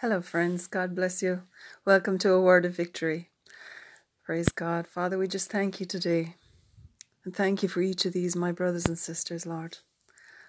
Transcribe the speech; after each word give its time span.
Hello, 0.00 0.20
friends. 0.20 0.68
God 0.68 0.94
bless 0.94 1.24
you. 1.24 1.42
Welcome 1.84 2.18
to 2.18 2.30
a 2.30 2.40
word 2.40 2.64
of 2.64 2.76
victory. 2.76 3.30
Praise 4.24 4.48
God. 4.48 4.86
Father, 4.86 5.18
we 5.18 5.26
just 5.26 5.50
thank 5.50 5.80
you 5.80 5.86
today. 5.86 6.36
And 7.24 7.34
thank 7.34 7.64
you 7.64 7.68
for 7.68 7.80
each 7.80 8.04
of 8.04 8.12
these, 8.12 8.36
my 8.36 8.52
brothers 8.52 8.86
and 8.86 8.96
sisters, 8.96 9.44
Lord. 9.44 9.78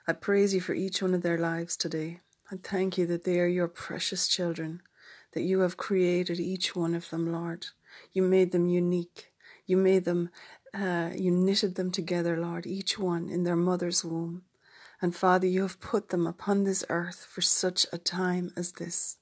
I 0.08 0.14
praise 0.14 0.54
you 0.54 0.62
for 0.62 0.76
each 0.76 1.02
one 1.02 1.16
of 1.16 1.24
their 1.24 1.40
lives 1.40 1.76
today. 1.76 2.20
And 2.52 2.64
thank 2.64 2.96
you 2.96 3.08
that 3.08 3.24
they 3.24 3.40
are 3.40 3.48
your 3.48 3.68
precious 3.68 4.28
children, 4.28 4.84
that 5.34 5.42
you 5.42 5.62
have 5.62 5.78
created 5.78 6.40
each 6.40 6.76
one 6.76 6.94
of 6.94 7.10
them, 7.10 7.32
Lord. 7.34 7.66
You 8.14 8.22
made 8.22 8.52
them 8.52 8.68
unique. 8.68 9.32
You 9.66 9.78
made 9.78 10.06
them, 10.06 10.30
uh, 10.76 11.10
you 11.16 11.32
knitted 11.32 11.74
them 11.74 11.90
together, 11.90 12.38
Lord, 12.40 12.68
each 12.68 13.00
one 13.00 13.30
in 13.30 13.46
their 13.46 13.56
mother's 13.56 14.06
womb. 14.06 14.44
And 15.02 15.16
Father, 15.16 15.48
you 15.48 15.64
have 15.64 15.82
put 15.82 16.10
them 16.10 16.28
upon 16.28 16.66
this 16.66 16.86
earth 16.88 17.26
for 17.28 17.42
such 17.42 17.88
a 17.92 17.98
time 17.98 18.54
as 18.56 18.74
this. 18.74 19.16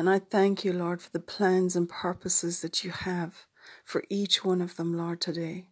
And 0.00 0.08
I 0.08 0.18
thank 0.18 0.64
you, 0.64 0.72
Lord, 0.72 1.02
for 1.02 1.10
the 1.10 1.20
plans 1.20 1.76
and 1.76 1.86
purposes 1.86 2.62
that 2.62 2.82
you 2.82 2.90
have 2.90 3.44
for 3.84 4.02
each 4.08 4.42
one 4.42 4.62
of 4.62 4.76
them, 4.76 4.96
Lord, 4.96 5.20
today. 5.20 5.66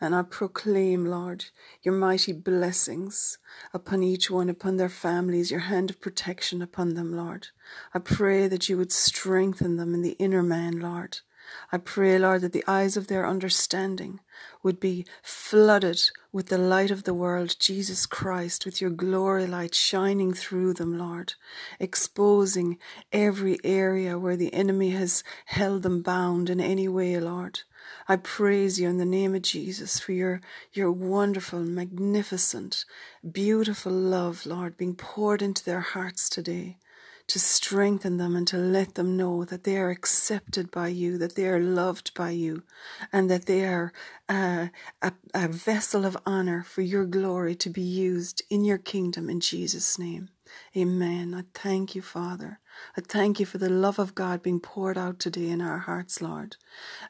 And 0.00 0.16
I 0.16 0.22
proclaim, 0.22 1.04
Lord, 1.04 1.44
your 1.84 1.94
mighty 1.94 2.32
blessings 2.32 3.38
upon 3.72 4.02
each 4.02 4.32
one, 4.32 4.48
upon 4.50 4.78
their 4.78 4.88
families, 4.88 5.52
your 5.52 5.60
hand 5.60 5.90
of 5.90 6.00
protection 6.00 6.60
upon 6.60 6.94
them, 6.94 7.16
Lord. 7.16 7.46
I 7.94 8.00
pray 8.00 8.48
that 8.48 8.68
you 8.68 8.76
would 8.78 8.90
strengthen 8.90 9.76
them 9.76 9.94
in 9.94 10.02
the 10.02 10.16
inner 10.18 10.42
man, 10.42 10.80
Lord. 10.80 11.20
I 11.70 11.78
pray, 11.78 12.18
Lord, 12.18 12.40
that 12.42 12.52
the 12.52 12.64
eyes 12.66 12.96
of 12.96 13.06
their 13.06 13.26
understanding 13.26 14.20
would 14.62 14.80
be 14.80 15.06
flooded 15.22 16.00
with 16.32 16.46
the 16.46 16.58
light 16.58 16.90
of 16.90 17.04
the 17.04 17.14
world, 17.14 17.56
Jesus 17.58 18.06
Christ, 18.06 18.64
with 18.64 18.80
your 18.80 18.90
glory 18.90 19.46
light 19.46 19.74
shining 19.74 20.32
through 20.32 20.74
them, 20.74 20.98
Lord, 20.98 21.34
exposing 21.78 22.78
every 23.12 23.58
area 23.64 24.18
where 24.18 24.36
the 24.36 24.52
enemy 24.52 24.90
has 24.90 25.24
held 25.46 25.82
them 25.82 26.02
bound 26.02 26.50
in 26.50 26.60
any 26.60 26.88
way, 26.88 27.18
Lord. 27.18 27.60
I 28.08 28.16
praise 28.16 28.80
you 28.80 28.88
in 28.88 28.98
the 28.98 29.04
name 29.04 29.34
of 29.34 29.42
Jesus 29.42 29.98
for 29.98 30.12
your, 30.12 30.40
your 30.72 30.90
wonderful, 30.90 31.60
magnificent, 31.60 32.84
beautiful 33.30 33.92
love, 33.92 34.46
Lord, 34.46 34.76
being 34.76 34.94
poured 34.94 35.42
into 35.42 35.64
their 35.64 35.80
hearts 35.80 36.28
today 36.28 36.78
to 37.28 37.38
strengthen 37.38 38.16
them 38.16 38.34
and 38.34 38.48
to 38.48 38.56
let 38.56 38.94
them 38.94 39.16
know 39.16 39.44
that 39.44 39.64
they 39.64 39.76
are 39.76 39.90
accepted 39.90 40.70
by 40.70 40.88
you, 40.88 41.18
that 41.18 41.36
they 41.36 41.46
are 41.46 41.60
loved 41.60 42.14
by 42.14 42.30
you, 42.30 42.62
and 43.12 43.30
that 43.30 43.46
they 43.46 43.64
are 43.64 43.92
uh, 44.28 44.68
a, 45.02 45.12
a 45.34 45.48
vessel 45.48 46.04
of 46.04 46.16
honor 46.26 46.62
for 46.62 46.80
your 46.80 47.04
glory 47.04 47.54
to 47.54 47.70
be 47.70 47.82
used 47.82 48.42
in 48.50 48.64
your 48.64 48.78
kingdom 48.78 49.28
in 49.28 49.40
Jesus' 49.40 49.98
name. 49.98 50.30
Amen. 50.76 51.34
I 51.34 51.44
thank 51.54 51.94
you, 51.94 52.02
Father. 52.02 52.60
I 52.96 53.00
thank 53.00 53.40
you 53.40 53.46
for 53.46 53.58
the 53.58 53.68
love 53.68 53.98
of 53.98 54.14
God 54.14 54.42
being 54.42 54.60
poured 54.60 54.98
out 54.98 55.18
today 55.18 55.48
in 55.48 55.60
our 55.60 55.78
hearts, 55.78 56.20
Lord, 56.22 56.56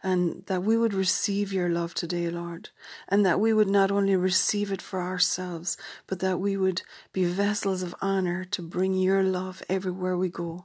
and 0.03 0.45
that 0.47 0.63
we 0.63 0.77
would 0.77 0.95
receive 0.95 1.53
your 1.53 1.69
love 1.69 1.95
today, 1.95 2.31
Lord, 2.31 2.71
and 3.09 3.25
that 3.27 3.41
we 3.41 3.53
would 3.53 3.69
not 3.69 3.91
only 3.91 4.17
receive 4.17 4.73
it 4.73 4.83
for 4.83 5.01
ourselves, 5.03 5.77
but 6.07 6.21
that 6.21 6.41
we 6.41 6.57
would 6.57 6.83
be 7.13 7.25
vessels 7.25 7.83
of 7.83 7.95
honor 8.01 8.45
to 8.47 8.63
bring 8.63 8.95
your 8.95 9.23
love 9.23 9.63
everywhere 9.69 10.17
we 10.17 10.29
go. 10.29 10.65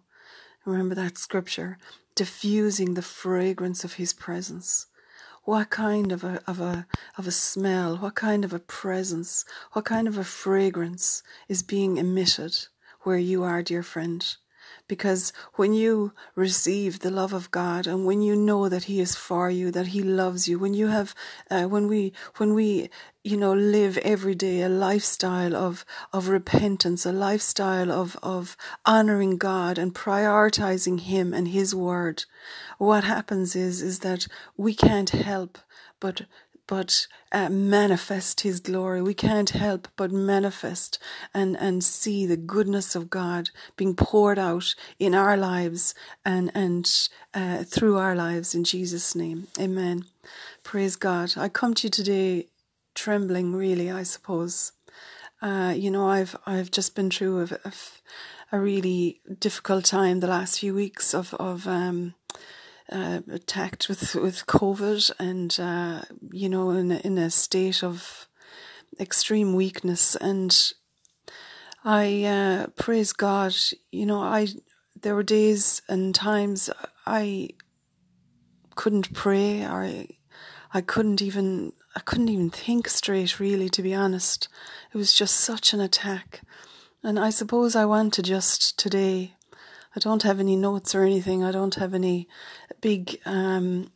Remember 0.66 0.96
that 0.96 1.18
scripture, 1.18 1.78
diffusing 2.16 2.94
the 2.94 3.02
fragrance 3.02 3.84
of 3.84 3.94
his 3.94 4.14
presence. 4.14 4.88
What 5.44 5.70
kind 5.70 6.14
of 6.14 6.24
a, 6.24 6.42
of 6.48 6.62
a, 6.62 6.88
of 7.18 7.28
a 7.28 7.32
smell, 7.32 7.98
what 7.98 8.16
kind 8.16 8.46
of 8.46 8.54
a 8.54 8.60
presence, 8.60 9.44
what 9.74 9.84
kind 9.84 10.08
of 10.08 10.18
a 10.18 10.24
fragrance 10.24 11.22
is 11.50 11.64
being 11.64 11.98
emitted 11.98 12.68
where 13.04 13.18
you 13.18 13.44
are, 13.44 13.62
dear 13.64 13.84
friend? 13.84 14.36
Because 14.88 15.32
when 15.56 15.74
you 15.74 16.14
receive 16.36 17.00
the 17.00 17.12
love 17.12 17.34
of 17.34 17.52
God 17.52 17.88
and 17.88 18.06
when 18.06 18.22
you 18.22 18.36
know 18.36 18.68
that 18.70 18.86
He 18.86 19.00
is 19.00 19.16
for 19.16 19.50
you, 19.50 19.72
that 19.72 19.88
He 19.88 20.02
loves 20.04 20.48
you, 20.48 20.60
when 20.60 20.74
you 20.74 20.88
have, 20.88 21.16
uh, 21.50 21.64
when 21.64 21.88
we, 21.88 22.14
when 22.38 22.54
we, 22.54 22.90
you 23.24 23.38
know, 23.38 23.54
live 23.54 23.98
every 24.00 24.36
day 24.36 24.62
a 24.62 24.70
lifestyle 24.70 25.56
of, 25.56 25.86
of 26.12 26.28
repentance, 26.28 27.06
a 27.06 27.12
lifestyle 27.12 27.92
of, 27.92 28.18
of 28.22 28.58
honoring 28.86 29.38
God 29.38 29.78
and 29.78 29.96
prioritizing 29.96 31.00
Him 31.02 31.34
and 31.34 31.50
His 31.50 31.74
word, 31.74 32.26
what 32.78 33.04
happens 33.04 33.56
is, 33.56 33.82
is 33.82 34.00
that 34.00 34.28
we 34.58 34.74
can't 34.74 35.12
help 35.12 35.58
but 36.04 36.24
but 36.68 37.08
uh, 37.32 37.50
manifest 37.50 38.42
His 38.42 38.60
glory. 38.60 39.02
We 39.02 39.14
can't 39.14 39.50
help 39.50 39.88
but 39.96 40.12
manifest 40.12 41.00
and, 41.34 41.58
and 41.58 41.84
see 41.84 42.26
the 42.26 42.38
goodness 42.38 42.96
of 42.96 43.10
God 43.10 43.50
being 43.76 43.96
poured 43.96 44.40
out 44.40 44.76
in 45.00 45.14
our 45.14 45.38
lives 45.38 45.94
and, 46.26 46.52
and 46.54 46.90
uh, 47.34 47.64
through 47.64 47.98
our 47.98 48.16
lives 48.16 48.56
in 48.56 48.64
Jesus' 48.64 49.16
name. 49.16 49.48
Amen. 49.60 50.06
Praise 50.64 50.96
God. 50.96 51.34
I 51.38 51.50
come 51.50 51.74
to 51.76 51.88
you 51.88 51.92
today 51.92 52.48
trembling, 52.96 53.54
really, 53.54 53.92
I 53.92 54.04
suppose. 54.04 54.72
Uh, 55.42 55.74
you 55.76 55.92
know, 55.92 56.08
I've 56.08 56.36
I've 56.46 56.72
just 56.72 56.96
been 56.96 57.10
through 57.10 57.42
a, 57.42 57.68
a, 57.68 57.74
a, 58.54 58.60
really 58.60 59.20
difficult 59.40 59.84
time 59.84 60.22
the 60.22 60.28
last 60.28 60.60
few 60.60 60.74
weeks 60.74 61.14
of 61.14 61.34
of 61.34 61.68
um, 61.68 62.14
uh, 62.92 63.22
attacked 63.32 63.90
with 63.90 64.16
with 64.16 64.46
COVID 64.48 65.12
and 65.20 65.58
uh, 65.60 66.02
you 66.32 66.50
know 66.50 66.72
in 66.72 66.92
a, 66.92 66.98
in 66.98 67.18
a 67.18 67.30
state 67.30 67.84
of 67.84 68.28
extreme 69.00 69.54
weakness. 69.54 70.16
And 70.16 70.74
I 71.84 72.24
uh, 72.24 72.68
praise 72.76 73.14
God 73.14 73.56
you 73.92 74.06
know 74.06 74.20
I 74.20 74.48
there 75.04 75.16
were 75.16 75.24
days 75.24 75.82
and 75.88 76.16
times 76.16 76.70
I 77.06 77.50
couldn't 78.76 79.14
pray. 79.14 79.66
I, 79.66 80.08
I 80.74 80.82
couldn't 80.82 81.22
even 81.22 81.74
I 81.96 82.00
couldn't 82.00 82.30
even 82.30 82.50
think 82.50 82.88
straight 82.88 83.40
really 83.40 83.70
to 83.70 83.82
be 83.82 83.94
honest. 83.94 84.48
It 84.94 84.98
was 84.98 85.14
just 85.14 85.36
such 85.36 85.74
an 85.74 85.80
attack. 85.80 86.42
And 87.04 87.20
I 87.20 87.30
suppose 87.30 87.76
I 87.76 87.86
want 87.86 88.14
to 88.14 88.22
just 88.24 88.80
today 88.80 89.36
I 89.96 90.00
don't 90.00 90.24
have 90.24 90.40
any 90.40 90.56
notes 90.56 90.96
or 90.96 91.04
anything. 91.04 91.44
I 91.44 91.52
don't 91.52 91.76
have 91.76 91.94
any 91.94 92.28
big 92.84 93.18
um, 93.26 93.90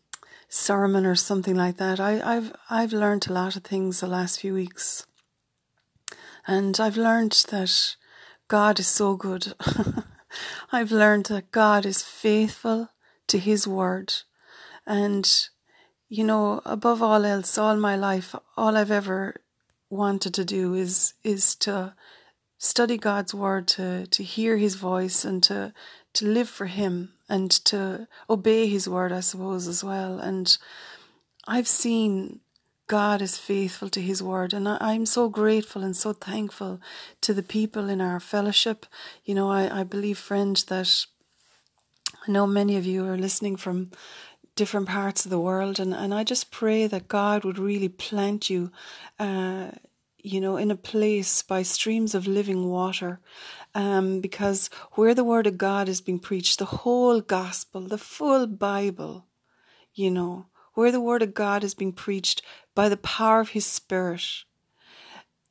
sermon 0.48 1.06
or 1.06 1.14
something 1.14 1.56
like 1.56 1.75
that. 1.75 2.00
I, 2.00 2.22
I've 2.24 2.53
I've 2.70 2.94
learned 2.94 3.28
a 3.28 3.34
lot 3.34 3.58
of 3.58 3.64
things 3.64 4.00
the 4.00 4.08
last 4.08 4.40
few 4.40 4.53
weeks, 4.53 5.06
and 6.48 6.80
I've 6.80 6.96
learned 6.96 7.34
that 7.50 7.96
God 8.48 8.80
is 8.80 8.88
so 8.88 9.18
good. 9.18 9.53
I've 10.72 10.92
learned 10.92 11.25
that 11.25 11.52
God 11.52 11.86
is 11.86 12.02
faithful 12.02 12.90
to 13.28 13.38
His 13.38 13.68
word, 13.68 14.14
and 14.86 15.30
you 16.08 16.24
know, 16.24 16.62
above 16.66 17.04
all 17.04 17.25
else, 17.25 17.58
all 17.58 17.75
my 17.75 17.98
life, 17.98 18.34
all 18.56 18.78
I've 18.78 18.92
ever 18.92 19.36
wanted 19.90 20.34
to 20.36 20.46
do 20.46 20.74
is 20.74 21.14
is 21.25 21.56
to 21.56 21.94
study 22.58 22.98
God's 22.98 23.34
word, 23.34 23.68
to, 23.68 24.08
to 24.08 24.24
hear 24.24 24.58
his 24.58 24.75
voice 24.75 25.24
and 25.24 25.44
to, 25.44 25.74
to 26.14 26.25
live 26.25 26.50
for 26.50 26.66
him 26.66 27.14
and 27.29 27.51
to 27.65 28.07
obey 28.29 28.67
his 28.67 28.88
word, 28.88 29.11
I 29.11 29.19
suppose, 29.19 29.67
as 29.67 29.83
well. 29.83 30.19
And 30.19 30.57
I've 31.47 31.67
seen 31.67 32.39
God 32.88 33.21
is 33.21 33.38
faithful 33.38 33.89
to 33.89 34.01
his 34.01 34.23
word. 34.23 34.53
And 34.53 34.67
I, 34.67 34.93
am 34.93 35.05
so 35.05 35.29
grateful 35.29 35.83
and 35.83 35.95
so 35.95 36.13
thankful 36.13 36.79
to 37.21 37.33
the 37.33 37.43
people 37.43 37.89
in 37.89 37.99
our 37.99 38.19
fellowship. 38.19 38.85
You 39.25 39.35
know, 39.35 39.51
I, 39.51 39.81
I 39.81 39.83
believe, 39.83 40.17
friend, 40.17 40.55
that 40.69 41.05
I 42.27 42.31
know 42.31 42.47
many 42.47 42.77
of 42.77 42.85
you 42.85 43.05
are 43.05 43.17
listening 43.17 43.57
from 43.57 43.91
different 44.55 44.88
parts 44.88 45.25
of 45.25 45.29
the 45.29 45.39
world 45.39 45.79
and, 45.79 45.94
and 45.94 46.13
I 46.13 46.23
just 46.23 46.50
pray 46.50 46.88
that 46.88 47.07
God 47.07 47.44
would 47.44 47.59
really 47.59 47.89
plant 47.89 48.50
you 48.50 48.71
uh, 49.19 49.69
you 50.27 50.41
know, 50.41 50.57
in 50.57 50.71
a 50.71 50.75
place 50.75 51.41
by 51.41 51.63
streams 51.63 52.13
of 52.13 52.27
living 52.27 52.69
water. 52.69 53.19
Um, 53.75 54.22
because 54.22 54.69
where 54.94 55.14
the 55.14 55.24
word 55.24 55.46
of 55.46 55.58
God 55.58 55.88
is 55.88 56.02
being 56.02 56.19
preached, 56.19 56.60
the 56.60 56.66
whole 56.66 57.22
gospel, 57.22 57.81
the 57.81 57.98
full 57.98 58.48
Bible, 58.48 59.25
you 59.94 60.10
know, 60.10 60.48
where 60.74 60.92
the 60.92 61.02
word 61.02 61.22
of 61.22 61.34
God 61.34 61.64
is 61.64 61.74
being 61.74 61.94
preached 61.94 62.42
by 62.74 62.90
the 62.90 62.98
power 62.98 63.40
of 63.40 63.50
his 63.50 63.66
spirit, 63.66 64.24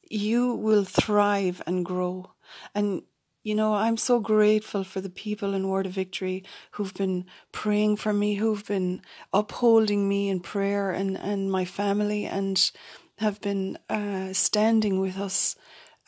you 0.09 0.55
will 0.55 0.85
thrive 0.85 1.63
and 1.67 1.85
grow. 1.85 2.33
And 2.75 3.03
you 3.43 3.55
know, 3.55 3.75
I'm 3.75 3.97
so 3.97 4.19
grateful 4.19 4.83
for 4.83 5.01
the 5.01 5.09
people 5.09 5.55
in 5.55 5.69
Word 5.69 5.87
of 5.87 5.93
Victory 5.93 6.43
who've 6.73 6.95
been 6.95 7.27
praying 7.53 7.99
for 7.99 8.13
me, 8.13 8.35
who've 8.35 8.67
been 8.67 9.03
upholding 9.33 10.09
me 10.09 10.29
in 10.29 10.41
prayer 10.41 10.91
and, 10.91 11.17
and 11.17 11.49
my 11.49 11.65
family. 11.65 12.25
And 12.25 12.69
have 13.19 13.41
been 13.41 13.79
uh, 13.89 14.33
standing 14.33 15.01
with 15.01 15.19
us 15.19 15.57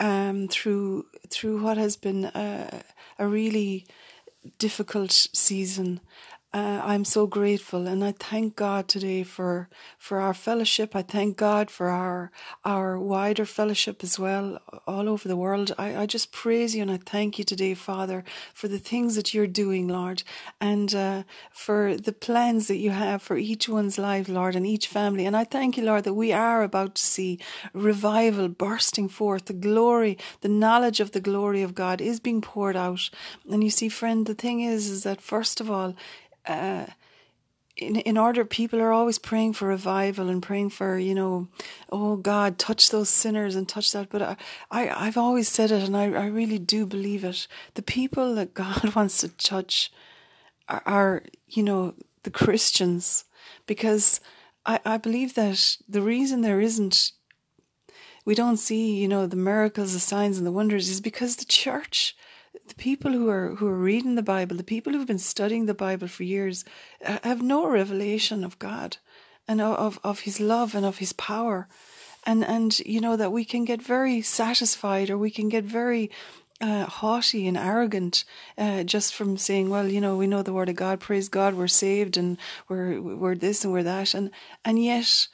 um, 0.01 0.49
through 0.49 1.07
through 1.29 1.63
what 1.63 1.77
has 1.77 1.97
been 1.97 2.27
a, 2.27 2.83
a 3.19 3.27
really 3.27 3.87
difficult 4.59 5.13
season. 5.13 6.01
Uh, 6.59 6.83
I'm 6.85 7.05
so 7.05 7.27
grateful, 7.27 7.87
and 7.87 8.03
I 8.05 8.13
thank 8.13 8.57
God 8.57 8.89
today 8.89 9.23
for 9.23 9.69
for 9.97 10.19
our 10.21 10.35
fellowship. 10.35 10.97
I 10.97 11.03
thank 11.03 11.37
God 11.37 11.71
for 11.71 11.89
our 11.89 12.33
our 12.65 12.99
wider 12.99 13.47
fellowship 13.47 14.03
as 14.03 14.19
well, 14.19 14.59
all 14.87 15.09
over 15.09 15.29
the 15.29 15.37
world. 15.37 15.73
I, 15.79 15.97
I 16.03 16.07
just 16.07 16.33
praise 16.33 16.75
you 16.75 16.83
and 16.83 16.91
I 16.91 16.97
thank 16.97 17.39
you 17.39 17.45
today, 17.45 17.75
Father, 17.75 18.25
for 18.55 18.67
the 18.67 18.81
things 18.81 19.15
that 19.15 19.33
you're 19.33 19.47
doing, 19.47 19.87
Lord, 19.87 20.25
and 20.61 20.93
uh, 20.95 21.23
for 21.53 21.97
the 21.97 22.13
plans 22.13 22.67
that 22.67 22.79
you 22.79 22.91
have 22.91 23.23
for 23.23 23.37
each 23.37 23.69
one's 23.69 23.97
life, 23.97 24.29
Lord, 24.29 24.57
and 24.57 24.67
each 24.67 24.89
family. 24.89 25.27
And 25.27 25.37
I 25.37 25.45
thank 25.45 25.77
you, 25.77 25.85
Lord, 25.85 26.05
that 26.05 26.15
we 26.15 26.33
are 26.33 26.63
about 26.63 26.97
to 26.97 27.03
see 27.03 27.39
revival 27.73 28.49
bursting 28.49 29.09
forth. 29.09 29.45
The 29.45 29.53
glory, 29.53 30.19
the 30.41 30.49
knowledge 30.49 30.99
of 30.99 31.13
the 31.13 31.21
glory 31.21 31.63
of 31.63 31.75
God 31.75 32.01
is 32.01 32.19
being 32.19 32.41
poured 32.41 32.77
out. 32.77 33.11
And 33.49 33.63
you 33.63 33.71
see, 33.71 33.89
friend, 33.89 34.27
the 34.27 34.35
thing 34.35 34.61
is, 34.61 34.89
is 34.89 35.03
that 35.05 35.21
first 35.21 35.61
of 35.61 35.71
all, 35.71 35.95
uh, 36.49 36.87
in 37.79 37.97
in 37.97 38.19
order 38.19 38.45
people 38.45 38.81
are 38.81 38.93
always 38.93 39.19
praying 39.19 39.53
for 39.53 39.69
revival 39.69 40.29
and 40.29 40.43
praying 40.43 40.71
for 40.71 40.99
you 40.99 41.15
know 41.15 41.49
oh 41.91 42.17
god 42.17 42.59
touch 42.59 42.91
those 42.91 43.09
sinners 43.09 43.55
and 43.55 43.69
touch 43.69 43.93
that. 43.93 44.09
But 44.11 44.23
i, 44.23 44.37
I 44.71 45.07
i've 45.07 45.17
always 45.17 45.49
said 45.49 45.71
it 45.71 45.85
and 45.85 45.97
i 45.97 46.05
i 46.05 46.27
really 46.27 46.59
do 46.59 46.87
believe 46.87 47.25
it. 47.25 47.47
The 47.75 47.83
people 47.83 48.35
that 48.35 48.55
god 48.55 48.95
wants 48.97 49.19
to 49.21 49.29
touch 49.29 49.93
are, 50.69 50.83
are 50.87 51.23
you 51.49 51.63
know 51.63 51.95
the 52.25 52.31
christians. 52.31 53.25
Because 53.67 54.21
i 54.67 54.81
i 54.85 54.97
believe 54.97 55.35
that 55.35 55.77
the 55.89 56.03
reason 56.03 56.41
there 56.41 56.61
isn't 56.61 57.13
we 58.25 58.35
don't 58.35 58.59
see 58.59 58.97
you 58.97 59.09
know 59.09 59.27
the 59.27 59.37
miracles 59.37 59.93
the 59.93 60.01
signs 60.01 60.37
and 60.37 60.47
the 60.47 60.53
wonders 60.53 60.89
is 60.89 61.01
because 61.01 61.37
the 61.37 61.45
church 61.47 62.17
the 62.67 62.75
people 62.75 63.13
who 63.13 63.29
are 63.29 63.55
who 63.57 63.67
are 63.67 63.77
reading 63.77 64.15
the 64.15 64.23
Bible, 64.23 64.57
the 64.57 64.65
people 64.65 64.93
who've 64.93 65.07
been 65.07 65.19
studying 65.19 65.67
the 65.67 65.75
Bible 65.75 66.09
for 66.09 66.25
years, 66.25 66.65
have 67.03 67.43
no 67.43 67.67
revelation 67.67 68.45
of 68.45 68.59
God 68.59 68.97
and 69.47 69.61
of 69.61 69.99
of 70.05 70.21
His 70.21 70.41
love 70.41 70.75
and 70.75 70.85
of 70.85 70.99
His 70.99 71.13
power, 71.13 71.69
and 72.25 72.45
and 72.45 72.79
you 72.81 73.01
know 73.01 73.17
that 73.17 73.33
we 73.33 73.45
can 73.45 73.65
get 73.65 73.83
very 73.83 74.21
satisfied 74.21 75.11
or 75.11 75.19
we 75.19 75.31
can 75.31 75.49
get 75.49 75.65
very 75.65 76.11
uh, 76.61 76.87
haughty 76.87 77.47
and 77.47 77.57
arrogant 77.57 78.25
uh, 78.57 78.83
just 78.83 79.15
from 79.15 79.37
saying, 79.37 79.71
well, 79.71 79.89
you 79.89 80.01
know, 80.01 80.17
we 80.17 80.27
know 80.27 80.43
the 80.43 80.53
word 80.53 80.69
of 80.69 80.77
God, 80.77 81.01
praise 81.01 81.29
God, 81.29 81.55
we're 81.55 81.69
saved 81.69 82.17
and 82.17 82.37
we're 82.69 83.01
we're 83.01 83.35
this 83.35 83.65
and 83.65 83.73
we're 83.73 83.83
that, 83.83 84.15
and 84.15 84.31
and 84.65 84.83
yet 84.83 85.29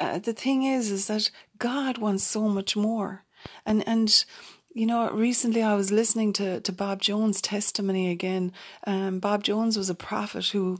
uh, 0.00 0.18
the 0.18 0.32
thing 0.32 0.62
is, 0.62 0.90
is 0.90 1.06
that 1.08 1.30
God 1.58 1.98
wants 1.98 2.24
so 2.24 2.48
much 2.48 2.76
more, 2.76 3.24
and 3.66 3.86
and 3.86 4.24
you 4.74 4.86
know, 4.86 5.10
recently 5.10 5.62
I 5.62 5.74
was 5.74 5.92
listening 5.92 6.32
to, 6.34 6.60
to 6.60 6.72
Bob 6.72 7.00
Jones' 7.00 7.40
testimony 7.40 8.10
again. 8.10 8.52
Um, 8.86 9.18
Bob 9.18 9.42
Jones 9.44 9.76
was 9.76 9.90
a 9.90 9.94
prophet 9.94 10.46
who 10.46 10.78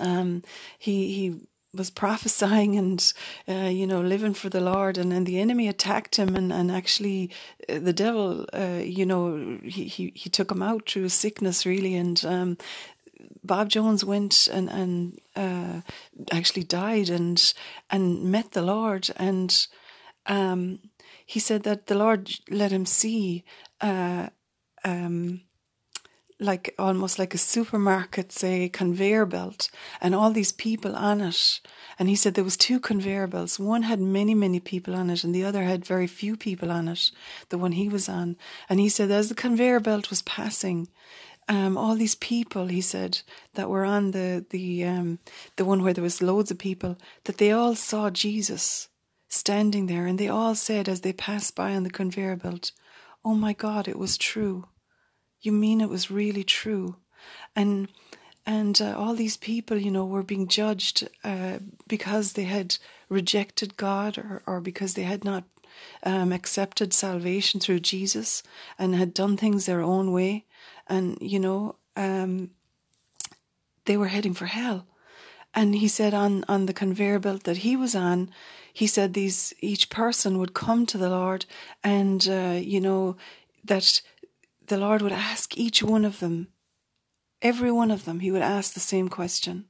um, 0.00 0.42
he 0.78 1.12
he 1.14 1.46
was 1.72 1.90
prophesying 1.90 2.76
and 2.76 3.12
uh, 3.48 3.68
you 3.68 3.86
know 3.86 4.00
living 4.00 4.34
for 4.34 4.48
the 4.48 4.60
Lord, 4.60 4.98
and, 4.98 5.12
and 5.12 5.26
the 5.26 5.40
enemy 5.40 5.68
attacked 5.68 6.16
him, 6.16 6.36
and 6.36 6.52
and 6.52 6.70
actually 6.70 7.30
uh, 7.68 7.78
the 7.78 7.92
devil, 7.92 8.46
uh, 8.52 8.80
you 8.82 9.06
know, 9.06 9.58
he, 9.62 9.84
he 9.84 10.12
he 10.14 10.30
took 10.30 10.50
him 10.50 10.62
out 10.62 10.88
through 10.88 11.08
sickness 11.08 11.66
really, 11.66 11.94
and 11.94 12.24
um, 12.24 12.58
Bob 13.42 13.68
Jones 13.68 14.04
went 14.04 14.48
and 14.52 14.68
and 14.68 15.18
uh, 15.36 15.80
actually 16.32 16.64
died 16.64 17.08
and 17.08 17.54
and 17.90 18.24
met 18.24 18.52
the 18.52 18.62
Lord 18.62 19.08
and. 19.16 19.66
Um, 20.26 20.78
he 21.24 21.40
said 21.40 21.62
that 21.62 21.86
the 21.86 21.94
Lord 21.94 22.30
let 22.50 22.70
him 22.70 22.86
see, 22.86 23.44
uh, 23.80 24.28
um, 24.84 25.40
like 26.38 26.74
almost 26.78 27.18
like 27.18 27.32
a 27.32 27.38
supermarket, 27.38 28.30
say 28.32 28.68
conveyor 28.68 29.24
belt, 29.24 29.70
and 30.00 30.14
all 30.14 30.30
these 30.30 30.52
people 30.52 30.94
on 30.94 31.20
it. 31.20 31.60
And 31.98 32.08
he 32.08 32.16
said 32.16 32.34
there 32.34 32.44
was 32.44 32.56
two 32.56 32.80
conveyor 32.80 33.28
belts. 33.28 33.58
One 33.58 33.82
had 33.82 34.00
many, 34.00 34.34
many 34.34 34.60
people 34.60 34.94
on 34.94 35.10
it, 35.10 35.24
and 35.24 35.34
the 35.34 35.44
other 35.44 35.62
had 35.62 35.84
very 35.84 36.06
few 36.06 36.36
people 36.36 36.70
on 36.70 36.88
it. 36.88 37.10
The 37.48 37.58
one 37.58 37.72
he 37.72 37.88
was 37.88 38.08
on, 38.08 38.36
and 38.68 38.80
he 38.80 38.88
said 38.88 39.10
as 39.10 39.28
the 39.28 39.34
conveyor 39.34 39.80
belt 39.80 40.10
was 40.10 40.22
passing, 40.22 40.88
um, 41.48 41.78
all 41.78 41.94
these 41.94 42.14
people, 42.14 42.66
he 42.66 42.80
said, 42.80 43.20
that 43.54 43.70
were 43.70 43.84
on 43.84 44.10
the 44.10 44.44
the 44.50 44.84
um, 44.84 45.18
the 45.56 45.64
one 45.64 45.82
where 45.82 45.92
there 45.94 46.04
was 46.04 46.22
loads 46.22 46.50
of 46.50 46.58
people, 46.58 46.96
that 47.24 47.38
they 47.38 47.52
all 47.52 47.74
saw 47.74 48.10
Jesus 48.10 48.88
standing 49.34 49.86
there, 49.86 50.06
and 50.06 50.18
they 50.18 50.28
all 50.28 50.54
said 50.54 50.88
as 50.88 51.00
they 51.00 51.12
passed 51.12 51.54
by 51.54 51.74
on 51.74 51.82
the 51.82 51.90
conveyor 51.90 52.36
belt, 52.36 52.72
Oh 53.24 53.34
my 53.34 53.52
God, 53.52 53.88
it 53.88 53.98
was 53.98 54.18
true. 54.18 54.68
You 55.40 55.52
mean 55.52 55.80
it 55.80 55.88
was 55.88 56.10
really 56.10 56.44
true? 56.44 56.96
And 57.56 57.88
and 58.46 58.80
uh, 58.80 58.94
all 58.96 59.14
these 59.14 59.38
people, 59.38 59.78
you 59.78 59.90
know, 59.90 60.04
were 60.04 60.22
being 60.22 60.48
judged 60.48 61.08
uh, 61.24 61.58
because 61.88 62.34
they 62.34 62.44
had 62.44 62.76
rejected 63.08 63.76
God 63.76 64.18
or, 64.18 64.42
or 64.46 64.60
because 64.60 64.94
they 64.94 65.04
had 65.04 65.24
not 65.24 65.44
um, 66.02 66.32
accepted 66.32 66.92
salvation 66.92 67.58
through 67.58 67.80
Jesus 67.80 68.42
and 68.78 68.94
had 68.94 69.14
done 69.14 69.36
things 69.36 69.64
their 69.64 69.80
own 69.80 70.12
way. 70.12 70.44
And, 70.86 71.16
you 71.22 71.40
know, 71.40 71.76
um, 71.96 72.50
they 73.86 73.96
were 73.96 74.08
heading 74.08 74.34
for 74.34 74.46
hell. 74.46 74.86
And 75.54 75.76
he 75.76 75.88
said 75.88 76.12
on, 76.12 76.44
on 76.48 76.66
the 76.66 76.74
conveyor 76.74 77.20
belt 77.20 77.44
that 77.44 77.58
he 77.58 77.76
was 77.76 77.94
on, 77.94 78.30
he 78.74 78.88
said 78.88 79.14
these 79.14 79.54
each 79.60 79.88
person 79.88 80.38
would 80.38 80.52
come 80.52 80.84
to 80.84 80.98
the 80.98 81.08
Lord, 81.08 81.46
and 81.82 82.28
uh, 82.28 82.58
you 82.60 82.80
know 82.80 83.16
that 83.64 84.02
the 84.66 84.76
Lord 84.76 85.00
would 85.00 85.12
ask 85.12 85.56
each 85.56 85.82
one 85.82 86.04
of 86.04 86.18
them, 86.18 86.48
every 87.40 87.70
one 87.70 87.92
of 87.92 88.04
them, 88.04 88.18
he 88.20 88.32
would 88.32 88.42
ask 88.42 88.74
the 88.74 88.80
same 88.80 89.08
question: 89.08 89.66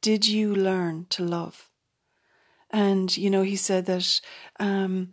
Did 0.00 0.26
you 0.26 0.54
learn 0.54 1.06
to 1.10 1.24
love? 1.24 1.68
And 2.70 3.14
you 3.16 3.28
know, 3.28 3.42
he 3.42 3.56
said 3.56 3.86
that 3.86 4.20
um, 4.60 5.10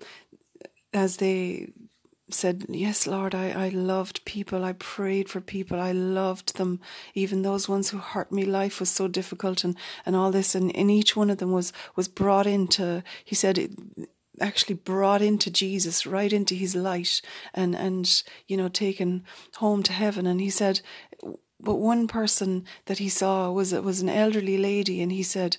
as 0.93 1.17
they 1.17 1.73
said, 2.33 2.65
Yes, 2.69 3.07
Lord, 3.07 3.35
I, 3.35 3.51
I 3.51 3.69
loved 3.69 4.25
people. 4.25 4.63
I 4.63 4.73
prayed 4.73 5.29
for 5.29 5.41
people. 5.41 5.79
I 5.79 5.91
loved 5.91 6.57
them. 6.57 6.79
Even 7.13 7.41
those 7.41 7.69
ones 7.69 7.89
who 7.89 7.97
hurt 7.97 8.31
me. 8.31 8.45
Life 8.45 8.79
was 8.79 8.89
so 8.89 9.07
difficult 9.07 9.63
and, 9.63 9.75
and 10.05 10.15
all 10.15 10.31
this. 10.31 10.55
And, 10.55 10.75
and 10.75 10.89
each 10.89 11.15
one 11.15 11.29
of 11.29 11.37
them 11.37 11.51
was, 11.51 11.73
was 11.95 12.07
brought 12.07 12.47
into, 12.47 13.03
he 13.23 13.35
said, 13.35 13.57
it, 13.57 13.71
actually 14.39 14.75
brought 14.75 15.21
into 15.21 15.51
Jesus, 15.51 16.05
right 16.05 16.33
into 16.33 16.55
his 16.55 16.75
light 16.75 17.21
and, 17.53 17.75
and, 17.75 18.23
you 18.47 18.57
know, 18.57 18.69
taken 18.69 19.23
home 19.57 19.83
to 19.83 19.93
heaven. 19.93 20.25
And 20.25 20.41
he 20.41 20.49
said, 20.49 20.81
but 21.59 21.75
one 21.75 22.07
person 22.07 22.65
that 22.85 22.97
he 22.97 23.07
saw 23.09 23.51
was, 23.51 23.71
it 23.71 23.83
was 23.83 24.01
an 24.01 24.09
elderly 24.09 24.57
lady 24.57 25.01
and 25.01 25.11
he 25.11 25.23
said, 25.23 25.57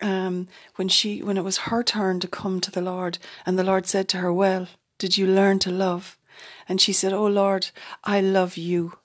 um, 0.00 0.46
when 0.76 0.88
she, 0.88 1.22
when 1.22 1.36
it 1.36 1.44
was 1.44 1.58
her 1.58 1.82
turn 1.82 2.20
to 2.20 2.28
come 2.28 2.60
to 2.60 2.70
the 2.70 2.82
Lord 2.82 3.18
and 3.46 3.58
the 3.58 3.64
Lord 3.64 3.86
said 3.86 4.08
to 4.08 4.18
her, 4.18 4.32
well, 4.32 4.68
did 4.98 5.16
you 5.16 5.26
learn 5.26 5.58
to 5.60 5.70
love? 5.70 6.18
And 6.68 6.80
she 6.80 6.92
said, 6.92 7.12
Oh 7.12 7.26
Lord, 7.26 7.70
I 8.04 8.20
love 8.20 8.56
you. 8.56 8.98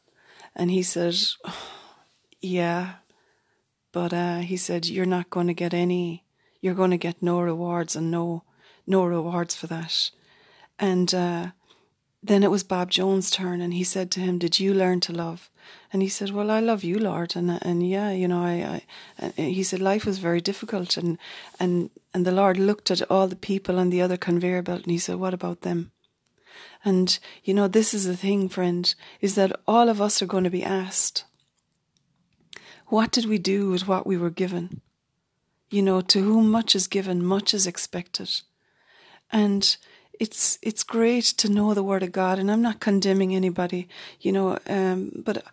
And 0.55 0.69
he 0.69 0.83
said, 0.83 1.15
oh, 1.45 1.71
Yeah. 2.41 2.95
But 3.91 4.11
uh, 4.13 4.39
he 4.39 4.57
said, 4.57 4.85
You're 4.85 5.05
not 5.05 5.29
going 5.29 5.47
to 5.47 5.53
get 5.53 5.73
any, 5.73 6.25
you're 6.61 6.73
going 6.73 6.91
to 6.91 6.97
get 6.97 7.21
no 7.21 7.39
rewards 7.39 7.95
and 7.95 8.11
no, 8.11 8.43
no 8.85 9.05
rewards 9.05 9.55
for 9.55 9.67
that. 9.67 10.11
And 10.79 11.13
uh, 11.13 11.51
then 12.23 12.43
it 12.43 12.51
was 12.51 12.63
Bob 12.63 12.89
Jones' 12.89 13.29
turn, 13.29 13.59
and 13.59 13.73
he 13.73 13.83
said 13.83 14.09
to 14.11 14.21
him, 14.21 14.37
Did 14.39 14.59
you 14.59 14.73
learn 14.73 15.01
to 15.01 15.11
love? 15.11 15.49
And 15.91 16.01
he 16.01 16.09
said, 16.09 16.31
Well, 16.31 16.49
I 16.49 16.59
love 16.59 16.83
you, 16.83 16.97
Lord. 16.97 17.35
And 17.35 17.59
and 17.61 17.87
yeah, 17.87 18.11
you 18.11 18.27
know, 18.27 18.43
I, 18.43 18.81
I 19.19 19.31
he 19.35 19.63
said 19.63 19.81
life 19.81 20.05
was 20.05 20.19
very 20.19 20.41
difficult 20.41 20.97
and 20.97 21.17
and 21.59 21.89
and 22.13 22.25
the 22.25 22.31
Lord 22.31 22.57
looked 22.57 22.89
at 22.91 23.01
all 23.11 23.27
the 23.27 23.35
people 23.35 23.77
on 23.77 23.89
the 23.89 24.01
other 24.01 24.17
conveyor 24.17 24.61
belt 24.61 24.83
and 24.83 24.91
he 24.91 24.97
said, 24.97 25.17
What 25.17 25.33
about 25.33 25.61
them? 25.61 25.91
And, 26.85 27.17
you 27.43 27.53
know, 27.53 27.67
this 27.67 27.93
is 27.93 28.05
the 28.05 28.17
thing, 28.17 28.49
friend, 28.49 28.93
is 29.21 29.35
that 29.35 29.55
all 29.67 29.89
of 29.89 30.01
us 30.01 30.21
are 30.21 30.27
going 30.27 30.43
to 30.43 30.49
be 30.49 30.63
asked, 30.63 31.25
What 32.87 33.11
did 33.11 33.25
we 33.25 33.37
do 33.37 33.69
with 33.69 33.87
what 33.87 34.05
we 34.05 34.17
were 34.17 34.29
given? 34.29 34.81
You 35.69 35.81
know, 35.81 36.01
to 36.01 36.21
whom 36.21 36.51
much 36.51 36.75
is 36.75 36.87
given, 36.87 37.25
much 37.25 37.53
is 37.53 37.65
expected. 37.65 38.29
And 39.31 39.75
it's 40.19 40.59
it's 40.61 40.83
great 40.83 41.25
to 41.25 41.49
know 41.49 41.73
the 41.73 41.83
word 41.83 42.03
of 42.03 42.11
God, 42.11 42.39
and 42.39 42.51
I'm 42.51 42.61
not 42.61 42.79
condemning 42.79 43.35
anybody, 43.35 43.87
you 44.21 44.31
know, 44.31 44.59
um, 44.67 45.11
but 45.25 45.43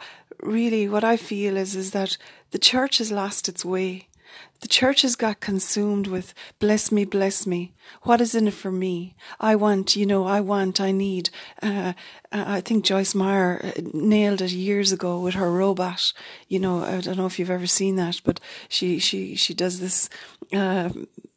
really 0.42 0.88
what 0.88 1.04
I 1.04 1.16
feel 1.16 1.56
is 1.56 1.74
is 1.76 1.90
that 1.90 2.16
the 2.50 2.58
church 2.58 2.98
has 2.98 3.10
lost 3.10 3.48
its 3.48 3.64
way. 3.64 4.08
The 4.60 4.68
church 4.68 5.02
has 5.02 5.16
got 5.16 5.40
consumed 5.40 6.06
with 6.06 6.34
bless 6.58 6.92
me, 6.92 7.04
bless 7.04 7.46
me. 7.46 7.72
What 8.02 8.20
is 8.20 8.34
in 8.34 8.46
it 8.48 8.54
for 8.54 8.70
me? 8.70 9.16
I 9.40 9.56
want, 9.56 9.96
you 9.96 10.06
know, 10.06 10.26
I 10.26 10.40
want, 10.40 10.80
I 10.80 10.92
need. 10.92 11.30
Uh, 11.62 11.94
uh 12.30 12.44
I 12.46 12.60
think 12.60 12.84
Joyce 12.84 13.14
Meyer 13.14 13.60
uh, 13.64 13.80
nailed 13.92 14.42
it 14.42 14.52
years 14.52 14.92
ago 14.92 15.18
with 15.18 15.34
her 15.34 15.50
robot. 15.50 16.12
You 16.48 16.58
know, 16.60 16.84
I 16.84 17.00
don't 17.00 17.16
know 17.16 17.26
if 17.26 17.38
you've 17.38 17.50
ever 17.50 17.66
seen 17.66 17.96
that, 17.96 18.20
but 18.22 18.38
she 18.68 18.98
she 18.98 19.34
she 19.34 19.54
does 19.54 19.80
this. 19.80 20.08
Uh, 20.52 20.90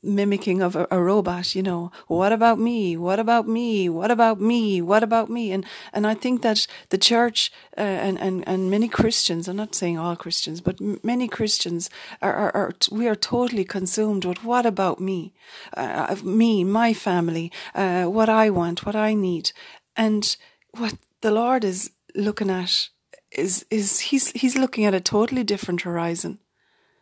mimicking 0.04 0.62
of 0.62 0.76
a, 0.76 0.86
a, 0.92 1.02
robot, 1.02 1.56
you 1.56 1.64
know, 1.64 1.92
what 2.08 2.34
about 2.34 2.60
me? 2.60 2.98
What 2.98 3.20
about 3.20 3.48
me? 3.48 3.88
What 3.88 4.12
about 4.12 4.40
me? 4.40 4.82
What 4.82 5.02
about 5.02 5.30
me? 5.30 5.52
And, 5.52 5.66
and 5.94 6.06
I 6.06 6.14
think 6.14 6.42
that 6.42 6.68
the 6.90 6.98
church, 6.98 7.52
uh, 7.78 7.82
and, 7.82 8.20
and, 8.20 8.48
and 8.48 8.70
many 8.70 8.90
Christians, 8.90 9.48
I'm 9.48 9.56
not 9.56 9.74
saying 9.74 9.98
all 9.98 10.16
Christians, 10.16 10.60
but 10.60 10.80
many 11.04 11.28
Christians 11.28 11.90
are, 12.22 12.34
are, 12.34 12.56
are, 12.56 12.74
we 12.92 13.08
are 13.08 13.13
totally 13.16 13.66
consumed 13.66 14.26
with 14.26 14.44
what 14.44 14.66
about 14.66 15.00
me? 15.00 15.34
Uh, 15.76 16.16
me, 16.24 16.64
my 16.64 16.94
family, 16.94 17.52
uh, 17.76 18.06
what 18.06 18.30
I 18.30 18.50
want, 18.50 18.86
what 18.86 18.96
I 18.96 19.14
need. 19.14 19.52
And 19.96 20.36
what 20.72 20.96
the 21.22 21.32
Lord 21.32 21.64
is 21.64 21.92
looking 22.16 22.50
at 22.50 22.90
is, 23.32 23.66
is 23.70 24.00
he's, 24.00 24.32
he's 24.32 24.58
looking 24.58 24.86
at 24.86 24.94
a 24.94 25.02
totally 25.02 25.44
different 25.44 25.82
horizon. 25.82 26.40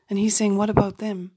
And 0.10 0.20
he's 0.20 0.36
saying, 0.36 0.58
what 0.58 0.70
about 0.70 0.98
them? 0.98 1.32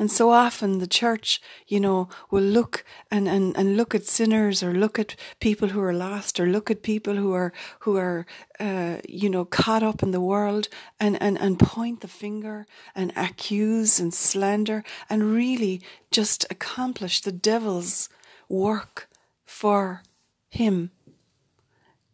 And 0.00 0.10
so 0.10 0.30
often 0.30 0.78
the 0.78 0.86
church, 0.86 1.42
you 1.66 1.78
know, 1.78 2.08
will 2.30 2.42
look 2.42 2.86
and, 3.10 3.28
and, 3.28 3.54
and 3.54 3.76
look 3.76 3.94
at 3.94 4.06
sinners 4.06 4.62
or 4.62 4.72
look 4.72 4.98
at 4.98 5.14
people 5.40 5.68
who 5.68 5.82
are 5.82 5.92
lost 5.92 6.40
or 6.40 6.46
look 6.46 6.70
at 6.70 6.82
people 6.82 7.16
who 7.16 7.34
are, 7.34 7.52
who 7.80 7.98
are, 7.98 8.24
uh, 8.58 8.96
you 9.06 9.28
know, 9.28 9.44
caught 9.44 9.82
up 9.82 10.02
in 10.02 10.10
the 10.10 10.20
world 10.20 10.68
and, 10.98 11.20
and, 11.20 11.38
and 11.38 11.58
point 11.58 12.00
the 12.00 12.08
finger 12.08 12.66
and 12.94 13.12
accuse 13.14 14.00
and 14.00 14.14
slander 14.14 14.84
and 15.10 15.34
really 15.34 15.82
just 16.10 16.46
accomplish 16.50 17.20
the 17.20 17.30
devil's 17.30 18.08
work 18.48 19.06
for 19.44 20.02
him 20.48 20.92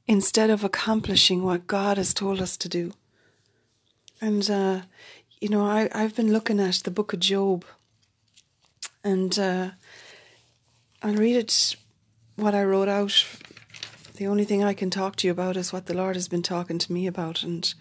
instead 0.09 0.51
of 0.51 0.65
accomplishing 0.65 1.45
what 1.45 1.69
God 1.69 1.99
has 1.99 2.13
told 2.13 2.43
us 2.43 2.57
to 2.57 2.69
do. 2.69 2.95
And, 4.21 4.51
uh, 4.51 4.81
you 5.41 5.49
know, 5.49 5.65
I, 5.65 5.89
I've 5.93 6.17
been 6.17 6.33
looking 6.33 6.61
at 6.61 6.77
the 6.85 6.91
book 6.91 7.13
of 7.13 7.21
Job 7.21 7.65
and 9.05 9.39
uh, 9.39 9.71
I'll 11.03 11.15
read 11.15 11.37
it, 11.37 11.77
what 12.37 12.55
I 12.55 12.65
wrote 12.65 12.89
out. 12.89 13.27
The 14.17 14.27
only 14.27 14.45
thing 14.45 14.65
I 14.65 14.73
can 14.73 14.91
talk 14.91 15.17
to 15.17 15.27
you 15.27 15.33
about 15.33 15.57
is 15.57 15.73
what 15.73 15.87
the 15.87 15.95
Lord 15.95 16.17
has 16.17 16.27
been 16.27 16.43
talking 16.43 16.79
to 16.79 16.93
me 16.93 17.07
about. 17.07 17.43
And 17.43 17.73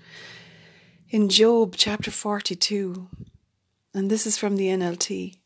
in 1.09 1.29
Job 1.29 1.75
chapter 1.77 2.11
42, 2.11 3.07
and 3.93 4.11
this 4.11 4.27
is 4.27 4.37
from 4.37 4.57
the 4.57 4.67
NLT, 4.67 5.37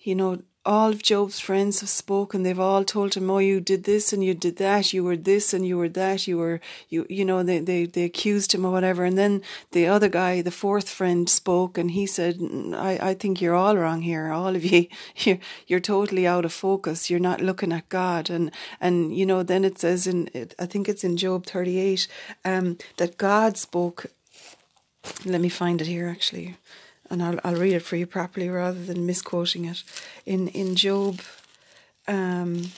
you 0.00 0.14
know, 0.14 0.42
all 0.64 0.90
of 0.90 1.02
Job's 1.02 1.40
friends 1.40 1.80
have 1.80 1.88
spoken. 1.88 2.42
They've 2.42 2.58
all 2.58 2.84
told 2.84 3.14
him, 3.14 3.28
"Oh, 3.30 3.38
you 3.38 3.60
did 3.60 3.82
this 3.84 4.12
and 4.12 4.22
you 4.24 4.32
did 4.32 4.56
that. 4.56 4.92
You 4.92 5.02
were 5.02 5.16
this 5.16 5.52
and 5.52 5.66
you 5.66 5.76
were 5.76 5.88
that. 5.88 6.28
You 6.28 6.38
were 6.38 6.60
you 6.88 7.04
you 7.08 7.24
know 7.24 7.42
they 7.42 7.58
they 7.58 7.86
they 7.86 8.04
accused 8.04 8.52
him 8.52 8.64
or 8.64 8.70
whatever." 8.70 9.04
And 9.04 9.18
then 9.18 9.42
the 9.72 9.88
other 9.88 10.08
guy, 10.08 10.40
the 10.40 10.52
fourth 10.52 10.88
friend, 10.88 11.28
spoke 11.28 11.78
and 11.78 11.90
he 11.90 12.06
said, 12.06 12.38
"I 12.74 12.98
I 13.10 13.14
think 13.14 13.40
you're 13.40 13.56
all 13.56 13.76
wrong 13.76 14.02
here. 14.02 14.30
All 14.30 14.54
of 14.54 14.64
you, 14.64 14.86
you're 15.16 15.38
you're 15.66 15.80
totally 15.80 16.26
out 16.26 16.44
of 16.44 16.52
focus. 16.52 17.10
You're 17.10 17.28
not 17.30 17.40
looking 17.40 17.72
at 17.72 17.88
God." 17.88 18.30
And 18.30 18.52
and 18.80 19.16
you 19.16 19.26
know 19.26 19.42
then 19.42 19.64
it 19.64 19.78
says 19.78 20.06
in 20.06 20.28
I 20.58 20.66
think 20.66 20.88
it's 20.88 21.04
in 21.04 21.16
Job 21.16 21.46
38 21.46 22.06
um, 22.44 22.78
that 22.98 23.18
God 23.18 23.56
spoke. 23.56 24.06
Let 25.24 25.40
me 25.40 25.48
find 25.48 25.80
it 25.80 25.88
here 25.88 26.08
actually 26.08 26.56
and 27.12 27.22
I'll, 27.22 27.38
I'll 27.44 27.56
read 27.56 27.74
it 27.74 27.82
for 27.82 27.96
you 27.96 28.06
properly 28.06 28.48
rather 28.48 28.82
than 28.82 29.04
misquoting 29.04 29.66
it. 29.66 29.84
In 30.24 30.48
in 30.48 30.74
Job, 30.74 31.20
um, 32.08 32.72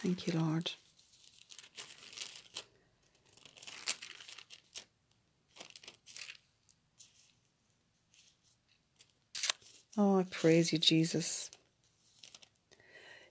thank 0.00 0.26
you, 0.26 0.40
Lord. 0.40 0.72
Oh, 9.98 10.20
I 10.20 10.22
praise 10.22 10.72
you, 10.72 10.78
Jesus. 10.78 11.50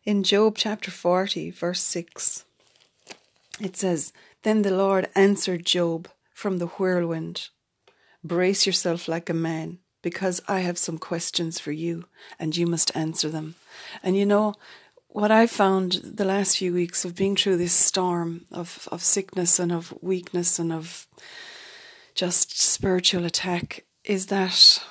In 0.05 0.21
Job 0.21 0.55
chapter 0.57 0.91
40, 0.91 1.49
verse 1.49 1.81
6, 1.81 2.45
it 3.59 3.75
says, 3.75 4.13
Then 4.43 4.61
the 4.61 4.71
Lord 4.71 5.09
answered 5.15 5.65
Job 5.65 6.07
from 6.33 6.59
the 6.59 6.67
whirlwind 6.67 7.49
Brace 8.23 8.65
yourself 8.65 9.07
like 9.07 9.29
a 9.29 9.33
man, 9.33 9.79
because 10.01 10.41
I 10.47 10.59
have 10.59 10.77
some 10.77 10.97
questions 10.97 11.59
for 11.59 11.71
you, 11.71 12.05
and 12.39 12.55
you 12.55 12.67
must 12.67 12.95
answer 12.95 13.29
them. 13.29 13.55
And 14.03 14.17
you 14.17 14.25
know, 14.25 14.55
what 15.07 15.31
I 15.31 15.47
found 15.47 15.93
the 16.03 16.25
last 16.25 16.57
few 16.57 16.73
weeks 16.73 17.03
of 17.03 17.15
being 17.15 17.35
through 17.35 17.57
this 17.57 17.73
storm 17.73 18.45
of, 18.51 18.87
of 18.91 19.03
sickness 19.03 19.59
and 19.59 19.71
of 19.71 19.93
weakness 20.01 20.57
and 20.57 20.71
of 20.71 21.07
just 22.15 22.59
spiritual 22.59 23.25
attack 23.25 23.85
is 24.03 24.27
that 24.27 24.81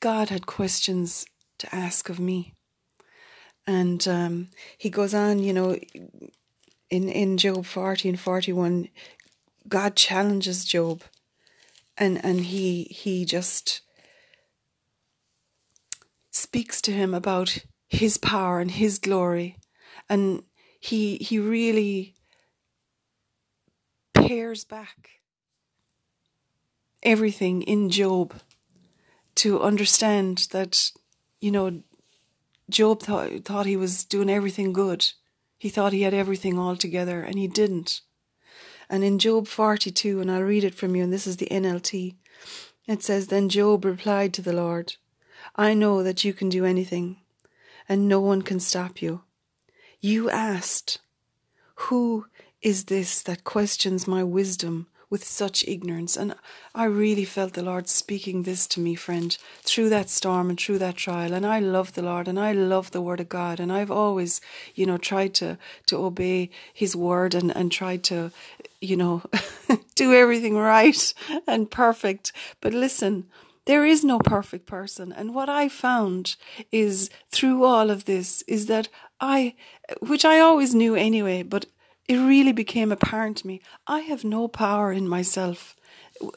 God 0.00 0.28
had 0.28 0.46
questions 0.46 1.26
to 1.58 1.74
ask 1.74 2.08
of 2.08 2.20
me. 2.20 2.54
And 3.66 4.06
um, 4.08 4.48
he 4.76 4.90
goes 4.90 5.14
on, 5.14 5.40
you 5.40 5.52
know, 5.52 5.78
in, 6.90 7.08
in 7.08 7.36
Job 7.36 7.66
40 7.66 8.10
and 8.10 8.20
41, 8.20 8.88
God 9.68 9.96
challenges 9.96 10.64
Job 10.64 11.02
and 11.98 12.24
and 12.24 12.40
he 12.40 12.84
he 12.84 13.24
just 13.24 13.80
speaks 16.30 16.80
to 16.82 16.92
him 16.92 17.14
about 17.14 17.58
his 17.88 18.16
power 18.16 18.60
and 18.60 18.70
his 18.70 18.98
glory. 18.98 19.56
And 20.08 20.42
he 20.80 21.16
he 21.16 21.38
really 21.38 22.14
pares 24.14 24.64
back 24.64 25.10
everything 27.02 27.62
in 27.62 27.90
Job 27.90 28.34
to 29.36 29.60
understand 29.60 30.48
that 30.52 30.90
you 31.40 31.50
know 31.50 31.82
Job 32.70 33.02
thought 33.02 33.44
thought 33.44 33.66
he 33.66 33.76
was 33.76 34.04
doing 34.04 34.30
everything 34.30 34.72
good. 34.72 35.12
He 35.58 35.68
thought 35.68 35.92
he 35.92 36.02
had 36.02 36.14
everything 36.14 36.58
all 36.58 36.76
together 36.76 37.20
and 37.20 37.36
he 37.36 37.48
didn't 37.48 38.02
and 38.90 39.04
in 39.04 39.18
Job 39.18 39.46
42, 39.46 40.20
and 40.20 40.30
I'll 40.30 40.42
read 40.42 40.64
it 40.64 40.74
from 40.74 40.96
you, 40.96 41.02
and 41.02 41.12
this 41.12 41.26
is 41.26 41.36
the 41.36 41.48
NLT, 41.50 42.14
it 42.86 43.02
says, 43.02 43.26
Then 43.26 43.48
Job 43.48 43.84
replied 43.84 44.32
to 44.34 44.42
the 44.42 44.52
Lord, 44.52 44.96
I 45.56 45.74
know 45.74 46.02
that 46.02 46.24
you 46.24 46.32
can 46.32 46.48
do 46.48 46.64
anything, 46.64 47.18
and 47.88 48.08
no 48.08 48.20
one 48.20 48.42
can 48.42 48.60
stop 48.60 49.02
you. 49.02 49.22
You 50.00 50.30
asked, 50.30 51.00
Who 51.74 52.26
is 52.62 52.84
this 52.84 53.22
that 53.22 53.44
questions 53.44 54.08
my 54.08 54.24
wisdom 54.24 54.86
with 55.10 55.24
such 55.24 55.66
ignorance. 55.66 56.16
And 56.16 56.34
I 56.74 56.84
really 56.84 57.24
felt 57.24 57.54
the 57.54 57.62
Lord 57.62 57.88
speaking 57.88 58.42
this 58.42 58.66
to 58.68 58.80
me, 58.80 58.94
friend, 58.94 59.36
through 59.62 59.88
that 59.90 60.10
storm 60.10 60.50
and 60.50 60.60
through 60.60 60.78
that 60.78 60.96
trial. 60.96 61.32
And 61.32 61.46
I 61.46 61.60
love 61.60 61.94
the 61.94 62.02
Lord 62.02 62.28
and 62.28 62.38
I 62.38 62.52
love 62.52 62.90
the 62.90 63.00
Word 63.00 63.20
of 63.20 63.28
God. 63.28 63.60
And 63.60 63.72
I've 63.72 63.90
always, 63.90 64.40
you 64.74 64.86
know, 64.86 64.98
tried 64.98 65.34
to, 65.34 65.58
to 65.86 65.96
obey 65.96 66.50
His 66.72 66.94
Word 66.94 67.34
and, 67.34 67.54
and 67.56 67.72
tried 67.72 68.02
to, 68.04 68.30
you 68.80 68.96
know, 68.96 69.22
do 69.94 70.14
everything 70.14 70.56
right 70.56 71.14
and 71.46 71.70
perfect. 71.70 72.32
But 72.60 72.74
listen, 72.74 73.26
there 73.64 73.84
is 73.84 74.02
no 74.02 74.18
perfect 74.18 74.66
person. 74.66 75.12
And 75.12 75.34
what 75.34 75.48
I 75.48 75.68
found 75.68 76.36
is 76.72 77.10
through 77.30 77.64
all 77.64 77.90
of 77.90 78.06
this 78.06 78.42
is 78.42 78.66
that 78.66 78.88
I, 79.20 79.54
which 80.00 80.24
I 80.24 80.40
always 80.40 80.74
knew 80.74 80.94
anyway, 80.94 81.42
but 81.42 81.66
it 82.08 82.16
really 82.16 82.52
became 82.52 82.90
apparent 82.90 83.36
to 83.38 83.46
me 83.46 83.60
I 83.86 84.00
have 84.00 84.24
no 84.24 84.48
power 84.48 84.92
in 84.92 85.08
myself. 85.08 85.76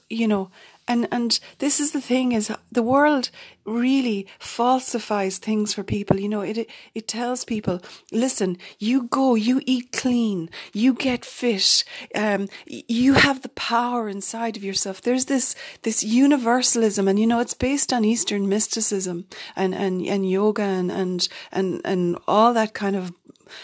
You 0.09 0.27
know, 0.27 0.51
and 0.87 1.07
and 1.11 1.39
this 1.59 1.79
is 1.79 1.91
the 1.91 2.01
thing 2.01 2.31
is 2.31 2.51
the 2.71 2.83
world 2.83 3.29
really 3.65 4.27
falsifies 4.39 5.37
things 5.37 5.73
for 5.73 5.83
people 5.83 6.19
you 6.19 6.27
know 6.27 6.41
it 6.41 6.67
it 6.95 7.07
tells 7.07 7.45
people 7.45 7.79
listen 8.11 8.57
you 8.79 9.03
go 9.03 9.35
you 9.35 9.61
eat 9.65 9.91
clean 9.91 10.49
you 10.73 10.93
get 10.93 11.23
fit 11.23 11.83
um, 12.15 12.49
you 12.65 13.13
have 13.13 13.41
the 13.41 13.49
power 13.49 14.09
inside 14.09 14.57
of 14.57 14.63
yourself 14.63 15.01
there's 15.01 15.25
this 15.25 15.55
this 15.83 16.03
universalism 16.03 17.07
and 17.07 17.19
you 17.19 17.27
know 17.27 17.39
it's 17.39 17.53
based 17.53 17.93
on 17.93 18.03
eastern 18.03 18.49
mysticism 18.49 19.25
and 19.55 19.75
and 19.75 20.05
and 20.05 20.29
yoga 20.29 20.63
and 20.63 20.91
and 20.91 21.27
and, 21.51 21.81
and 21.85 22.17
all 22.27 22.53
that 22.53 22.73
kind 22.73 22.95
of 22.95 23.13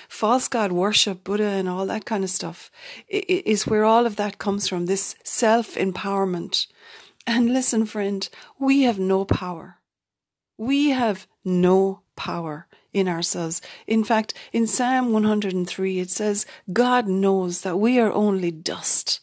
false 0.07 0.47
god 0.47 0.71
worship, 0.71 1.23
Buddha, 1.23 1.43
and 1.43 1.67
all 1.69 1.85
that 1.85 2.05
kind 2.05 2.23
of 2.23 2.29
stuff 2.29 2.71
is 3.07 3.67
where 3.67 3.85
all 3.85 4.05
of 4.05 4.15
that 4.15 4.37
comes 4.37 4.67
from 4.67 4.85
this 4.85 5.15
self 5.23 5.75
empowerment. 5.75 6.67
And 7.25 7.53
listen, 7.53 7.85
friend, 7.85 8.27
we 8.59 8.83
have 8.83 8.99
no 8.99 9.25
power. 9.25 9.77
We 10.57 10.89
have 10.89 11.27
no 11.43 12.01
power 12.15 12.67
in 12.93 13.07
ourselves. 13.07 13.61
In 13.85 14.03
fact, 14.03 14.33
in 14.51 14.65
Psalm 14.65 15.13
103, 15.13 15.99
it 15.99 16.09
says, 16.09 16.45
God 16.73 17.07
knows 17.07 17.61
that 17.61 17.77
we 17.77 17.99
are 17.99 18.11
only 18.11 18.51
dust. 18.51 19.19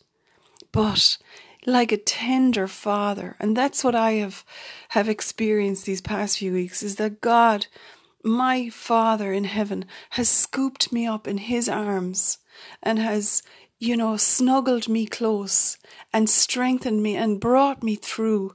But 0.73 1.18
like 1.66 1.92
a 1.92 1.97
tender 1.97 2.68
father, 2.68 3.37
and 3.40 3.56
that's 3.56 3.83
what 3.83 3.94
I 3.94 4.12
have, 4.12 4.44
have 4.90 5.09
experienced 5.09 5.87
these 5.87 6.00
past 6.00 6.38
few 6.38 6.52
weeks, 6.52 6.83
is 6.83 6.97
that 6.97 7.21
God 7.21 7.66
my 8.25 8.69
Father 8.71 9.33
in 9.33 9.45
heaven 9.45 9.85
has 10.11 10.28
scooped 10.28 10.93
me 10.93 11.07
up 11.07 11.28
in 11.28 11.38
his 11.38 11.69
arms 11.69 12.38
and 12.83 12.99
has, 12.99 13.43
you 13.78 13.97
know, 13.97 14.16
snuggled 14.16 14.88
me 14.88 15.07
close 15.07 15.76
and 16.12 16.31
strengthened 16.31 17.02
me 17.02 17.16
and 17.16 17.40
brought 17.40 17.83
me 17.83 17.97
through 17.97 18.54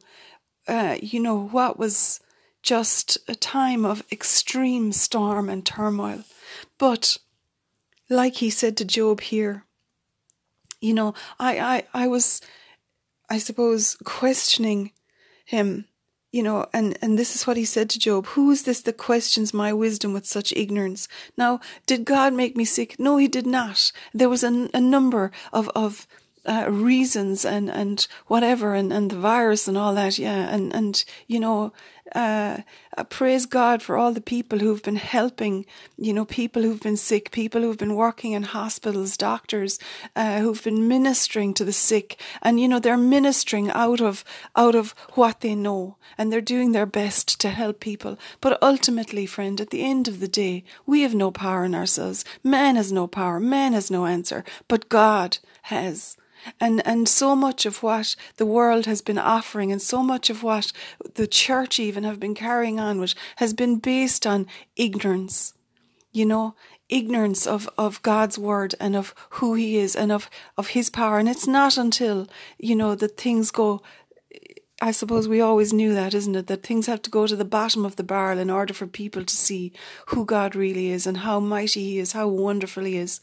uh, 0.69 0.97
you 1.01 1.19
know, 1.19 1.47
what 1.47 1.79
was 1.79 2.19
just 2.61 3.17
a 3.27 3.33
time 3.33 3.83
of 3.83 4.03
extreme 4.11 4.91
storm 4.91 5.49
and 5.49 5.65
turmoil. 5.65 6.23
But 6.77 7.17
like 8.07 8.35
he 8.35 8.51
said 8.51 8.77
to 8.77 8.85
Job 8.85 9.21
here, 9.21 9.65
you 10.79 10.93
know, 10.93 11.15
I, 11.39 11.59
I, 11.59 12.03
I 12.03 12.07
was, 12.07 12.39
I 13.29 13.39
suppose, 13.39 13.97
questioning 14.03 14.91
him, 15.43 15.85
you 16.31 16.43
know, 16.43 16.67
and, 16.73 16.97
and 17.01 17.17
this 17.17 17.35
is 17.35 17.47
what 17.47 17.57
he 17.57 17.65
said 17.65 17.89
to 17.89 17.99
Job. 17.99 18.27
Who 18.27 18.51
is 18.51 18.63
this 18.63 18.81
that 18.81 18.97
questions 18.97 19.53
my 19.53 19.73
wisdom 19.73 20.13
with 20.13 20.25
such 20.25 20.53
ignorance? 20.53 21.07
Now, 21.37 21.59
did 21.85 22.05
God 22.05 22.33
make 22.33 22.55
me 22.55 22.65
sick? 22.65 22.99
No, 22.99 23.17
he 23.17 23.27
did 23.27 23.47
not. 23.47 23.91
There 24.13 24.29
was 24.29 24.43
a, 24.43 24.69
a 24.73 24.81
number 24.81 25.31
of, 25.51 25.69
of, 25.69 26.07
uh, 26.45 26.65
reasons 26.69 27.45
and, 27.45 27.69
and 27.69 28.07
whatever 28.27 28.73
and, 28.73 28.93
and 28.93 29.11
the 29.11 29.17
virus 29.17 29.67
and 29.67 29.77
all 29.77 29.93
that, 29.93 30.17
yeah, 30.17 30.53
and, 30.53 30.73
and, 30.73 31.03
you 31.27 31.39
know, 31.39 31.73
uh, 32.15 32.59
praise 33.09 33.45
God 33.45 33.81
for 33.81 33.97
all 33.97 34.11
the 34.11 34.21
people 34.21 34.59
who've 34.59 34.81
been 34.81 34.95
helping, 34.95 35.65
you 35.97 36.13
know, 36.13 36.25
people 36.25 36.63
who've 36.63 36.81
been 36.81 36.97
sick, 36.97 37.31
people 37.31 37.61
who've 37.61 37.77
been 37.77 37.95
working 37.95 38.31
in 38.33 38.43
hospitals, 38.43 39.17
doctors, 39.17 39.79
uh, 40.15 40.39
who've 40.39 40.63
been 40.63 40.87
ministering 40.87 41.53
to 41.53 41.65
the 41.65 41.73
sick. 41.73 42.19
And, 42.41 42.59
you 42.59 42.67
know, 42.67 42.79
they're 42.79 42.97
ministering 42.97 43.69
out 43.71 44.01
of, 44.01 44.23
out 44.55 44.75
of 44.75 44.91
what 45.13 45.41
they 45.41 45.55
know 45.55 45.97
and 46.17 46.31
they're 46.31 46.41
doing 46.41 46.71
their 46.71 46.85
best 46.85 47.39
to 47.41 47.49
help 47.49 47.79
people. 47.79 48.17
But 48.41 48.61
ultimately, 48.61 49.25
friend, 49.25 49.59
at 49.61 49.69
the 49.69 49.83
end 49.83 50.07
of 50.07 50.19
the 50.19 50.27
day, 50.27 50.63
we 50.85 51.01
have 51.01 51.15
no 51.15 51.31
power 51.31 51.65
in 51.65 51.75
ourselves. 51.75 52.25
Man 52.43 52.75
has 52.75 52.91
no 52.91 53.07
power. 53.07 53.39
Man 53.39 53.73
has 53.73 53.91
no 53.91 54.05
answer, 54.05 54.43
but 54.67 54.89
God 54.89 55.37
has. 55.63 56.17
And, 56.59 56.85
and 56.85 57.07
so 57.07 57.35
much 57.35 57.65
of 57.65 57.83
what 57.83 58.15
the 58.37 58.45
world 58.45 58.85
has 58.85 59.01
been 59.01 59.17
offering 59.17 59.71
and 59.71 59.81
so 59.81 60.03
much 60.03 60.29
of 60.29 60.43
what 60.43 60.71
the 61.15 61.27
church 61.27 61.79
even 61.79 62.03
have 62.03 62.19
been 62.19 62.35
carrying 62.35 62.79
on 62.79 62.99
with 62.99 63.15
has 63.37 63.53
been 63.53 63.77
based 63.77 64.25
on 64.25 64.47
ignorance. 64.75 65.53
You 66.11 66.25
know, 66.25 66.55
ignorance 66.89 67.45
of, 67.45 67.69
of 67.77 68.01
God's 68.01 68.37
word 68.37 68.73
and 68.79 68.95
of 68.95 69.13
who 69.31 69.53
he 69.53 69.77
is 69.77 69.95
and 69.95 70.11
of, 70.11 70.29
of 70.57 70.69
his 70.69 70.89
power. 70.89 71.19
And 71.19 71.29
it's 71.29 71.47
not 71.47 71.77
until, 71.77 72.27
you 72.57 72.75
know, 72.75 72.95
that 72.95 73.17
things 73.17 73.51
go 73.51 73.81
I 74.81 74.91
suppose 74.91 75.27
we 75.27 75.41
always 75.41 75.73
knew 75.73 75.93
that, 75.93 76.13
isn't 76.13 76.35
it? 76.35 76.47
That 76.47 76.63
things 76.63 76.85
have 76.85 77.01
to 77.01 77.09
go 77.09 77.27
to 77.27 77.35
the 77.35 77.43
bottom 77.43 77.83
of 77.83 77.97
the 77.97 78.03
barrel 78.03 78.39
in 78.39 78.49
order 78.49 78.73
for 78.73 78.87
people 78.87 79.25
to 79.25 79.35
see 79.35 79.73
who 80.07 80.23
God 80.23 80.55
really 80.55 80.87
is 80.87 81.05
and 81.05 81.17
how 81.17 81.41
mighty 81.41 81.83
He 81.83 81.99
is, 81.99 82.13
how 82.13 82.29
wonderful 82.29 82.85
He 82.85 82.95
is. 82.95 83.19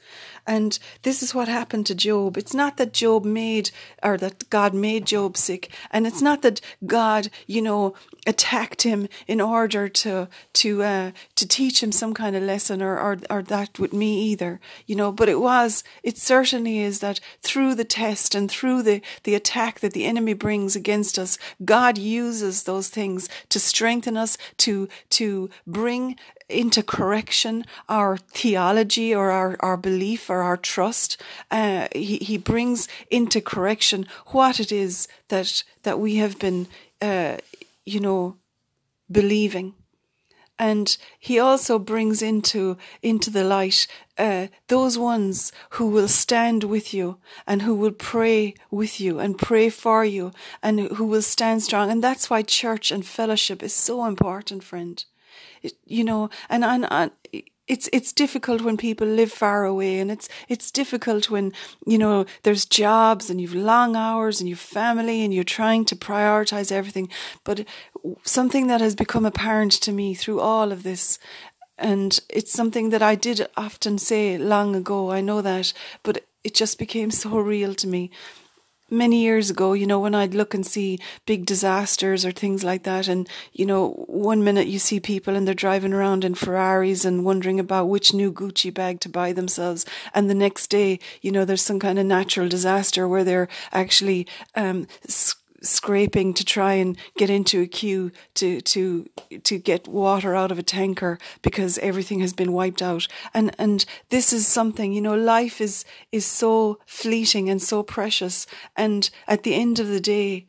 And 0.47 0.79
this 1.03 1.23
is 1.23 1.35
what 1.35 1.49
happened 1.49 1.87
to 1.87 1.95
Job. 1.95 2.37
It's 2.37 2.53
not 2.53 2.77
that 2.77 2.93
Job 2.93 3.25
made, 3.25 3.71
or 4.03 4.19
that 4.19 4.51
God 4.51 4.75
made 4.75 5.07
Job 5.07 5.39
sick. 5.39 5.73
And 5.91 6.07
it's 6.07 6.21
not 6.21 6.43
that 6.43 6.61
God, 6.85 7.31
you 7.47 7.63
know, 7.63 7.95
attacked 8.27 8.83
him 8.83 9.09
in 9.27 9.41
order 9.41 9.89
to, 9.89 10.29
to, 10.53 10.83
uh, 10.83 11.11
to 11.37 11.49
teach 11.49 11.83
him 11.83 11.93
some 11.93 12.13
kind 12.13 12.37
of 12.37 12.43
lesson 12.43 12.83
or, 12.83 12.99
or, 12.99 13.19
or 13.31 13.43
that 13.43 13.79
with 13.79 13.93
me 13.93 14.21
either, 14.25 14.61
you 14.87 14.97
know, 14.97 15.11
but 15.11 15.29
it 15.29 15.41
was, 15.41 15.85
it 16.03 16.19
certainly 16.19 16.81
is 16.81 16.99
that 16.99 17.21
through 17.41 17.75
the 17.75 17.85
test 17.85 18.35
and 18.35 18.51
through 18.51 18.83
the, 18.83 19.01
the 19.23 19.35
attack 19.35 19.81
that 19.81 19.93
the 19.93 20.05
enemy 20.05 20.35
brings 20.35 20.77
against 20.77 21.19
us, 21.19 21.39
God 21.65 21.99
uses 21.99 22.63
those 22.63 22.89
things 22.89 23.29
to 23.49 23.59
strengthen 23.59 24.17
us, 24.17 24.37
to, 24.59 24.89
to 25.11 25.51
bring 25.67 26.17
into 26.49 26.83
correction 26.83 27.65
our 27.89 28.17
theology 28.17 29.15
or 29.15 29.31
our, 29.31 29.57
our 29.61 29.77
belief 29.77 30.31
or 30.31 30.43
our 30.43 30.57
trust. 30.57 31.21
Uh, 31.51 31.89
he, 31.93 32.19
he 32.19 32.39
brings 32.39 32.89
into 33.11 33.41
correction 33.41 34.07
what 34.27 34.61
it 34.61 34.71
is 34.71 35.09
that, 35.29 35.65
that 35.83 35.99
we 35.99 36.17
have 36.17 36.39
been, 36.39 36.69
uh, 37.03 37.37
you 37.85 38.01
know, 38.01 38.37
believing 39.11 39.75
and 40.59 40.97
he 41.19 41.39
also 41.39 41.79
brings 41.79 42.23
into 42.23 42.77
into 43.03 43.31
the 43.31 43.45
light 43.45 43.87
uh, 44.19 44.47
those 44.69 44.97
ones 44.97 45.53
who 45.71 45.87
will 45.89 46.09
stand 46.09 46.65
with 46.65 46.95
you 46.95 47.19
and 47.47 47.63
who 47.63 47.75
will 47.75 47.93
pray 47.93 48.55
with 48.71 49.01
you 49.01 49.19
and 49.19 49.39
pray 49.39 49.69
for 49.69 50.05
you 50.05 50.33
and 50.63 50.81
who 50.81 51.05
will 51.05 51.23
stand 51.23 51.63
strong. 51.63 51.91
And 51.91 52.03
that's 52.03 52.31
why 52.31 52.43
church 52.43 52.91
and 52.91 53.05
fellowship 53.05 53.63
is 53.63 53.75
so 53.75 54.07
important 54.07 54.65
friend. 54.65 55.05
It, 55.63 55.75
you 55.85 56.05
know 56.05 56.31
and, 56.49 56.65
and, 56.65 56.87
and 56.91 57.11
it's 57.67 57.89
it's 57.93 58.13
difficult 58.13 58.63
when 58.63 58.77
people 58.77 59.07
live 59.07 59.33
far 59.33 59.65
away 59.65 59.99
and 59.99 60.11
it's 60.11 60.29
it's 60.49 60.71
difficult 60.71 61.31
when 61.31 61.53
you 61.85 61.99
know 61.99 62.25
there's 62.43 62.65
jobs 62.65 63.29
and 63.29 63.41
you've 63.41 63.55
long 63.55 63.97
hours 63.97 64.41
and 64.41 64.49
you've 64.49 64.59
family 64.59 65.25
and 65.25 65.35
you're 65.35 65.45
trying 65.45 65.85
to 65.87 65.97
prioritize 65.97 66.71
everything. 66.71 67.09
But 67.45 67.67
something 68.25 68.67
that 68.67 68.81
has 68.81 68.95
become 68.95 69.27
apparent 69.27 69.73
to 69.73 69.93
me 69.93 70.15
through 70.15 70.41
all 70.41 70.73
of 70.73 70.83
this. 70.83 71.19
And 71.79 72.19
it's 72.31 72.53
something 72.53 72.91
that 72.91 73.03
I 73.03 73.15
did 73.15 73.47
often 73.57 73.99
say 73.99 74.39
long 74.39 74.75
ago 74.75 75.11
I 75.11 75.21
know 75.21 75.43
that 75.43 75.73
but 76.03 76.25
it 76.47 76.55
just 76.55 76.79
became 76.79 77.11
so 77.11 77.39
real 77.39 77.75
to 77.75 77.89
me. 77.89 78.11
Many 78.89 79.23
years 79.23 79.51
ago, 79.51 79.73
you 79.73 79.85
know, 79.85 79.99
when 79.99 80.15
I'd 80.15 80.33
look 80.33 80.55
and 80.55 80.65
see 80.65 81.01
big 81.27 81.45
disasters 81.45 82.25
or 82.25 82.31
things 82.31 82.63
like 82.63 82.85
that, 82.85 83.09
and 83.09 83.29
you 83.53 83.67
know, 83.67 84.05
one 84.07 84.45
minute 84.45 84.69
you 84.69 84.79
see 84.79 85.01
people 85.01 85.35
and 85.35 85.45
they're 85.45 85.55
driving 85.55 85.93
around 85.93 86.25
in 86.25 86.37
Ferraris 86.37 87.05
and 87.05 87.25
wondering 87.25 87.59
about 87.59 87.89
which 87.89 88.15
new 88.15 88.33
Gucci 88.33 88.73
bag 88.73 89.01
to 89.01 89.09
buy 89.09 89.33
themselves, 89.33 89.87
and 90.15 90.31
the 90.31 90.35
next 90.35 90.69
day, 90.69 91.01
you 91.21 91.33
know, 91.33 91.45
there's 91.45 91.63
some 91.63 91.81
kind 91.81 91.99
of 91.99 92.07
natural 92.07 92.49
disaster 92.49 93.09
where 93.09 93.25
they're 93.25 93.49
actually 93.73 94.25
um, 94.55 94.87
scraping 95.63 96.35
to 96.35 96.45
try 96.45 96.75
and 96.75 96.97
get 97.17 97.31
into 97.31 97.63
a 97.63 97.67
queue 97.67 98.13
to 98.35 98.61
to 98.61 99.09
to 99.43 99.59
get 99.59 99.89
water 99.89 100.35
out 100.35 100.53
of 100.53 100.59
a 100.59 100.63
tanker 100.63 101.19
because 101.43 101.79
everything 101.79 102.21
has 102.21 102.33
been 102.33 102.53
wiped 102.53 102.83
out. 102.83 103.07
And 103.33 103.55
and 103.59 103.85
this 104.11 104.33
is 104.33 104.47
something 104.47 104.93
you 104.93 105.01
know 105.01 105.15
life 105.15 105.61
is 105.61 105.85
is 106.13 106.27
so 106.27 106.79
fleeting 106.87 107.49
and 107.49 107.63
so 107.63 107.83
precious. 107.83 108.47
And 108.77 109.09
at 109.27 109.43
the 109.43 109.55
end 109.55 109.79
of 109.79 109.89
the 109.89 110.01
day 110.01 110.47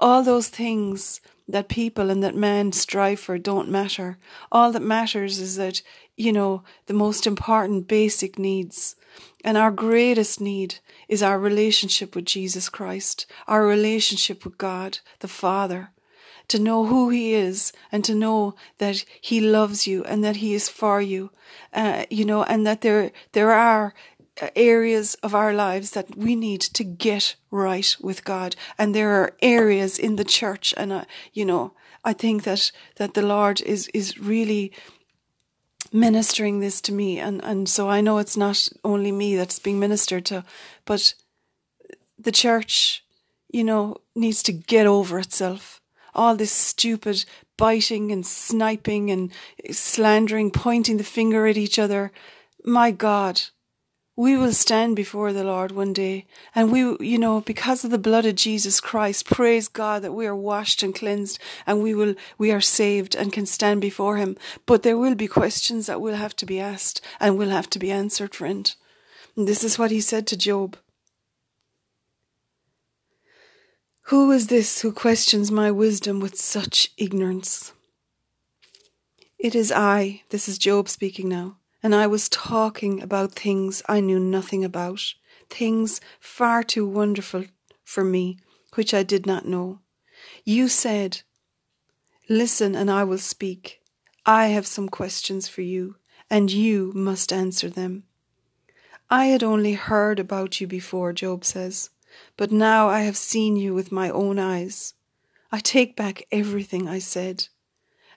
all 0.00 0.22
those 0.22 0.48
things 0.48 1.20
that 1.46 1.68
people 1.68 2.10
and 2.10 2.22
that 2.22 2.34
man 2.34 2.72
strive 2.72 3.20
for 3.20 3.38
don't 3.38 3.68
matter. 3.68 4.18
All 4.50 4.72
that 4.72 4.82
matters 4.82 5.38
is 5.38 5.56
that 5.56 5.82
you 6.16 6.32
know 6.32 6.62
the 6.86 6.94
most 6.94 7.26
important 7.26 7.88
basic 7.88 8.38
needs 8.38 8.96
and 9.44 9.56
our 9.56 9.70
greatest 9.70 10.40
need 10.40 10.76
is 11.08 11.22
our 11.22 11.38
relationship 11.38 12.14
with 12.14 12.26
Jesus 12.26 12.68
Christ, 12.68 13.26
our 13.48 13.66
relationship 13.66 14.44
with 14.44 14.58
God, 14.58 14.98
the 15.20 15.28
Father, 15.28 15.90
to 16.48 16.58
know 16.58 16.86
who 16.86 17.10
He 17.10 17.34
is 17.34 17.72
and 17.90 18.04
to 18.04 18.14
know 18.14 18.54
that 18.78 19.04
He 19.20 19.40
loves 19.40 19.86
you 19.86 20.04
and 20.04 20.22
that 20.24 20.36
He 20.36 20.54
is 20.54 20.68
for 20.68 21.00
you, 21.00 21.30
uh, 21.72 22.04
you 22.10 22.24
know, 22.24 22.42
and 22.42 22.66
that 22.66 22.82
there, 22.82 23.12
there 23.32 23.52
are 23.52 23.94
areas 24.56 25.14
of 25.22 25.34
our 25.34 25.52
lives 25.52 25.90
that 25.92 26.16
we 26.16 26.34
need 26.34 26.60
to 26.60 26.84
get 26.84 27.36
right 27.50 27.96
with 28.00 28.24
God. 28.24 28.56
And 28.78 28.94
there 28.94 29.10
are 29.10 29.36
areas 29.42 29.98
in 29.98 30.16
the 30.16 30.24
church 30.24 30.74
and, 30.76 30.92
uh, 30.92 31.04
you 31.32 31.44
know, 31.44 31.72
I 32.04 32.14
think 32.14 32.44
that, 32.44 32.72
that 32.96 33.14
the 33.14 33.22
Lord 33.22 33.60
is, 33.60 33.88
is 33.88 34.18
really 34.18 34.72
ministering 35.92 36.60
this 36.60 36.80
to 36.80 36.92
me 36.92 37.18
and 37.18 37.42
and 37.44 37.68
so 37.68 37.88
I 37.88 38.00
know 38.00 38.18
it's 38.18 38.36
not 38.36 38.68
only 38.84 39.12
me 39.12 39.36
that's 39.36 39.58
being 39.58 39.80
ministered 39.80 40.24
to 40.26 40.44
but 40.84 41.14
the 42.18 42.32
church 42.32 43.04
you 43.52 43.64
know 43.64 43.96
needs 44.14 44.42
to 44.44 44.52
get 44.52 44.86
over 44.86 45.18
itself. 45.18 45.80
All 46.14 46.36
this 46.36 46.52
stupid 46.52 47.24
biting 47.56 48.10
and 48.10 48.26
sniping 48.26 49.10
and 49.10 49.32
slandering 49.70 50.50
pointing 50.50 50.96
the 50.96 51.04
finger 51.04 51.46
at 51.46 51.56
each 51.56 51.78
other. 51.78 52.12
My 52.64 52.90
god 52.90 53.40
we 54.20 54.36
will 54.36 54.52
stand 54.52 54.94
before 54.94 55.32
the 55.32 55.42
Lord 55.42 55.72
one 55.72 55.94
day. 55.94 56.26
And 56.54 56.70
we, 56.70 56.80
you 57.00 57.18
know, 57.18 57.40
because 57.40 57.86
of 57.86 57.90
the 57.90 57.96
blood 57.96 58.26
of 58.26 58.34
Jesus 58.34 58.78
Christ, 58.78 59.24
praise 59.24 59.66
God 59.66 60.02
that 60.02 60.12
we 60.12 60.26
are 60.26 60.36
washed 60.36 60.82
and 60.82 60.94
cleansed 60.94 61.38
and 61.66 61.82
we 61.82 61.94
will, 61.94 62.14
we 62.36 62.52
are 62.52 62.60
saved 62.60 63.14
and 63.14 63.32
can 63.32 63.46
stand 63.46 63.80
before 63.80 64.18
Him. 64.18 64.36
But 64.66 64.82
there 64.82 64.98
will 64.98 65.14
be 65.14 65.26
questions 65.26 65.86
that 65.86 66.02
will 66.02 66.16
have 66.16 66.36
to 66.36 66.44
be 66.44 66.60
asked 66.60 67.00
and 67.18 67.38
will 67.38 67.48
have 67.48 67.70
to 67.70 67.78
be 67.78 67.90
answered, 67.90 68.34
friend. 68.34 68.74
And 69.38 69.48
this 69.48 69.64
is 69.64 69.78
what 69.78 69.90
He 69.90 70.02
said 70.02 70.26
to 70.26 70.36
Job. 70.36 70.76
Who 74.08 74.30
is 74.32 74.48
this 74.48 74.82
who 74.82 74.92
questions 74.92 75.50
my 75.50 75.70
wisdom 75.70 76.20
with 76.20 76.36
such 76.36 76.90
ignorance? 76.98 77.72
It 79.38 79.54
is 79.54 79.72
I, 79.72 80.24
this 80.28 80.46
is 80.46 80.58
Job 80.58 80.90
speaking 80.90 81.30
now 81.30 81.56
and 81.82 81.94
I 81.94 82.06
was 82.06 82.28
talking 82.28 83.02
about 83.02 83.32
things 83.32 83.82
I 83.88 84.00
knew 84.00 84.18
nothing 84.18 84.64
about, 84.64 85.00
things 85.48 86.00
far 86.20 86.62
too 86.62 86.86
wonderful 86.86 87.44
for 87.84 88.04
me, 88.04 88.38
which 88.74 88.92
I 88.94 89.02
did 89.02 89.26
not 89.26 89.46
know. 89.46 89.80
You 90.44 90.68
said, 90.68 91.22
Listen, 92.28 92.74
and 92.74 92.90
I 92.90 93.04
will 93.04 93.18
speak. 93.18 93.80
I 94.24 94.48
have 94.48 94.66
some 94.66 94.88
questions 94.88 95.48
for 95.48 95.62
you, 95.62 95.96
and 96.28 96.50
you 96.50 96.92
must 96.94 97.32
answer 97.32 97.68
them. 97.68 98.04
I 99.10 99.26
had 99.26 99.42
only 99.42 99.72
heard 99.72 100.20
about 100.20 100.60
you 100.60 100.68
before, 100.68 101.12
Job 101.12 101.44
says, 101.44 101.90
but 102.36 102.52
now 102.52 102.88
I 102.88 103.00
have 103.00 103.16
seen 103.16 103.56
you 103.56 103.74
with 103.74 103.90
my 103.90 104.10
own 104.10 104.38
eyes. 104.38 104.94
I 105.50 105.58
take 105.58 105.96
back 105.96 106.22
everything 106.30 106.88
I 106.88 107.00
said, 107.00 107.48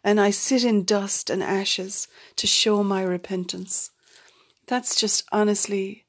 and 0.03 0.19
I 0.19 0.31
sit 0.31 0.63
in 0.63 0.83
dust 0.83 1.29
and 1.29 1.41
ashes 1.41 2.07
to 2.35 2.47
show 2.47 2.83
my 2.83 3.01
repentance. 3.03 3.91
That's 4.67 4.95
just 4.95 5.23
honestly, 5.31 6.05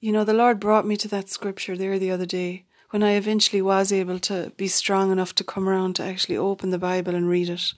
you 0.00 0.12
know, 0.12 0.24
the 0.24 0.34
Lord 0.34 0.60
brought 0.60 0.86
me 0.86 0.96
to 0.98 1.08
that 1.08 1.28
scripture 1.28 1.76
there 1.76 1.98
the 1.98 2.10
other 2.10 2.26
day 2.26 2.66
when 2.90 3.02
I 3.02 3.12
eventually 3.12 3.62
was 3.62 3.90
able 3.90 4.18
to 4.20 4.52
be 4.56 4.68
strong 4.68 5.10
enough 5.10 5.34
to 5.36 5.44
come 5.44 5.68
around 5.68 5.96
to 5.96 6.02
actually 6.02 6.36
open 6.36 6.70
the 6.70 6.78
Bible 6.78 7.14
and 7.14 7.28
read 7.28 7.48
it. 7.48 7.72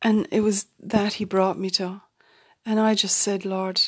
And 0.00 0.26
it 0.30 0.40
was 0.40 0.66
that 0.80 1.14
He 1.14 1.24
brought 1.24 1.58
me 1.58 1.70
to. 1.70 2.02
And 2.64 2.80
I 2.80 2.94
just 2.94 3.18
said, 3.18 3.44
Lord, 3.44 3.80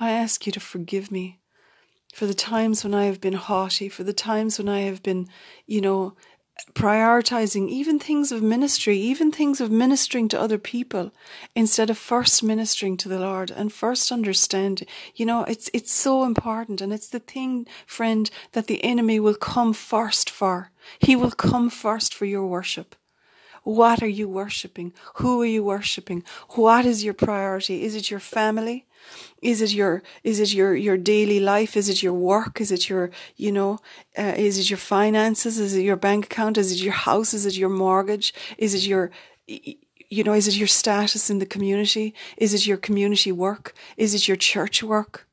I 0.00 0.10
ask 0.10 0.44
you 0.44 0.52
to 0.52 0.60
forgive 0.60 1.12
me 1.12 1.38
for 2.12 2.26
the 2.26 2.34
times 2.34 2.82
when 2.82 2.94
I 2.94 3.04
have 3.04 3.20
been 3.20 3.34
haughty, 3.34 3.88
for 3.88 4.02
the 4.02 4.12
times 4.12 4.58
when 4.58 4.68
I 4.68 4.80
have 4.80 5.02
been, 5.02 5.28
you 5.66 5.80
know, 5.80 6.16
prioritizing 6.72 7.68
even 7.68 7.98
things 7.98 8.32
of 8.32 8.42
ministry, 8.42 8.98
even 8.98 9.30
things 9.30 9.60
of 9.60 9.70
ministering 9.70 10.28
to 10.28 10.40
other 10.40 10.58
people, 10.58 11.12
instead 11.54 11.90
of 11.90 11.98
first 11.98 12.42
ministering 12.42 12.96
to 12.96 13.08
the 13.08 13.18
Lord 13.18 13.50
and 13.50 13.72
first 13.72 14.10
understanding. 14.10 14.88
You 15.14 15.26
know, 15.26 15.44
it's 15.44 15.70
it's 15.72 15.92
so 15.92 16.24
important, 16.24 16.80
and 16.80 16.92
it's 16.92 17.08
the 17.08 17.20
thing, 17.20 17.66
friend, 17.86 18.30
that 18.52 18.66
the 18.66 18.82
enemy 18.84 19.20
will 19.20 19.34
come 19.34 19.72
first 19.72 20.30
for. 20.30 20.70
He 20.98 21.16
will 21.16 21.30
come 21.30 21.70
first 21.70 22.14
for 22.14 22.24
your 22.24 22.46
worship. 22.46 22.94
What 23.62 24.00
are 24.02 24.06
you 24.06 24.28
worshipping? 24.28 24.92
Who 25.16 25.42
are 25.42 25.46
you 25.46 25.64
worshipping? 25.64 26.22
What 26.50 26.86
is 26.86 27.02
your 27.02 27.14
priority? 27.14 27.82
Is 27.82 27.96
it 27.96 28.10
your 28.12 28.20
family? 28.20 28.86
Is 29.42 29.60
it 29.62 29.72
your 29.72 30.02
is 30.24 30.40
it 30.40 30.52
your 30.54 30.74
your 30.74 30.96
daily 30.96 31.40
life? 31.40 31.76
Is 31.76 31.88
it 31.88 32.02
your 32.02 32.14
work? 32.14 32.60
Is 32.60 32.72
it 32.72 32.88
your 32.88 33.10
you 33.36 33.52
know? 33.52 33.78
Uh, 34.18 34.34
is 34.36 34.58
it 34.58 34.70
your 34.70 34.78
finances? 34.78 35.58
Is 35.58 35.74
it 35.74 35.82
your 35.82 35.96
bank 35.96 36.26
account? 36.26 36.58
Is 36.58 36.72
it 36.72 36.82
your 36.82 36.94
house? 36.94 37.34
Is 37.34 37.46
it 37.46 37.56
your 37.56 37.68
mortgage? 37.68 38.34
Is 38.58 38.74
it 38.74 38.86
your 38.86 39.10
you 39.46 40.24
know? 40.24 40.32
Is 40.32 40.48
it 40.48 40.56
your 40.56 40.68
status 40.68 41.30
in 41.30 41.38
the 41.38 41.46
community? 41.46 42.14
Is 42.36 42.54
it 42.54 42.66
your 42.66 42.78
community 42.78 43.32
work? 43.32 43.74
Is 43.96 44.14
it 44.14 44.28
your 44.28 44.36
church 44.36 44.82
work? 44.82 45.26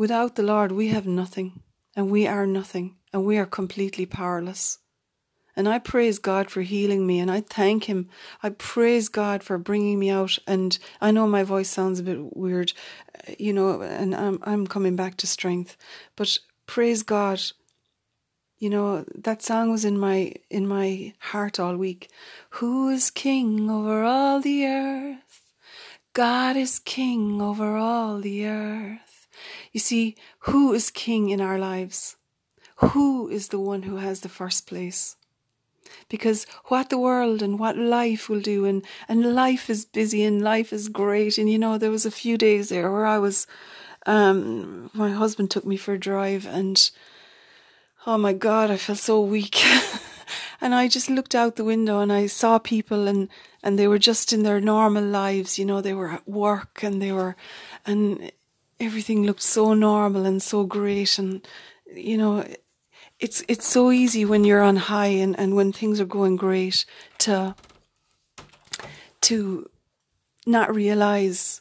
Without 0.00 0.34
the 0.34 0.42
Lord, 0.42 0.72
we 0.72 0.88
have 0.88 1.06
nothing, 1.06 1.60
and 1.94 2.10
we 2.10 2.26
are 2.26 2.46
nothing, 2.46 2.96
and 3.12 3.26
we 3.26 3.36
are 3.36 3.44
completely 3.44 4.06
powerless. 4.06 4.79
And 5.60 5.68
I 5.68 5.78
praise 5.78 6.18
God 6.18 6.50
for 6.50 6.62
healing 6.62 7.06
me 7.06 7.18
and 7.18 7.30
I 7.30 7.42
thank 7.42 7.84
Him. 7.84 8.08
I 8.42 8.48
praise 8.48 9.10
God 9.10 9.42
for 9.42 9.58
bringing 9.58 9.98
me 9.98 10.08
out. 10.08 10.38
And 10.46 10.78
I 11.02 11.10
know 11.10 11.26
my 11.26 11.42
voice 11.42 11.68
sounds 11.68 12.00
a 12.00 12.02
bit 12.02 12.34
weird, 12.34 12.72
uh, 13.28 13.32
you 13.38 13.52
know, 13.52 13.82
and 13.82 14.14
I'm, 14.14 14.38
I'm 14.44 14.66
coming 14.66 14.96
back 14.96 15.18
to 15.18 15.26
strength. 15.26 15.76
But 16.16 16.38
praise 16.64 17.02
God. 17.02 17.42
You 18.56 18.70
know, 18.70 19.04
that 19.14 19.42
song 19.42 19.70
was 19.70 19.84
in 19.84 19.98
my, 19.98 20.32
in 20.48 20.66
my 20.66 21.12
heart 21.18 21.60
all 21.60 21.76
week. 21.76 22.08
Who 22.52 22.88
is 22.88 23.10
king 23.10 23.68
over 23.68 24.02
all 24.02 24.40
the 24.40 24.64
earth? 24.64 25.42
God 26.14 26.56
is 26.56 26.78
king 26.78 27.42
over 27.42 27.76
all 27.76 28.18
the 28.18 28.46
earth. 28.46 29.28
You 29.72 29.80
see, 29.80 30.16
who 30.38 30.72
is 30.72 30.90
king 30.90 31.28
in 31.28 31.42
our 31.42 31.58
lives? 31.58 32.16
Who 32.76 33.28
is 33.28 33.48
the 33.48 33.60
one 33.60 33.82
who 33.82 33.96
has 33.96 34.20
the 34.20 34.30
first 34.30 34.66
place? 34.66 35.16
Because 36.08 36.46
what 36.66 36.88
the 36.90 36.98
world 36.98 37.42
and 37.42 37.58
what 37.58 37.76
life 37.76 38.28
will 38.28 38.40
do 38.40 38.64
and 38.64 38.84
and 39.08 39.34
life 39.34 39.70
is 39.70 39.84
busy 39.84 40.24
and 40.24 40.42
life 40.42 40.72
is 40.72 40.88
great. 40.88 41.38
And 41.38 41.50
you 41.50 41.58
know 41.58 41.78
there 41.78 41.90
was 41.90 42.06
a 42.06 42.10
few 42.10 42.36
days 42.36 42.68
there 42.68 42.90
where 42.90 43.06
I 43.06 43.18
was 43.18 43.46
um 44.06 44.90
my 44.94 45.10
husband 45.10 45.50
took 45.50 45.66
me 45.66 45.76
for 45.76 45.94
a 45.94 45.98
drive 45.98 46.46
and 46.46 46.90
oh 48.06 48.18
my 48.18 48.32
god 48.32 48.70
I 48.70 48.76
felt 48.76 48.98
so 48.98 49.20
weak. 49.20 49.62
And 50.62 50.74
I 50.74 50.88
just 50.88 51.08
looked 51.08 51.34
out 51.34 51.56
the 51.56 51.64
window 51.64 52.00
and 52.00 52.12
I 52.12 52.26
saw 52.26 52.58
people 52.58 53.08
and 53.08 53.28
and 53.62 53.78
they 53.78 53.88
were 53.88 53.98
just 53.98 54.32
in 54.32 54.42
their 54.42 54.60
normal 54.60 55.04
lives 55.04 55.58
you 55.58 55.64
know 55.64 55.80
they 55.80 55.94
were 55.94 56.10
at 56.10 56.28
work 56.28 56.82
and 56.82 57.00
they 57.00 57.12
were 57.12 57.34
and 57.86 58.30
everything 58.78 59.24
looked 59.24 59.42
so 59.42 59.74
normal 59.74 60.26
and 60.26 60.42
so 60.42 60.64
great. 60.64 61.18
And 61.18 61.46
you 61.94 62.18
know 62.18 62.44
it's 63.20 63.44
it's 63.48 63.66
so 63.66 63.90
easy 63.90 64.24
when 64.24 64.44
you're 64.44 64.62
on 64.62 64.76
high 64.76 65.06
and, 65.06 65.38
and 65.38 65.54
when 65.54 65.72
things 65.72 66.00
are 66.00 66.06
going 66.06 66.36
great 66.36 66.84
to 67.18 67.54
to 69.20 69.68
not 70.46 70.74
realize 70.74 71.60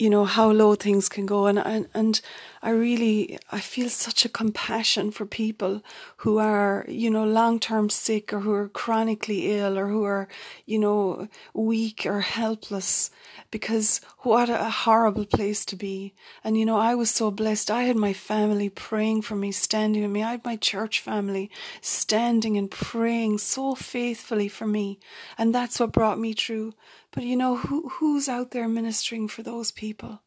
you 0.00 0.08
know 0.08 0.24
how 0.24 0.50
low 0.50 0.74
things 0.74 1.10
can 1.10 1.26
go. 1.26 1.46
And 1.46 1.58
and, 1.58 1.86
and 1.92 2.20
I 2.62 2.70
really 2.70 3.38
I 3.52 3.60
feel 3.60 3.90
such 3.90 4.24
a 4.24 4.30
compassion 4.30 5.10
for 5.10 5.26
people 5.26 5.82
who 6.18 6.38
are 6.38 6.86
you 6.88 7.10
know 7.10 7.24
long 7.24 7.60
term 7.60 7.90
sick 7.90 8.32
or 8.32 8.40
who 8.40 8.52
are 8.52 8.68
chronically 8.68 9.52
ill 9.58 9.78
or 9.78 9.88
who 9.88 10.04
are 10.04 10.26
you 10.64 10.78
know 10.78 11.28
weak 11.52 12.06
or 12.06 12.20
helpless. 12.20 13.10
Because 13.50 14.00
what 14.20 14.48
a 14.48 14.70
horrible 14.70 15.26
place 15.26 15.64
to 15.66 15.76
be. 15.76 16.14
And 16.42 16.56
you 16.56 16.64
know 16.64 16.78
I 16.78 16.94
was 16.94 17.10
so 17.10 17.30
blessed. 17.30 17.70
I 17.70 17.82
had 17.82 17.96
my 17.96 18.14
family 18.14 18.70
praying 18.70 19.22
for 19.22 19.36
me 19.36 19.52
standing 19.52 20.00
with 20.02 20.10
me. 20.10 20.22
I 20.22 20.30
had 20.32 20.44
my 20.46 20.56
church 20.56 21.00
family 21.00 21.50
standing 21.82 22.56
and 22.56 22.70
praying 22.70 23.38
so 23.38 23.74
faithfully 23.74 24.48
for 24.48 24.66
me. 24.66 24.98
And 25.36 25.54
that's 25.54 25.78
what 25.78 25.92
brought 25.92 26.18
me 26.18 26.32
through 26.32 26.72
but 27.12 27.24
you 27.24 27.36
know, 27.36 27.56
who, 27.56 27.88
who's 27.88 28.28
out 28.28 28.50
there 28.52 28.68
ministering 28.68 29.28
for 29.28 29.42
those 29.42 29.70
people? 29.70 30.22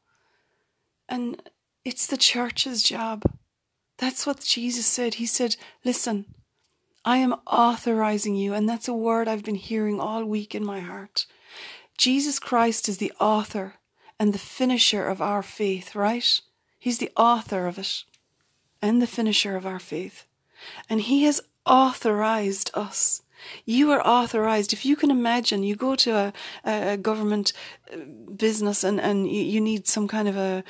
And 1.07 1.41
it's 1.85 2.07
the 2.07 2.17
church's 2.17 2.83
job. 2.83 3.23
That's 3.97 4.25
what 4.25 4.39
Jesus 4.41 4.85
said. 4.85 5.15
He 5.15 5.25
said, 5.25 5.55
Listen, 5.85 6.25
I 7.05 7.17
am 7.17 7.35
authorizing 7.45 8.35
you. 8.35 8.53
And 8.53 8.67
that's 8.67 8.87
a 8.87 8.93
word 8.93 9.27
I've 9.27 9.43
been 9.43 9.55
hearing 9.55 9.99
all 9.99 10.23
week 10.23 10.55
in 10.55 10.65
my 10.65 10.79
heart. 10.79 11.25
Jesus 11.97 12.39
Christ 12.39 12.89
is 12.89 12.97
the 12.97 13.13
author 13.19 13.75
and 14.19 14.33
the 14.33 14.39
finisher 14.39 15.07
of 15.07 15.21
our 15.21 15.43
faith, 15.43 15.95
right? 15.95 16.41
He's 16.79 16.97
the 16.97 17.11
author 17.15 17.67
of 17.67 17.77
it 17.77 18.03
and 18.81 19.01
the 19.01 19.07
finisher 19.07 19.55
of 19.55 19.65
our 19.65 19.79
faith. 19.79 20.25
And 20.89 21.01
He 21.01 21.23
has 21.23 21.41
authorized 21.65 22.71
us 22.73 23.22
you 23.65 23.91
are 23.91 24.05
authorized. 24.05 24.73
If 24.73 24.85
you 24.85 24.95
can 24.95 25.11
imagine, 25.11 25.63
you 25.63 25.75
go 25.75 25.95
to 25.95 26.11
a, 26.11 26.33
a 26.63 26.97
government 26.97 27.53
uh, 27.91 27.97
business 28.35 28.83
and, 28.83 28.99
and 28.99 29.29
you 29.29 29.61
need 29.61 29.87
some 29.87 30.07
kind 30.07 30.27
of 30.27 30.37
a, 30.37 30.63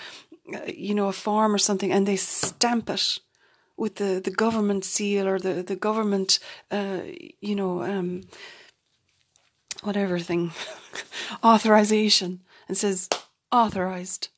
uh, 0.53 0.59
you 0.67 0.93
know, 0.93 1.07
a 1.07 1.13
form 1.13 1.53
or 1.53 1.57
something, 1.57 1.91
and 1.91 2.07
they 2.07 2.15
stamp 2.15 2.89
it 2.89 3.19
with 3.77 3.95
the, 3.95 4.21
the 4.23 4.31
government 4.31 4.85
seal 4.85 5.27
or 5.27 5.39
the, 5.39 5.63
the 5.63 5.75
government, 5.75 6.39
uh, 6.71 6.99
you 7.41 7.55
know, 7.55 7.83
um, 7.83 8.21
whatever 9.81 10.19
thing, 10.19 10.51
authorization, 11.43 12.41
and 12.67 12.77
says, 12.77 13.09
authorized. 13.51 14.29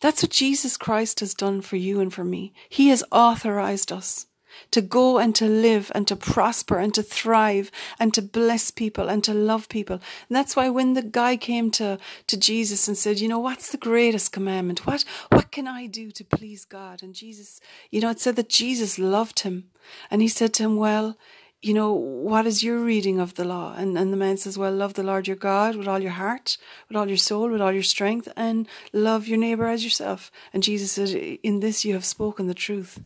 That's 0.00 0.22
what 0.22 0.32
Jesus 0.32 0.76
Christ 0.76 1.20
has 1.20 1.32
done 1.32 1.60
for 1.60 1.76
you 1.76 2.00
and 2.00 2.12
for 2.12 2.24
me. 2.24 2.52
He 2.68 2.88
has 2.88 3.04
authorized 3.12 3.92
us 3.92 4.26
to 4.70 4.80
go 4.80 5.18
and 5.18 5.34
to 5.36 5.46
live 5.46 5.92
and 5.94 6.06
to 6.08 6.16
prosper 6.16 6.78
and 6.78 6.94
to 6.94 7.02
thrive 7.02 7.70
and 7.98 8.12
to 8.14 8.22
bless 8.22 8.70
people 8.70 9.08
and 9.08 9.22
to 9.24 9.34
love 9.34 9.68
people. 9.68 9.96
And 10.28 10.36
that's 10.36 10.56
why 10.56 10.68
when 10.68 10.94
the 10.94 11.02
guy 11.02 11.36
came 11.36 11.70
to, 11.72 11.98
to 12.26 12.36
Jesus 12.36 12.88
and 12.88 12.96
said, 12.96 13.20
you 13.20 13.28
know, 13.28 13.38
what's 13.38 13.70
the 13.70 13.78
greatest 13.78 14.32
commandment? 14.32 14.86
What, 14.86 15.04
what 15.30 15.50
can 15.50 15.68
I 15.68 15.86
do 15.86 16.10
to 16.12 16.24
please 16.24 16.64
God? 16.64 17.02
And 17.02 17.14
Jesus, 17.14 17.60
you 17.90 18.00
know, 18.00 18.10
it 18.10 18.20
said 18.20 18.36
that 18.36 18.48
Jesus 18.48 18.98
loved 18.98 19.40
him. 19.40 19.70
And 20.10 20.22
he 20.22 20.28
said 20.28 20.54
to 20.54 20.62
him, 20.62 20.76
well, 20.76 21.16
you 21.62 21.72
know, 21.72 21.92
what 21.92 22.44
is 22.44 22.64
your 22.64 22.80
reading 22.80 23.20
of 23.20 23.34
the 23.34 23.44
law? 23.44 23.74
And, 23.76 23.96
and 23.96 24.12
the 24.12 24.16
man 24.16 24.36
says, 24.36 24.58
well, 24.58 24.72
love 24.72 24.94
the 24.94 25.04
Lord 25.04 25.28
your 25.28 25.36
God 25.36 25.76
with 25.76 25.86
all 25.86 26.00
your 26.00 26.10
heart, 26.10 26.58
with 26.88 26.96
all 26.96 27.06
your 27.06 27.16
soul, 27.16 27.48
with 27.48 27.60
all 27.60 27.72
your 27.72 27.84
strength, 27.84 28.28
and 28.36 28.66
love 28.92 29.28
your 29.28 29.38
neighbor 29.38 29.66
as 29.66 29.84
yourself. 29.84 30.32
And 30.52 30.64
Jesus 30.64 30.90
said, 30.90 31.10
in 31.10 31.60
this 31.60 31.84
you 31.84 31.94
have 31.94 32.04
spoken 32.04 32.48
the 32.48 32.54
truth. 32.54 33.00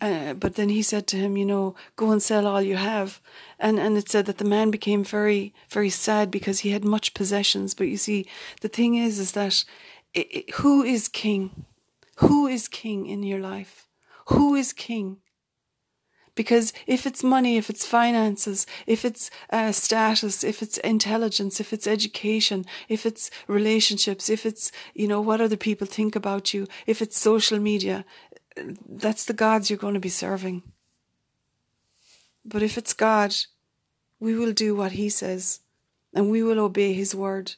Uh, 0.00 0.34
but 0.34 0.56
then 0.56 0.68
he 0.68 0.82
said 0.82 1.06
to 1.06 1.16
him, 1.16 1.36
you 1.36 1.44
know, 1.44 1.76
go 1.94 2.10
and 2.10 2.20
sell 2.20 2.44
all 2.44 2.60
you 2.60 2.74
have. 2.74 3.20
And, 3.60 3.78
and 3.78 3.96
it 3.96 4.08
said 4.08 4.26
that 4.26 4.38
the 4.38 4.44
man 4.44 4.72
became 4.72 5.04
very, 5.04 5.54
very 5.70 5.90
sad 5.90 6.28
because 6.28 6.60
he 6.60 6.70
had 6.70 6.84
much 6.84 7.14
possessions. 7.14 7.72
But 7.72 7.86
you 7.86 7.96
see, 7.96 8.26
the 8.62 8.68
thing 8.68 8.96
is, 8.96 9.20
is 9.20 9.30
that 9.32 9.64
it, 10.12 10.26
it, 10.34 10.54
who 10.56 10.82
is 10.82 11.06
king? 11.06 11.66
Who 12.16 12.48
is 12.48 12.66
king 12.66 13.06
in 13.06 13.22
your 13.22 13.38
life? 13.38 13.86
Who 14.26 14.56
is 14.56 14.72
king? 14.72 15.18
Because 16.34 16.72
if 16.86 17.06
it's 17.06 17.22
money, 17.22 17.58
if 17.58 17.68
it's 17.68 17.86
finances, 17.86 18.66
if 18.86 19.04
it's 19.04 19.30
uh, 19.50 19.70
status, 19.72 20.42
if 20.42 20.62
it's 20.62 20.78
intelligence, 20.78 21.60
if 21.60 21.72
it's 21.72 21.86
education, 21.86 22.64
if 22.88 23.04
it's 23.04 23.30
relationships, 23.46 24.30
if 24.30 24.46
it's, 24.46 24.72
you 24.94 25.06
know, 25.06 25.20
what 25.20 25.42
other 25.42 25.58
people 25.58 25.86
think 25.86 26.16
about 26.16 26.54
you, 26.54 26.66
if 26.86 27.02
it's 27.02 27.18
social 27.18 27.58
media, 27.58 28.04
that's 28.88 29.24
the 29.26 29.34
gods 29.34 29.68
you're 29.68 29.78
going 29.78 29.94
to 29.94 30.00
be 30.00 30.08
serving. 30.08 30.62
But 32.44 32.62
if 32.62 32.78
it's 32.78 32.94
God, 32.94 33.34
we 34.18 34.34
will 34.34 34.52
do 34.52 34.74
what 34.74 34.92
He 34.92 35.10
says 35.10 35.60
and 36.14 36.30
we 36.30 36.42
will 36.42 36.58
obey 36.58 36.94
His 36.94 37.14
word 37.14 37.54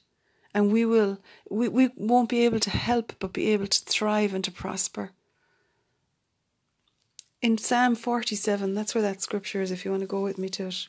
and 0.52 0.72
we 0.72 0.84
will 0.84 1.18
we, 1.50 1.68
we 1.68 1.90
won't 1.96 2.28
be 2.28 2.44
able 2.44 2.60
to 2.60 2.70
help 2.70 3.12
but 3.18 3.32
be 3.32 3.52
able 3.52 3.66
to 3.66 3.84
thrive 3.84 4.34
and 4.34 4.44
to 4.44 4.50
prosper 4.52 5.10
in 7.44 7.58
Psalm 7.58 7.94
47. 7.94 8.72
That's 8.72 8.94
where 8.94 9.02
that 9.02 9.20
scripture 9.20 9.60
is, 9.60 9.70
if 9.70 9.84
you 9.84 9.90
want 9.90 10.00
to 10.00 10.06
go 10.06 10.22
with 10.22 10.38
me 10.38 10.48
to 10.48 10.68
it. 10.68 10.86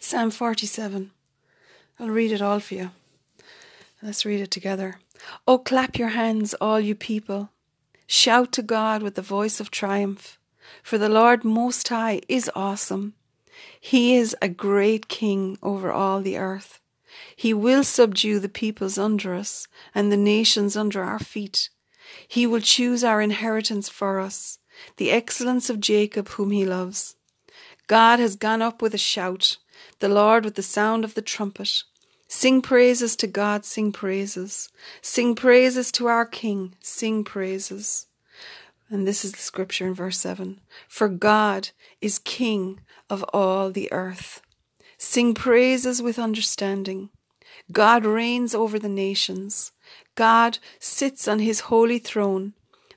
Psalm 0.00 0.32
47. 0.32 1.12
I'll 2.00 2.08
read 2.08 2.32
it 2.32 2.42
all 2.42 2.58
for 2.58 2.74
you. 2.74 2.90
Let's 4.02 4.26
read 4.26 4.40
it 4.40 4.50
together. 4.50 4.98
Oh, 5.46 5.58
clap 5.58 5.96
your 5.96 6.08
hands, 6.08 6.52
all 6.54 6.80
you 6.80 6.96
people. 6.96 7.50
Shout 8.08 8.50
to 8.54 8.62
God 8.62 9.04
with 9.04 9.14
the 9.14 9.22
voice 9.22 9.60
of 9.60 9.70
triumph. 9.70 10.36
For 10.82 10.98
the 10.98 11.08
Lord 11.08 11.44
Most 11.44 11.88
High 11.88 12.20
is 12.28 12.50
awesome. 12.56 13.14
He 13.80 14.16
is 14.16 14.34
a 14.42 14.48
great 14.48 15.06
king 15.06 15.58
over 15.62 15.92
all 15.92 16.22
the 16.22 16.36
earth. 16.36 16.80
He 17.36 17.54
will 17.54 17.84
subdue 17.84 18.40
the 18.40 18.48
peoples 18.48 18.98
under 18.98 19.32
us 19.32 19.68
and 19.94 20.10
the 20.10 20.16
nations 20.16 20.76
under 20.76 21.04
our 21.04 21.20
feet. 21.20 21.70
He 22.26 22.48
will 22.48 22.60
choose 22.60 23.04
our 23.04 23.20
inheritance 23.20 23.88
for 23.88 24.18
us, 24.18 24.58
the 24.96 25.10
excellence 25.10 25.70
of 25.70 25.80
Jacob 25.80 26.28
whom 26.30 26.50
he 26.50 26.64
loves. 26.64 27.16
God 27.86 28.18
has 28.18 28.36
gone 28.36 28.62
up 28.62 28.80
with 28.80 28.94
a 28.94 28.98
shout, 28.98 29.58
the 29.98 30.08
Lord 30.08 30.44
with 30.44 30.54
the 30.54 30.62
sound 30.62 31.04
of 31.04 31.14
the 31.14 31.22
trumpet. 31.22 31.82
Sing 32.28 32.62
praises 32.62 33.14
to 33.16 33.26
God, 33.26 33.64
sing 33.64 33.92
praises. 33.92 34.70
Sing 35.02 35.34
praises 35.34 35.92
to 35.92 36.06
our 36.06 36.24
King, 36.24 36.74
sing 36.80 37.24
praises. 37.24 38.06
And 38.90 39.06
this 39.06 39.24
is 39.24 39.32
the 39.32 39.38
scripture 39.38 39.86
in 39.86 39.94
verse 39.94 40.18
7 40.18 40.60
For 40.88 41.08
God 41.08 41.70
is 42.00 42.18
King 42.18 42.80
of 43.10 43.24
all 43.32 43.70
the 43.70 43.92
earth. 43.92 44.40
Sing 44.98 45.34
praises 45.34 46.00
with 46.00 46.18
understanding. 46.18 47.10
God 47.72 48.04
reigns 48.04 48.54
over 48.54 48.78
the 48.78 48.88
nations. 48.88 49.72
God 50.14 50.58
sits 50.78 51.28
on 51.28 51.40
his 51.40 51.60
holy 51.60 51.98
throne. 51.98 52.54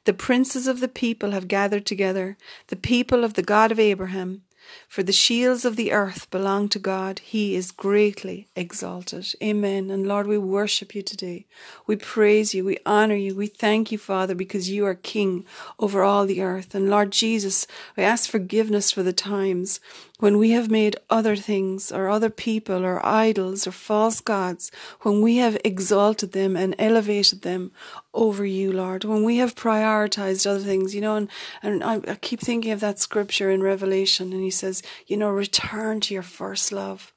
The 0.08 0.14
princes 0.14 0.68
of 0.68 0.80
the 0.80 0.88
people 0.88 1.32
have 1.32 1.50
gathered 1.50 1.86
together, 1.86 2.38
the 2.68 2.78
people 2.78 3.26
of 3.26 3.34
the 3.34 3.44
God 3.44 3.74
of 3.74 3.78
Abraham. 3.78 4.44
For 4.88 5.04
the 5.04 5.12
shields 5.12 5.66
of 5.66 5.76
the 5.76 5.92
earth 5.92 6.32
belong 6.32 6.70
to 6.70 6.80
God. 6.80 7.20
He 7.20 7.56
is 7.56 7.72
greatly 7.72 8.48
exalted. 8.56 9.34
Amen. 9.44 9.92
And 9.92 10.08
Lord, 10.08 10.26
we 10.26 10.38
worship 10.38 10.96
you 10.96 11.02
today. 11.02 11.46
We 11.88 11.98
praise 11.98 12.54
you. 12.54 12.64
We 12.64 12.78
honor 12.86 13.16
you. 13.16 13.36
We 13.36 13.48
thank 13.48 13.92
you, 13.92 13.98
Father, 13.98 14.34
because 14.34 14.70
you 14.70 14.86
are 14.86 14.96
King 14.96 15.46
over 15.78 16.04
all 16.04 16.26
the 16.26 16.42
earth. 16.42 16.74
And 16.74 16.90
Lord 16.90 17.12
Jesus, 17.12 17.68
we 17.98 18.04
ask 18.04 18.30
forgiveness 18.30 18.92
for 18.92 19.04
the 19.04 19.12
times 19.12 19.82
when 20.20 20.38
we 20.38 20.52
have 20.52 20.70
made 20.70 20.98
other 21.10 21.36
things 21.36 21.92
or 21.92 22.10
other 22.10 22.30
people 22.30 22.84
or 22.84 23.06
idols 23.06 23.68
or 23.68 23.72
false 23.72 24.20
gods, 24.20 24.72
when 25.02 25.22
we 25.22 25.38
have 25.38 25.58
exalted 25.64 26.32
them 26.32 26.56
and 26.56 26.76
elevated 26.80 27.44
them 27.44 27.72
over 28.14 28.46
you, 28.46 28.72
Lord, 28.72 29.04
when 29.04 29.24
we 29.24 29.38
have 29.38 29.56
prioritized 29.56 30.48
other 30.48 30.60
things, 30.60 30.96
you 30.96 31.02
know, 31.02 31.16
and, 31.16 31.30
and 31.62 31.84
I, 31.84 31.96
I 32.08 32.16
keep 32.16 32.40
thinking 32.40 32.72
of 32.72 32.80
that 32.80 33.00
scripture 33.00 33.52
in 33.52 33.62
Revelation 33.62 34.34
and 34.34 34.42
he 34.42 34.52
says, 34.52 34.82
you 35.06 35.18
know, 35.18 35.30
return 35.30 36.00
to 36.02 36.14
your 36.14 36.24
first 36.24 36.72
love. 36.72 37.14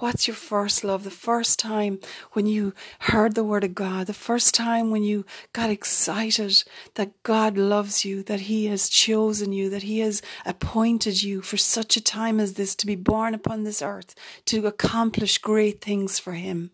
What's 0.00 0.28
your 0.28 0.36
first 0.36 0.84
love? 0.84 1.02
The 1.02 1.10
first 1.10 1.58
time 1.58 1.98
when 2.32 2.46
you 2.46 2.72
heard 3.00 3.34
the 3.34 3.42
word 3.42 3.64
of 3.64 3.74
God, 3.74 4.06
the 4.06 4.14
first 4.14 4.54
time 4.54 4.92
when 4.92 5.02
you 5.02 5.26
got 5.52 5.70
excited 5.70 6.62
that 6.94 7.20
God 7.24 7.58
loves 7.58 8.04
you, 8.04 8.22
that 8.22 8.42
He 8.42 8.66
has 8.66 8.88
chosen 8.88 9.52
you, 9.52 9.68
that 9.70 9.82
He 9.82 9.98
has 9.98 10.22
appointed 10.46 11.24
you 11.24 11.42
for 11.42 11.56
such 11.56 11.96
a 11.96 12.00
time 12.00 12.38
as 12.38 12.54
this 12.54 12.76
to 12.76 12.86
be 12.86 12.94
born 12.94 13.34
upon 13.34 13.64
this 13.64 13.82
earth, 13.82 14.14
to 14.44 14.68
accomplish 14.68 15.38
great 15.38 15.80
things 15.80 16.18
for 16.18 16.32
Him 16.32 16.70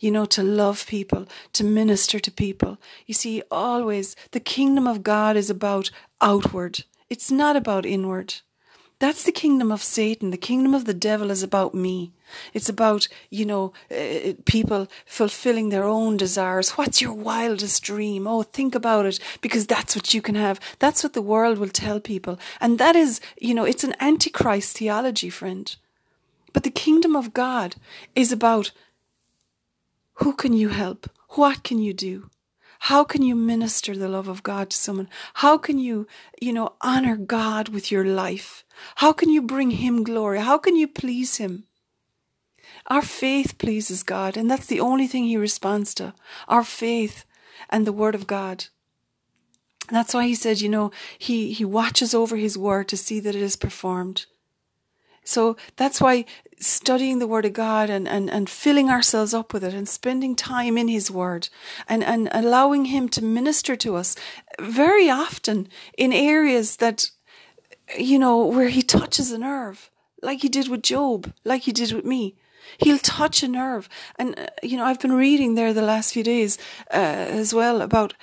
you 0.00 0.10
know, 0.10 0.24
to 0.24 0.42
love 0.42 0.86
people, 0.86 1.26
to 1.52 1.62
minister 1.62 2.18
to 2.18 2.30
people. 2.30 2.78
You 3.06 3.14
see, 3.14 3.42
always 3.50 4.16
the 4.30 4.40
kingdom 4.40 4.86
of 4.86 5.02
God 5.02 5.36
is 5.36 5.50
about 5.50 5.90
outward. 6.20 6.84
It's 7.10 7.30
not 7.30 7.54
about 7.54 7.86
inward. 7.86 8.36
That's 9.00 9.22
the 9.22 9.32
kingdom 9.32 9.70
of 9.70 9.82
Satan. 9.82 10.30
The 10.32 10.36
kingdom 10.36 10.74
of 10.74 10.84
the 10.84 10.94
devil 10.94 11.30
is 11.30 11.44
about 11.44 11.72
me. 11.72 12.12
It's 12.52 12.68
about, 12.68 13.06
you 13.30 13.46
know, 13.46 13.72
uh, 13.90 14.32
people 14.44 14.88
fulfilling 15.06 15.68
their 15.68 15.84
own 15.84 16.16
desires. 16.16 16.70
What's 16.70 17.00
your 17.00 17.12
wildest 17.12 17.82
dream? 17.84 18.26
Oh, 18.26 18.42
think 18.42 18.74
about 18.74 19.06
it 19.06 19.20
because 19.40 19.66
that's 19.66 19.94
what 19.94 20.14
you 20.14 20.20
can 20.20 20.34
have. 20.34 20.58
That's 20.80 21.04
what 21.04 21.12
the 21.12 21.22
world 21.22 21.58
will 21.58 21.68
tell 21.68 22.00
people. 22.00 22.40
And 22.60 22.78
that 22.78 22.96
is, 22.96 23.20
you 23.40 23.54
know, 23.54 23.64
it's 23.64 23.84
an 23.84 23.94
antichrist 24.00 24.76
theology, 24.76 25.30
friend. 25.30 25.74
But 26.52 26.64
the 26.64 26.70
kingdom 26.70 27.14
of 27.14 27.32
God 27.32 27.76
is 28.16 28.32
about 28.32 28.72
who 30.14 30.32
can 30.32 30.52
you 30.52 30.70
help? 30.70 31.08
What 31.30 31.62
can 31.62 31.78
you 31.78 31.92
do? 31.92 32.30
How 32.82 33.04
can 33.04 33.22
you 33.22 33.36
minister 33.36 33.96
the 33.96 34.08
love 34.08 34.28
of 34.28 34.42
God 34.42 34.70
to 34.70 34.76
someone? 34.76 35.08
How 35.34 35.58
can 35.58 35.78
you, 35.78 36.06
you 36.40 36.52
know, 36.52 36.74
honor 36.80 37.16
God 37.16 37.68
with 37.68 37.92
your 37.92 38.04
life? 38.04 38.64
How 38.96 39.12
can 39.12 39.30
you 39.30 39.42
bring 39.42 39.72
Him 39.72 40.02
glory? 40.04 40.40
How 40.40 40.58
can 40.58 40.76
you 40.76 40.88
please 40.88 41.36
Him? 41.36 41.64
Our 42.86 43.02
faith 43.02 43.58
pleases 43.58 44.02
God, 44.02 44.36
and 44.36 44.50
that's 44.50 44.66
the 44.66 44.80
only 44.80 45.06
thing 45.06 45.24
He 45.24 45.36
responds 45.36 45.94
to. 45.94 46.14
Our 46.46 46.64
faith 46.64 47.24
and 47.68 47.86
the 47.86 47.92
Word 47.92 48.14
of 48.14 48.26
God. 48.26 48.66
That's 49.90 50.14
why 50.14 50.26
He 50.26 50.34
said, 50.34 50.60
you 50.60 50.68
know, 50.68 50.90
He, 51.18 51.52
he 51.52 51.64
watches 51.64 52.14
over 52.14 52.36
His 52.36 52.56
Word 52.58 52.88
to 52.88 52.96
see 52.96 53.20
that 53.20 53.34
it 53.34 53.42
is 53.42 53.56
performed. 53.56 54.26
So 55.24 55.58
that's 55.76 56.00
why 56.00 56.24
studying 56.58 57.18
the 57.18 57.26
Word 57.26 57.44
of 57.44 57.52
God 57.52 57.90
and, 57.90 58.08
and, 58.08 58.30
and 58.30 58.48
filling 58.48 58.88
ourselves 58.88 59.34
up 59.34 59.52
with 59.52 59.62
it 59.62 59.74
and 59.74 59.86
spending 59.86 60.34
time 60.34 60.78
in 60.78 60.88
His 60.88 61.10
Word 61.10 61.50
and, 61.86 62.02
and 62.02 62.30
allowing 62.32 62.86
Him 62.86 63.10
to 63.10 63.22
minister 63.22 63.76
to 63.76 63.96
us 63.96 64.16
very 64.58 65.10
often 65.10 65.68
in 65.98 66.14
areas 66.14 66.76
that, 66.76 67.10
you 67.96 68.18
know, 68.18 68.46
where 68.46 68.68
He 68.68 68.82
touches 68.82 69.30
a 69.30 69.38
nerve, 69.38 69.90
like 70.22 70.42
He 70.42 70.48
did 70.48 70.68
with 70.68 70.82
Job, 70.82 71.32
like 71.44 71.62
He 71.62 71.72
did 71.72 71.92
with 71.92 72.04
me. 72.04 72.36
He'll 72.78 72.98
touch 72.98 73.42
a 73.42 73.48
nerve. 73.48 73.88
And, 74.18 74.38
uh, 74.38 74.46
you 74.62 74.76
know, 74.76 74.84
I've 74.84 75.00
been 75.00 75.12
reading 75.12 75.54
there 75.54 75.72
the 75.72 75.82
last 75.82 76.12
few 76.12 76.22
days 76.22 76.58
uh, 76.92 76.96
as 76.96 77.54
well 77.54 77.80
about 77.80 78.14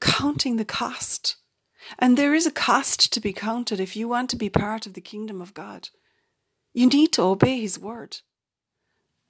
counting 0.00 0.56
the 0.56 0.64
cost. 0.64 1.36
And 1.98 2.16
there 2.16 2.34
is 2.34 2.46
a 2.46 2.52
cost 2.52 3.12
to 3.12 3.20
be 3.20 3.32
counted 3.32 3.80
if 3.80 3.96
you 3.96 4.08
want 4.08 4.30
to 4.30 4.36
be 4.36 4.48
part 4.48 4.86
of 4.86 4.94
the 4.94 5.00
kingdom 5.00 5.40
of 5.40 5.54
God. 5.54 5.90
You 6.72 6.86
need 6.86 7.12
to 7.12 7.22
obey 7.22 7.60
his 7.60 7.78
word. 7.78 8.18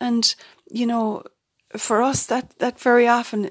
And, 0.00 0.34
you 0.70 0.86
know, 0.86 1.24
for 1.76 2.02
us, 2.02 2.26
that, 2.26 2.58
that 2.58 2.78
very 2.78 3.08
often, 3.08 3.50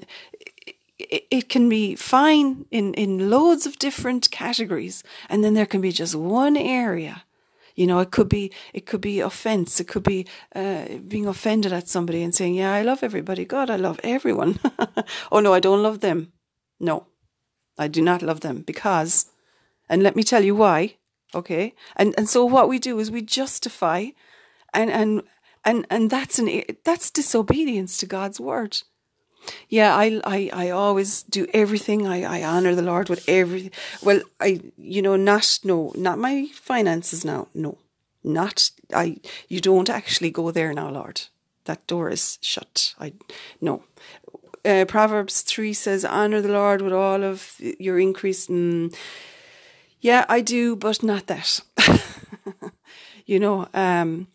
it, 1.12 1.26
it 1.30 1.48
can 1.48 1.68
be 1.68 1.94
fine 1.94 2.66
in, 2.70 2.94
in 2.94 3.30
loads 3.30 3.66
of 3.66 3.78
different 3.78 4.30
categories. 4.30 5.04
And 5.28 5.44
then 5.44 5.54
there 5.54 5.66
can 5.66 5.80
be 5.80 5.92
just 5.92 6.14
one 6.14 6.56
area 6.56 7.24
you 7.74 7.86
know, 7.86 8.00
it 8.00 8.10
could 8.10 8.28
be 8.28 8.52
it 8.72 8.86
could 8.86 9.00
be 9.00 9.20
offense. 9.20 9.80
It 9.80 9.88
could 9.88 10.02
be 10.02 10.26
uh, 10.54 10.84
being 11.08 11.26
offended 11.26 11.72
at 11.72 11.88
somebody 11.88 12.22
and 12.22 12.34
saying, 12.34 12.54
"Yeah, 12.54 12.72
I 12.72 12.82
love 12.82 13.02
everybody. 13.02 13.44
God, 13.44 13.70
I 13.70 13.76
love 13.76 13.98
everyone." 14.02 14.58
oh 15.32 15.40
no, 15.40 15.52
I 15.54 15.60
don't 15.60 15.82
love 15.82 16.00
them. 16.00 16.32
No, 16.78 17.06
I 17.78 17.88
do 17.88 18.02
not 18.02 18.22
love 18.22 18.40
them 18.40 18.62
because, 18.62 19.26
and 19.88 20.02
let 20.02 20.16
me 20.16 20.22
tell 20.22 20.44
you 20.44 20.54
why. 20.54 20.96
Okay, 21.34 21.74
and 21.96 22.14
and 22.18 22.28
so 22.28 22.44
what 22.44 22.68
we 22.68 22.78
do 22.78 22.98
is 22.98 23.10
we 23.10 23.22
justify, 23.22 24.08
and 24.74 24.90
and 24.90 25.22
and 25.64 25.86
and 25.88 26.10
that's 26.10 26.38
an 26.38 26.62
that's 26.84 27.10
disobedience 27.10 27.96
to 27.98 28.06
God's 28.06 28.38
word. 28.38 28.82
Yeah, 29.68 29.94
I, 29.94 30.20
I, 30.24 30.50
I 30.52 30.70
always 30.70 31.22
do 31.24 31.46
everything. 31.52 32.06
I, 32.06 32.40
I 32.40 32.44
honor 32.44 32.74
the 32.74 32.82
Lord 32.82 33.08
with 33.08 33.28
everything. 33.28 33.72
Well, 34.02 34.20
I, 34.40 34.60
you 34.76 35.02
know, 35.02 35.16
not, 35.16 35.58
no, 35.64 35.92
not 35.96 36.18
my 36.18 36.48
finances 36.54 37.24
now. 37.24 37.48
No, 37.54 37.78
not, 38.22 38.70
I, 38.94 39.16
you 39.48 39.60
don't 39.60 39.90
actually 39.90 40.30
go 40.30 40.50
there 40.50 40.72
now, 40.72 40.90
Lord. 40.90 41.22
That 41.64 41.86
door 41.86 42.10
is 42.10 42.38
shut. 42.40 42.94
I, 42.98 43.14
no. 43.60 43.84
Uh, 44.64 44.84
Proverbs 44.86 45.42
3 45.42 45.72
says, 45.72 46.04
honor 46.04 46.40
the 46.40 46.52
Lord 46.52 46.82
with 46.82 46.92
all 46.92 47.24
of 47.24 47.56
your 47.58 47.98
increase. 47.98 48.46
Mm, 48.46 48.94
yeah, 50.00 50.24
I 50.28 50.40
do, 50.40 50.76
but 50.76 51.02
not 51.02 51.26
that. 51.28 51.60
you 53.26 53.38
know, 53.38 53.68
um, 53.72 54.26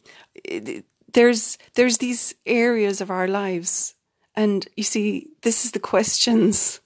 there's 1.11 1.57
there's 1.75 1.97
these 1.97 2.35
areas 2.45 3.01
of 3.01 3.11
our 3.11 3.27
lives, 3.27 3.95
and 4.37 4.67
you 4.77 4.83
see, 4.83 5.27
this 5.41 5.65
is 5.65 5.71
the 5.71 5.79
questions 5.79 6.79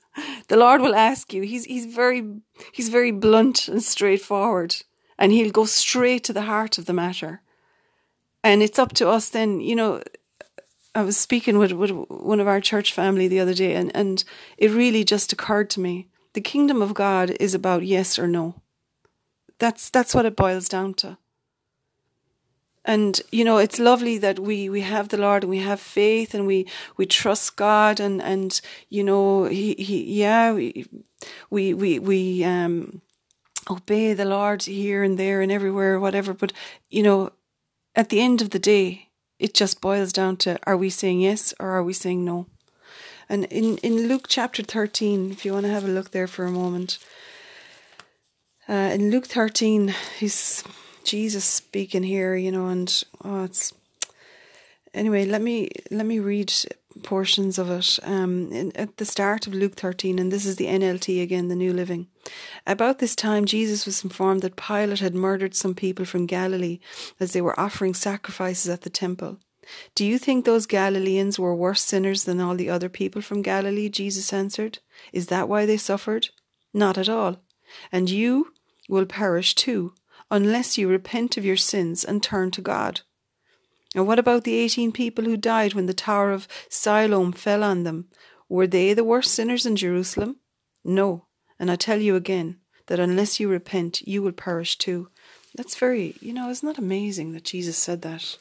the 0.47 0.57
Lord 0.57 0.81
will 0.81 0.95
ask 0.95 1.33
you. 1.33 1.43
He's 1.43 1.65
he's 1.65 1.85
very 1.85 2.23
he's 2.71 2.89
very 2.89 3.11
blunt 3.11 3.67
and 3.67 3.83
straightforward, 3.83 4.75
and 5.19 5.31
he'll 5.31 5.51
go 5.51 5.65
straight 5.65 6.23
to 6.25 6.33
the 6.33 6.43
heart 6.43 6.77
of 6.77 6.85
the 6.85 6.93
matter. 6.93 7.41
And 8.43 8.63
it's 8.63 8.79
up 8.79 8.93
to 8.93 9.09
us 9.09 9.29
then, 9.29 9.61
you 9.61 9.75
know. 9.75 10.01
I 10.93 11.03
was 11.03 11.15
speaking 11.15 11.57
with, 11.57 11.71
with 11.71 11.91
one 12.09 12.41
of 12.41 12.49
our 12.49 12.59
church 12.59 12.91
family 12.91 13.29
the 13.29 13.39
other 13.39 13.53
day, 13.53 13.75
and, 13.75 13.95
and 13.95 14.21
it 14.57 14.71
really 14.71 15.05
just 15.05 15.31
occurred 15.31 15.69
to 15.69 15.79
me 15.79 16.09
the 16.33 16.41
kingdom 16.41 16.81
of 16.81 16.93
God 16.93 17.29
is 17.39 17.53
about 17.53 17.85
yes 17.85 18.19
or 18.19 18.27
no. 18.27 18.55
That's 19.57 19.89
that's 19.89 20.13
what 20.13 20.25
it 20.25 20.35
boils 20.35 20.67
down 20.67 20.93
to. 20.95 21.17
And 22.83 23.21
you 23.31 23.43
know, 23.43 23.57
it's 23.57 23.79
lovely 23.79 24.17
that 24.17 24.39
we 24.39 24.69
we 24.69 24.81
have 24.81 25.09
the 25.09 25.17
Lord 25.17 25.43
and 25.43 25.49
we 25.49 25.59
have 25.59 25.79
faith 25.79 26.33
and 26.33 26.47
we 26.47 26.67
we 26.97 27.05
trust 27.05 27.55
God 27.55 27.99
and 27.99 28.21
and 28.21 28.59
you 28.89 29.03
know, 29.03 29.45
he 29.45 29.75
he 29.75 30.03
yeah, 30.19 30.51
we 30.53 30.87
we 31.49 31.73
we 31.73 31.99
we 31.99 32.43
um 32.43 33.01
obey 33.69 34.13
the 34.13 34.25
Lord 34.25 34.63
here 34.63 35.03
and 35.03 35.17
there 35.17 35.41
and 35.41 35.51
everywhere, 35.51 35.99
whatever. 35.99 36.33
But, 36.33 36.53
you 36.89 37.03
know, 37.03 37.31
at 37.95 38.09
the 38.09 38.21
end 38.21 38.41
of 38.41 38.51
the 38.51 38.59
day, 38.59 39.09
it 39.39 39.53
just 39.53 39.81
boils 39.81 40.13
down 40.13 40.37
to 40.37 40.59
are 40.63 40.77
we 40.77 40.89
saying 40.89 41.21
yes 41.21 41.53
or 41.59 41.71
are 41.71 41.83
we 41.83 41.93
saying 41.93 42.23
no? 42.23 42.47
And 43.29 43.45
in, 43.45 43.77
in 43.77 44.07
Luke 44.07 44.25
chapter 44.27 44.61
13, 44.61 45.31
if 45.31 45.45
you 45.45 45.53
want 45.53 45.65
to 45.65 45.71
have 45.71 45.85
a 45.85 45.87
look 45.87 46.11
there 46.11 46.27
for 46.27 46.45
a 46.45 46.51
moment, 46.51 46.97
uh, 48.67 48.91
in 48.93 49.09
Luke 49.09 49.25
13, 49.25 49.93
he's 50.19 50.63
Jesus 51.03 51.45
speaking 51.45 52.03
here, 52.03 52.35
you 52.35 52.51
know, 52.51 52.67
and 52.67 53.03
oh, 53.23 53.43
it's 53.43 53.73
anyway. 54.93 55.25
Let 55.25 55.41
me 55.41 55.69
let 55.89 56.05
me 56.05 56.19
read 56.19 56.53
portions 57.03 57.57
of 57.57 57.69
it 57.69 57.99
um, 58.03 58.51
in, 58.51 58.75
at 58.75 58.97
the 58.97 59.05
start 59.05 59.47
of 59.47 59.53
Luke 59.53 59.75
13, 59.75 60.19
and 60.19 60.31
this 60.31 60.45
is 60.45 60.57
the 60.57 60.67
NLT 60.67 61.21
again, 61.21 61.47
the 61.47 61.55
New 61.55 61.73
Living. 61.73 62.07
About 62.67 62.99
this 62.99 63.15
time, 63.15 63.45
Jesus 63.45 63.85
was 63.85 64.03
informed 64.03 64.41
that 64.41 64.55
Pilate 64.55 64.99
had 64.99 65.15
murdered 65.15 65.55
some 65.55 65.73
people 65.73 66.05
from 66.05 66.25
Galilee 66.25 66.79
as 67.19 67.33
they 67.33 67.41
were 67.41 67.59
offering 67.59 67.93
sacrifices 67.93 68.69
at 68.69 68.81
the 68.81 68.89
temple. 68.89 69.37
Do 69.95 70.05
you 70.05 70.17
think 70.17 70.43
those 70.43 70.65
Galileans 70.65 71.39
were 71.39 71.55
worse 71.55 71.81
sinners 71.81 72.23
than 72.23 72.41
all 72.41 72.55
the 72.55 72.69
other 72.69 72.89
people 72.89 73.21
from 73.21 73.41
Galilee? 73.41 73.89
Jesus 73.89 74.33
answered. 74.33 74.79
Is 75.13 75.27
that 75.27 75.47
why 75.47 75.65
they 75.65 75.77
suffered? 75.77 76.29
Not 76.73 76.97
at 76.97 77.09
all. 77.09 77.37
And 77.91 78.09
you 78.09 78.53
will 78.89 79.05
perish 79.05 79.55
too, 79.55 79.93
unless 80.31 80.77
you 80.77 80.87
repent 80.87 81.37
of 81.37 81.45
your 81.45 81.57
sins 81.57 82.03
and 82.03 82.23
turn 82.23 82.49
to 82.51 82.61
God. 82.61 83.01
And 83.93 84.07
what 84.07 84.17
about 84.17 84.45
the 84.45 84.55
eighteen 84.55 84.91
people 84.91 85.25
who 85.25 85.35
died 85.35 85.73
when 85.73 85.85
the 85.85 85.93
Tower 85.93 86.31
of 86.31 86.47
Siloam 86.69 87.33
fell 87.33 87.63
on 87.63 87.83
them? 87.83 88.07
Were 88.47 88.65
they 88.65 88.93
the 88.93 89.03
worst 89.03 89.33
sinners 89.33 89.65
in 89.65 89.75
Jerusalem? 89.75 90.37
No. 90.83 91.27
And 91.59 91.69
I 91.69 91.75
tell 91.75 91.99
you 91.99 92.15
again 92.15 92.57
that 92.87 92.99
unless 92.99 93.39
you 93.39 93.49
repent, 93.49 94.01
you 94.07 94.23
will 94.23 94.31
perish 94.31 94.77
too. 94.77 95.09
That's 95.53 95.75
very, 95.75 96.15
you 96.21 96.33
know, 96.33 96.49
isn't 96.49 96.65
that 96.65 96.77
amazing 96.77 97.33
that 97.33 97.43
Jesus 97.43 97.77
said 97.77 98.01
that? 98.01 98.37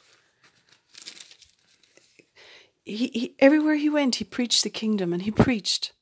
He, 2.83 3.07
he, 3.13 3.35
everywhere 3.39 3.75
he 3.75 3.89
went, 3.89 4.15
he 4.15 4.23
preached 4.23 4.63
the 4.63 4.69
kingdom 4.69 5.13
and 5.13 5.21
he 5.21 5.31
preached, 5.31 5.93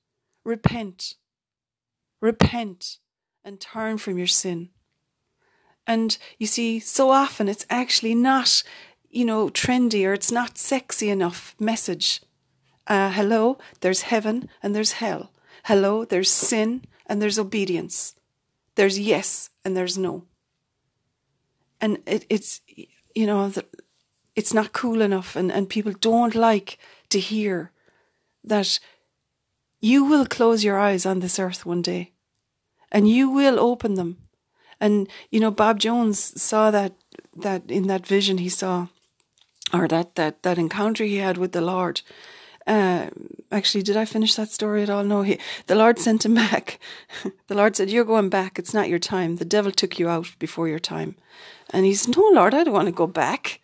repent, 0.45 1.15
repent, 2.21 2.97
and 3.43 3.59
turn 3.59 3.97
from 3.97 4.17
your 4.17 4.27
sin. 4.27 4.69
And 5.89 6.17
you 6.37 6.47
see, 6.47 6.79
so 6.79 7.09
often 7.09 7.49
it's 7.49 7.65
actually 7.69 8.15
not 8.15 8.63
you 9.09 9.25
know, 9.25 9.49
trendy 9.49 10.05
or 10.05 10.13
it's 10.13 10.31
not 10.31 10.57
sexy 10.57 11.09
enough 11.09 11.55
message. 11.59 12.21
Uh, 12.87 13.11
hello, 13.11 13.57
there's 13.81 14.03
heaven 14.03 14.49
and 14.61 14.75
there's 14.75 14.93
hell. 14.93 15.31
Hello, 15.65 16.05
there's 16.05 16.31
sin 16.31 16.83
and 17.05 17.21
there's 17.21 17.39
obedience. 17.39 18.15
There's 18.75 18.99
yes 18.99 19.49
and 19.65 19.75
there's 19.75 19.97
no. 19.97 20.25
And 21.81 21.99
it, 22.05 22.25
it's, 22.29 22.61
you 23.15 23.25
know, 23.25 23.51
it's 24.35 24.53
not 24.53 24.73
cool 24.73 25.01
enough, 25.01 25.35
and, 25.35 25.51
and 25.51 25.69
people 25.69 25.93
don't 25.93 26.35
like 26.35 26.77
to 27.09 27.19
hear 27.19 27.71
that 28.43 28.79
you 29.79 30.03
will 30.03 30.25
close 30.25 30.63
your 30.63 30.77
eyes 30.77 31.05
on 31.05 31.19
this 31.19 31.39
earth 31.39 31.65
one 31.65 31.81
day 31.81 32.11
and 32.91 33.09
you 33.09 33.29
will 33.29 33.59
open 33.59 33.95
them. 33.95 34.17
And, 34.79 35.07
you 35.29 35.39
know, 35.39 35.51
Bob 35.51 35.79
Jones 35.79 36.41
saw 36.41 36.71
that, 36.71 36.93
that 37.35 37.69
in 37.69 37.87
that 37.87 38.07
vision 38.07 38.37
he 38.37 38.49
saw 38.49 38.87
or 39.73 39.87
that 39.87 40.15
that 40.15 40.43
that 40.43 40.57
encounter 40.57 41.03
he 41.03 41.17
had 41.17 41.37
with 41.37 41.51
the 41.51 41.61
Lord. 41.61 42.01
Uh, 42.67 43.09
actually, 43.51 43.81
did 43.83 43.97
I 43.97 44.05
finish 44.05 44.35
that 44.35 44.49
story 44.49 44.83
at 44.83 44.89
all? 44.89 45.03
No. 45.03 45.23
He, 45.23 45.39
the 45.65 45.75
Lord 45.75 45.97
sent 45.97 46.25
him 46.25 46.35
back. 46.47 46.79
the 47.47 47.55
Lord 47.55 47.75
said, 47.75 47.89
"You're 47.89 48.05
going 48.05 48.29
back. 48.29 48.59
It's 48.59 48.73
not 48.73 48.89
your 48.89 48.99
time. 48.99 49.37
The 49.37 49.45
devil 49.45 49.71
took 49.71 49.99
you 49.99 50.09
out 50.09 50.35
before 50.39 50.67
your 50.67 50.79
time." 50.79 51.15
And 51.71 51.85
he 51.85 51.93
said, 51.95 52.15
"No, 52.15 52.29
Lord, 52.33 52.53
I 52.53 52.63
don't 52.63 52.73
want 52.73 52.87
to 52.87 52.91
go 52.91 53.07
back. 53.07 53.61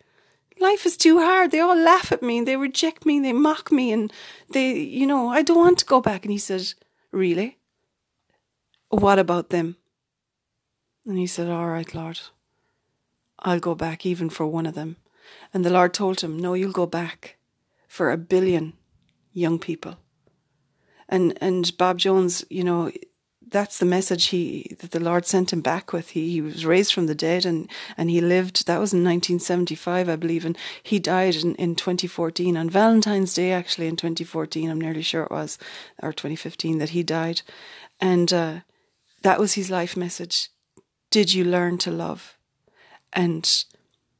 Life 0.58 0.86
is 0.86 0.96
too 0.96 1.20
hard. 1.20 1.50
They 1.50 1.60
all 1.60 1.76
laugh 1.76 2.12
at 2.12 2.22
me. 2.22 2.38
and 2.38 2.48
They 2.48 2.56
reject 2.56 3.04
me. 3.04 3.16
and 3.16 3.24
They 3.24 3.32
mock 3.32 3.70
me, 3.70 3.92
and 3.92 4.12
they, 4.50 4.72
you 4.78 5.06
know, 5.06 5.28
I 5.28 5.42
don't 5.42 5.58
want 5.58 5.78
to 5.78 5.84
go 5.84 6.00
back." 6.00 6.24
And 6.24 6.32
he 6.32 6.38
said, 6.38 6.74
"Really? 7.12 7.58
What 8.88 9.18
about 9.18 9.50
them?" 9.50 9.76
And 11.06 11.18
he 11.18 11.26
said, 11.26 11.48
"All 11.48 11.68
right, 11.68 11.94
Lord, 11.94 12.20
I'll 13.38 13.60
go 13.60 13.74
back 13.74 14.04
even 14.04 14.28
for 14.30 14.46
one 14.46 14.66
of 14.66 14.74
them." 14.74 14.96
And 15.52 15.64
the 15.64 15.70
Lord 15.70 15.94
told 15.94 16.20
him, 16.20 16.38
No, 16.38 16.54
you'll 16.54 16.72
go 16.72 16.86
back 16.86 17.36
for 17.88 18.10
a 18.10 18.16
billion 18.16 18.74
young 19.32 19.58
people. 19.58 19.96
And 21.08 21.38
and 21.40 21.76
Bob 21.78 21.98
Jones, 21.98 22.44
you 22.50 22.64
know, 22.64 22.90
that's 23.48 23.78
the 23.78 23.86
message 23.86 24.26
he 24.26 24.76
that 24.80 24.90
the 24.90 25.00
Lord 25.00 25.24
sent 25.24 25.52
him 25.52 25.60
back 25.60 25.92
with. 25.92 26.10
He, 26.10 26.32
he 26.32 26.40
was 26.40 26.66
raised 26.66 26.92
from 26.92 27.06
the 27.06 27.14
dead 27.14 27.46
and, 27.46 27.70
and 27.96 28.10
he 28.10 28.20
lived 28.20 28.66
that 28.66 28.80
was 28.80 28.92
in 28.92 29.04
nineteen 29.04 29.38
seventy 29.38 29.76
five, 29.76 30.08
I 30.08 30.16
believe, 30.16 30.44
and 30.44 30.58
he 30.82 30.98
died 30.98 31.36
in, 31.36 31.54
in 31.54 31.76
twenty 31.76 32.08
fourteen, 32.08 32.56
on 32.56 32.68
Valentine's 32.68 33.34
Day 33.34 33.52
actually 33.52 33.86
in 33.86 33.96
twenty 33.96 34.24
fourteen, 34.24 34.68
I'm 34.68 34.80
nearly 34.80 35.02
sure 35.02 35.22
it 35.22 35.30
was, 35.30 35.58
or 36.02 36.12
twenty 36.12 36.36
fifteen 36.36 36.78
that 36.78 36.90
he 36.90 37.02
died. 37.02 37.42
And 38.00 38.32
uh, 38.32 38.60
that 39.22 39.38
was 39.38 39.54
his 39.54 39.70
life 39.70 39.96
message. 39.96 40.50
Did 41.10 41.32
you 41.32 41.44
learn 41.44 41.78
to 41.78 41.90
love? 41.90 42.36
And 43.12 43.64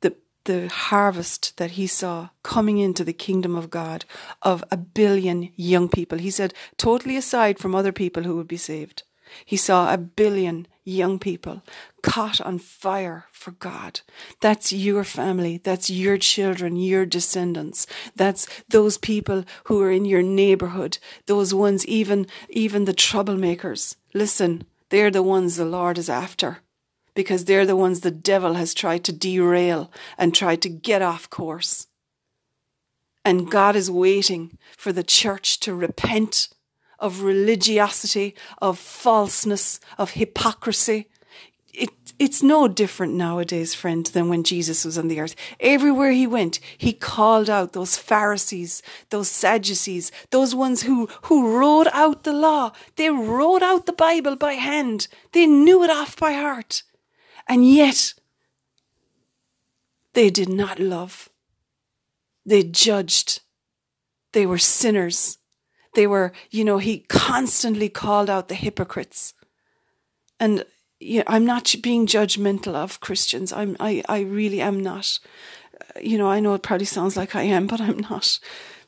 the 0.00 0.16
the 0.44 0.68
harvest 0.68 1.56
that 1.56 1.72
he 1.72 1.86
saw 1.86 2.30
coming 2.42 2.78
into 2.78 3.04
the 3.04 3.12
kingdom 3.12 3.56
of 3.56 3.70
God 3.70 4.04
of 4.42 4.64
a 4.70 4.76
billion 4.76 5.50
young 5.56 5.88
people. 5.88 6.18
He 6.18 6.30
said, 6.30 6.54
totally 6.76 7.16
aside 7.16 7.58
from 7.58 7.74
other 7.74 7.92
people 7.92 8.22
who 8.22 8.36
would 8.36 8.48
be 8.48 8.56
saved, 8.56 9.02
he 9.44 9.56
saw 9.56 9.92
a 9.92 9.98
billion 9.98 10.66
young 10.84 11.18
people 11.18 11.62
caught 12.02 12.40
on 12.40 12.58
fire 12.58 13.26
for 13.32 13.50
God. 13.50 14.00
That's 14.40 14.72
your 14.72 15.02
family. 15.02 15.58
That's 15.58 15.90
your 15.90 16.16
children, 16.16 16.76
your 16.76 17.04
descendants. 17.04 17.86
That's 18.14 18.46
those 18.68 18.96
people 18.96 19.44
who 19.64 19.82
are 19.82 19.90
in 19.90 20.04
your 20.04 20.22
neighborhood. 20.22 20.98
Those 21.26 21.52
ones, 21.52 21.84
even, 21.86 22.28
even 22.48 22.84
the 22.84 22.94
troublemakers. 22.94 23.96
Listen, 24.14 24.64
they're 24.90 25.10
the 25.10 25.24
ones 25.24 25.56
the 25.56 25.64
Lord 25.64 25.98
is 25.98 26.08
after 26.08 26.58
because 27.16 27.46
they're 27.46 27.66
the 27.66 27.74
ones 27.74 28.00
the 28.00 28.10
devil 28.12 28.54
has 28.54 28.74
tried 28.74 29.02
to 29.04 29.12
derail 29.12 29.90
and 30.16 30.32
tried 30.32 30.62
to 30.62 30.68
get 30.68 31.02
off 31.02 31.28
course. 31.30 31.88
And 33.24 33.50
God 33.50 33.74
is 33.74 33.90
waiting 33.90 34.56
for 34.76 34.92
the 34.92 35.02
church 35.02 35.58
to 35.60 35.74
repent 35.74 36.48
of 37.00 37.22
religiosity, 37.22 38.36
of 38.62 38.78
falseness, 38.78 39.80
of 39.98 40.10
hypocrisy. 40.10 41.08
It, 41.74 41.90
it's 42.18 42.42
no 42.42 42.68
different 42.68 43.14
nowadays, 43.14 43.74
friend, 43.74 44.06
than 44.06 44.28
when 44.28 44.44
Jesus 44.44 44.84
was 44.84 44.96
on 44.96 45.08
the 45.08 45.20
earth. 45.20 45.34
Everywhere 45.58 46.12
he 46.12 46.26
went, 46.26 46.60
he 46.78 46.92
called 46.92 47.50
out 47.50 47.72
those 47.72 47.96
Pharisees, 47.96 48.82
those 49.10 49.28
Sadducees, 49.30 50.12
those 50.30 50.54
ones 50.54 50.82
who, 50.82 51.08
who 51.22 51.58
wrote 51.58 51.88
out 51.92 52.24
the 52.24 52.32
law. 52.32 52.72
They 52.96 53.10
wrote 53.10 53.62
out 53.62 53.86
the 53.86 53.92
Bible 53.92 54.36
by 54.36 54.52
hand. 54.52 55.08
They 55.32 55.46
knew 55.46 55.82
it 55.82 55.90
off 55.90 56.16
by 56.16 56.32
heart. 56.32 56.82
And 57.48 57.68
yet, 57.68 58.14
they 60.14 60.30
did 60.30 60.48
not 60.48 60.78
love. 60.78 61.28
They 62.44 62.62
judged. 62.62 63.42
They 64.32 64.46
were 64.46 64.58
sinners. 64.58 65.38
They 65.94 66.06
were, 66.06 66.32
you 66.50 66.64
know, 66.64 66.78
he 66.78 67.00
constantly 67.08 67.88
called 67.88 68.28
out 68.28 68.48
the 68.48 68.54
hypocrites. 68.54 69.34
And 70.38 70.64
you 71.00 71.18
know, 71.18 71.24
I'm 71.26 71.44
not 71.44 71.74
being 71.82 72.06
judgmental 72.06 72.74
of 72.74 73.00
Christians. 73.00 73.52
I'm, 73.52 73.76
I, 73.80 74.02
I 74.08 74.20
really 74.20 74.60
am 74.60 74.82
not. 74.82 75.18
Uh, 75.74 76.00
you 76.00 76.18
know, 76.18 76.28
I 76.28 76.40
know 76.40 76.54
it 76.54 76.62
probably 76.62 76.86
sounds 76.86 77.16
like 77.16 77.36
I 77.36 77.42
am, 77.42 77.66
but 77.66 77.80
I'm 77.80 77.98
not. 77.98 78.38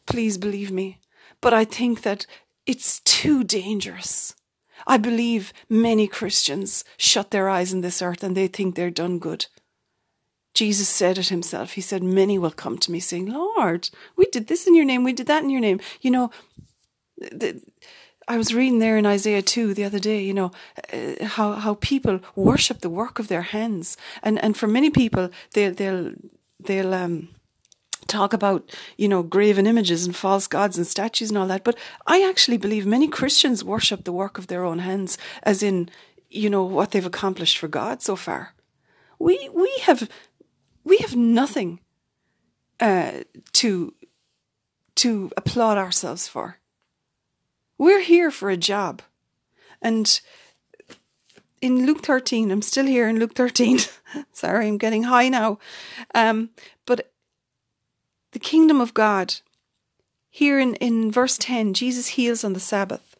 Please 0.06 0.38
believe 0.38 0.70
me. 0.70 1.00
But 1.40 1.52
I 1.54 1.64
think 1.64 2.02
that 2.02 2.26
it's 2.66 3.00
too 3.00 3.44
dangerous 3.44 4.34
I 4.88 4.96
believe 4.96 5.52
many 5.68 6.08
Christians 6.08 6.82
shut 6.96 7.30
their 7.30 7.48
eyes 7.48 7.72
in 7.72 7.82
this 7.82 8.00
earth 8.00 8.24
and 8.24 8.36
they 8.36 8.48
think 8.48 8.74
they're 8.74 8.90
done 8.90 9.18
good. 9.18 9.46
Jesus 10.54 10.88
said 10.88 11.18
it 11.18 11.28
himself. 11.28 11.72
He 11.72 11.80
said, 11.82 12.02
Many 12.02 12.38
will 12.38 12.50
come 12.50 12.78
to 12.78 12.90
me 12.90 12.98
saying, 12.98 13.26
Lord, 13.26 13.90
we 14.16 14.24
did 14.26 14.48
this 14.48 14.66
in 14.66 14.74
your 14.74 14.86
name, 14.86 15.04
we 15.04 15.12
did 15.12 15.26
that 15.26 15.44
in 15.44 15.50
your 15.50 15.60
name. 15.60 15.78
You 16.00 16.10
know, 16.10 16.30
the, 17.18 17.60
I 18.26 18.38
was 18.38 18.54
reading 18.54 18.78
there 18.78 18.96
in 18.96 19.06
Isaiah 19.06 19.42
2 19.42 19.74
the 19.74 19.84
other 19.84 19.98
day, 19.98 20.22
you 20.22 20.34
know, 20.34 20.50
uh, 20.92 21.24
how, 21.24 21.52
how 21.52 21.74
people 21.74 22.20
worship 22.34 22.80
the 22.80 22.90
work 22.90 23.18
of 23.18 23.28
their 23.28 23.42
hands. 23.42 23.96
And, 24.22 24.42
and 24.42 24.56
for 24.56 24.66
many 24.66 24.90
people, 24.90 25.30
they, 25.52 25.68
they'll, 25.68 26.12
they'll, 26.58 26.94
um, 26.94 27.28
talk 28.08 28.32
about, 28.32 28.74
you 28.96 29.08
know, 29.08 29.22
graven 29.22 29.66
images 29.66 30.06
and 30.06 30.16
false 30.16 30.46
gods 30.46 30.76
and 30.76 30.86
statues 30.86 31.30
and 31.30 31.38
all 31.38 31.46
that. 31.46 31.64
But 31.64 31.78
I 32.06 32.26
actually 32.28 32.56
believe 32.56 32.86
many 32.86 33.08
Christians 33.08 33.62
worship 33.62 34.04
the 34.04 34.12
work 34.12 34.38
of 34.38 34.46
their 34.46 34.64
own 34.64 34.80
hands, 34.80 35.18
as 35.42 35.62
in, 35.62 35.88
you 36.30 36.50
know, 36.50 36.64
what 36.64 36.90
they've 36.90 37.04
accomplished 37.06 37.58
for 37.58 37.68
God 37.68 38.02
so 38.02 38.16
far. 38.16 38.54
We 39.18 39.48
we 39.54 39.72
have 39.82 40.08
we 40.84 40.98
have 40.98 41.16
nothing 41.16 41.80
uh, 42.80 43.24
to 43.54 43.94
to 44.96 45.30
applaud 45.36 45.78
ourselves 45.78 46.26
for. 46.28 46.58
We're 47.76 48.02
here 48.02 48.30
for 48.30 48.50
a 48.50 48.56
job, 48.56 49.02
and 49.80 50.20
in 51.60 51.86
Luke 51.86 52.02
13, 52.02 52.50
I'm 52.50 52.62
still 52.62 52.86
here 52.86 53.08
in 53.08 53.18
Luke 53.18 53.34
13. 53.34 53.78
Sorry, 54.32 54.66
I'm 54.66 54.78
getting 54.78 55.04
high 55.04 55.28
now. 55.28 55.58
Um, 56.14 56.50
but 56.86 57.12
the 58.38 58.44
kingdom 58.44 58.80
of 58.80 58.94
God, 58.94 59.34
here 60.30 60.60
in, 60.60 60.76
in 60.76 61.10
verse 61.10 61.36
10, 61.38 61.74
Jesus 61.74 62.08
heals 62.10 62.44
on 62.44 62.52
the 62.52 62.60
Sabbath. 62.60 63.16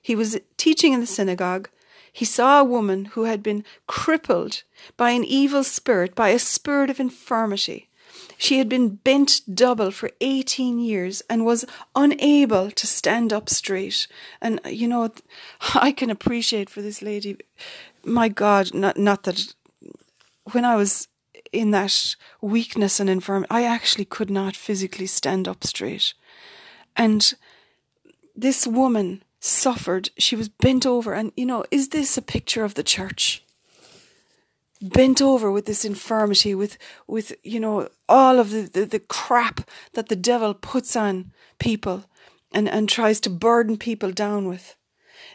He 0.00 0.16
was 0.16 0.40
teaching 0.56 0.94
in 0.94 1.00
the 1.00 1.06
synagogue. 1.06 1.68
He 2.10 2.24
saw 2.24 2.60
a 2.60 2.64
woman 2.64 3.04
who 3.12 3.24
had 3.24 3.42
been 3.42 3.62
crippled 3.86 4.62
by 4.96 5.10
an 5.10 5.22
evil 5.22 5.64
spirit, 5.64 6.14
by 6.14 6.30
a 6.30 6.38
spirit 6.38 6.88
of 6.88 6.98
infirmity. 6.98 7.90
She 8.38 8.56
had 8.56 8.70
been 8.70 8.96
bent 9.04 9.42
double 9.52 9.90
for 9.90 10.10
18 10.22 10.78
years 10.78 11.22
and 11.28 11.44
was 11.44 11.66
unable 11.94 12.70
to 12.70 12.86
stand 12.86 13.34
up 13.34 13.50
straight. 13.50 14.06
And, 14.40 14.60
uh, 14.64 14.70
you 14.70 14.88
know, 14.88 15.12
I 15.74 15.92
can 15.92 16.08
appreciate 16.08 16.70
for 16.70 16.80
this 16.80 17.02
lady, 17.02 17.36
my 18.02 18.30
God, 18.30 18.72
not, 18.72 18.96
not 18.96 19.24
that 19.24 19.54
when 20.52 20.64
I 20.64 20.76
was 20.76 21.08
in 21.54 21.70
that 21.70 22.16
weakness 22.40 23.00
and 23.00 23.08
infirmity, 23.08 23.50
I 23.50 23.62
actually 23.62 24.04
could 24.04 24.30
not 24.30 24.56
physically 24.56 25.06
stand 25.06 25.48
up 25.48 25.64
straight. 25.64 26.14
And 26.96 27.32
this 28.36 28.66
woman 28.66 29.22
suffered. 29.40 30.10
She 30.18 30.36
was 30.36 30.48
bent 30.48 30.84
over. 30.86 31.14
And, 31.14 31.32
you 31.36 31.46
know, 31.46 31.64
is 31.70 31.90
this 31.90 32.16
a 32.16 32.22
picture 32.22 32.64
of 32.64 32.74
the 32.74 32.82
church? 32.82 33.44
bent 34.84 35.22
over 35.22 35.50
with 35.50 35.66
this 35.66 35.84
infirmity, 35.84 36.54
with, 36.54 36.76
with, 37.06 37.32
you 37.42 37.58
know, 37.58 37.88
all 38.08 38.38
of 38.38 38.50
the, 38.50 38.62
the, 38.62 38.84
the 38.84 38.98
crap 38.98 39.68
that 39.94 40.08
the 40.08 40.16
devil 40.16 40.52
puts 40.52 40.94
on 40.94 41.32
people 41.58 42.04
and, 42.52 42.68
and 42.68 42.88
tries 42.88 43.18
to 43.20 43.30
burden 43.30 43.76
people 43.76 44.12
down 44.12 44.46
with. 44.46 44.76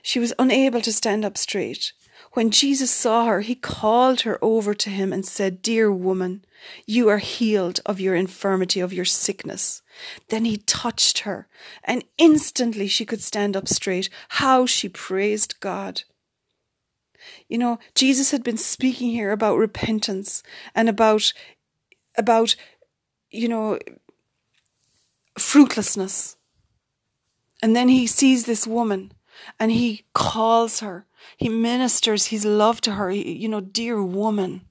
She 0.01 0.19
was 0.19 0.33
unable 0.37 0.81
to 0.81 0.93
stand 0.93 1.25
up 1.25 1.37
straight. 1.37 1.93
When 2.33 2.51
Jesus 2.51 2.91
saw 2.91 3.25
her, 3.25 3.41
he 3.41 3.55
called 3.55 4.21
her 4.21 4.37
over 4.41 4.73
to 4.73 4.89
him 4.89 5.11
and 5.11 5.25
said, 5.25 5.61
Dear 5.61 5.91
woman, 5.91 6.45
you 6.85 7.09
are 7.09 7.17
healed 7.17 7.79
of 7.85 7.99
your 7.99 8.15
infirmity, 8.15 8.79
of 8.79 8.93
your 8.93 9.05
sickness. 9.05 9.81
Then 10.29 10.45
he 10.45 10.57
touched 10.57 11.19
her, 11.19 11.47
and 11.83 12.03
instantly 12.17 12.87
she 12.87 13.05
could 13.05 13.21
stand 13.21 13.57
up 13.57 13.67
straight. 13.67 14.09
How 14.29 14.65
she 14.65 14.89
praised 14.89 15.59
God. 15.59 16.03
You 17.47 17.57
know, 17.57 17.79
Jesus 17.95 18.31
had 18.31 18.43
been 18.43 18.57
speaking 18.57 19.09
here 19.09 19.31
about 19.31 19.57
repentance 19.57 20.43
and 20.75 20.87
about, 20.87 21.33
about, 22.15 22.55
you 23.31 23.47
know, 23.47 23.79
fruitlessness. 25.37 26.37
And 27.61 27.75
then 27.75 27.89
he 27.89 28.07
sees 28.07 28.45
this 28.45 28.67
woman 28.67 29.11
and 29.59 29.71
he 29.71 30.05
calls 30.13 30.79
her. 30.79 31.05
He 31.37 31.49
ministers 31.49 32.27
his 32.27 32.45
love 32.45 32.81
to 32.81 32.91
her. 32.93 33.11
You 33.11 33.49
know, 33.49 33.61
dear 33.61 34.03
woman. 34.03 34.61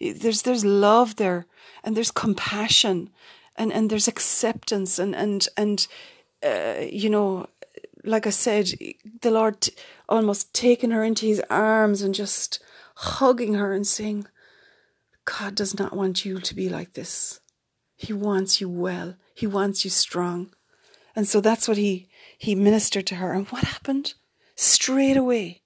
There's, 0.00 0.42
there's 0.42 0.64
love 0.64 1.16
there 1.16 1.46
and 1.84 1.94
there's 1.94 2.10
compassion 2.10 3.10
and, 3.56 3.70
and 3.70 3.90
there's 3.90 4.08
acceptance 4.08 4.98
and, 4.98 5.14
and, 5.14 5.46
and, 5.58 5.86
uh, 6.42 6.86
you 6.90 7.10
know, 7.10 7.48
like 8.02 8.26
I 8.26 8.30
said, 8.30 8.70
the 9.20 9.30
Lord 9.30 9.60
t- 9.60 9.72
almost 10.08 10.54
taking 10.54 10.90
her 10.90 11.04
into 11.04 11.26
his 11.26 11.42
arms 11.50 12.00
and 12.00 12.14
just 12.14 12.60
hugging 12.96 13.54
her 13.54 13.74
and 13.74 13.86
saying, 13.86 14.26
God 15.26 15.54
does 15.54 15.78
not 15.78 15.94
want 15.94 16.24
you 16.24 16.40
to 16.40 16.54
be 16.54 16.70
like 16.70 16.94
this. 16.94 17.40
He 17.94 18.14
wants 18.14 18.58
you 18.58 18.70
well. 18.70 19.16
He 19.34 19.46
wants 19.46 19.84
you 19.84 19.90
strong. 19.90 20.54
And 21.14 21.28
so 21.28 21.42
that's 21.42 21.68
what 21.68 21.76
he, 21.76 22.08
he 22.38 22.54
ministered 22.54 23.06
to 23.08 23.16
her. 23.16 23.34
And 23.34 23.46
what 23.48 23.64
happened? 23.64 24.14
Straight 24.56 25.18
away. 25.18 25.60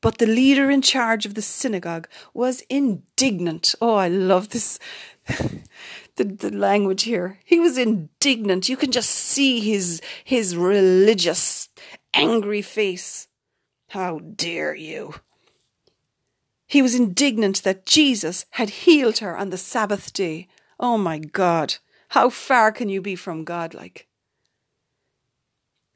But 0.00 0.18
the 0.18 0.26
leader 0.26 0.70
in 0.70 0.82
charge 0.82 1.26
of 1.26 1.34
the 1.34 1.42
synagogue 1.42 2.08
was 2.34 2.62
indignant. 2.68 3.74
Oh, 3.80 3.94
I 3.94 4.08
love 4.08 4.50
this. 4.50 4.78
the, 5.26 6.24
the 6.24 6.50
language 6.50 7.04
here. 7.04 7.38
He 7.44 7.58
was 7.58 7.78
indignant. 7.78 8.68
You 8.68 8.76
can 8.76 8.92
just 8.92 9.10
see 9.10 9.60
his 9.60 10.00
his 10.24 10.56
religious 10.56 11.68
angry 12.14 12.62
face. 12.62 13.28
How 13.90 14.18
dare 14.18 14.74
you? 14.74 15.14
He 16.66 16.82
was 16.82 16.94
indignant 16.94 17.62
that 17.62 17.86
Jesus 17.86 18.44
had 18.50 18.70
healed 18.70 19.18
her 19.18 19.36
on 19.36 19.50
the 19.50 19.56
Sabbath 19.56 20.12
day. 20.12 20.48
Oh 20.80 20.98
my 20.98 21.18
God, 21.18 21.76
how 22.08 22.28
far 22.28 22.72
can 22.72 22.88
you 22.88 23.00
be 23.00 23.14
from 23.14 23.44
God 23.44 23.72
like? 23.72 24.08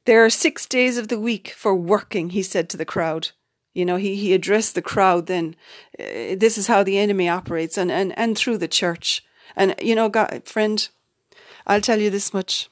There 0.05 0.25
are 0.25 0.31
six 0.31 0.67
days 0.67 0.97
of 0.97 1.09
the 1.09 1.21
week 1.21 1.51
for 1.57 1.75
working, 1.75 2.31
he 2.31 2.43
said 2.43 2.69
to 2.71 2.77
the 2.77 2.85
crowd. 2.85 3.31
You 3.73 3.85
know, 3.85 3.97
he, 3.97 4.17
he 4.17 4.35
addressed 4.35 4.75
the 4.75 4.83
crowd 4.83 5.27
then. 5.27 5.55
Uh, 5.99 6.35
this 6.37 6.59
is 6.59 6.67
how 6.67 6.83
the 6.83 6.99
enemy 6.99 7.29
operates 7.29 7.79
and, 7.79 7.91
and, 7.91 8.17
and 8.19 8.37
through 8.37 8.59
the 8.59 8.69
church. 8.69 9.25
And, 9.57 9.75
you 9.81 9.95
know, 9.95 10.09
God, 10.09 10.43
friend, 10.45 10.89
I'll 11.67 11.81
tell 11.81 12.01
you 12.01 12.11
this 12.11 12.35
much 12.35 12.69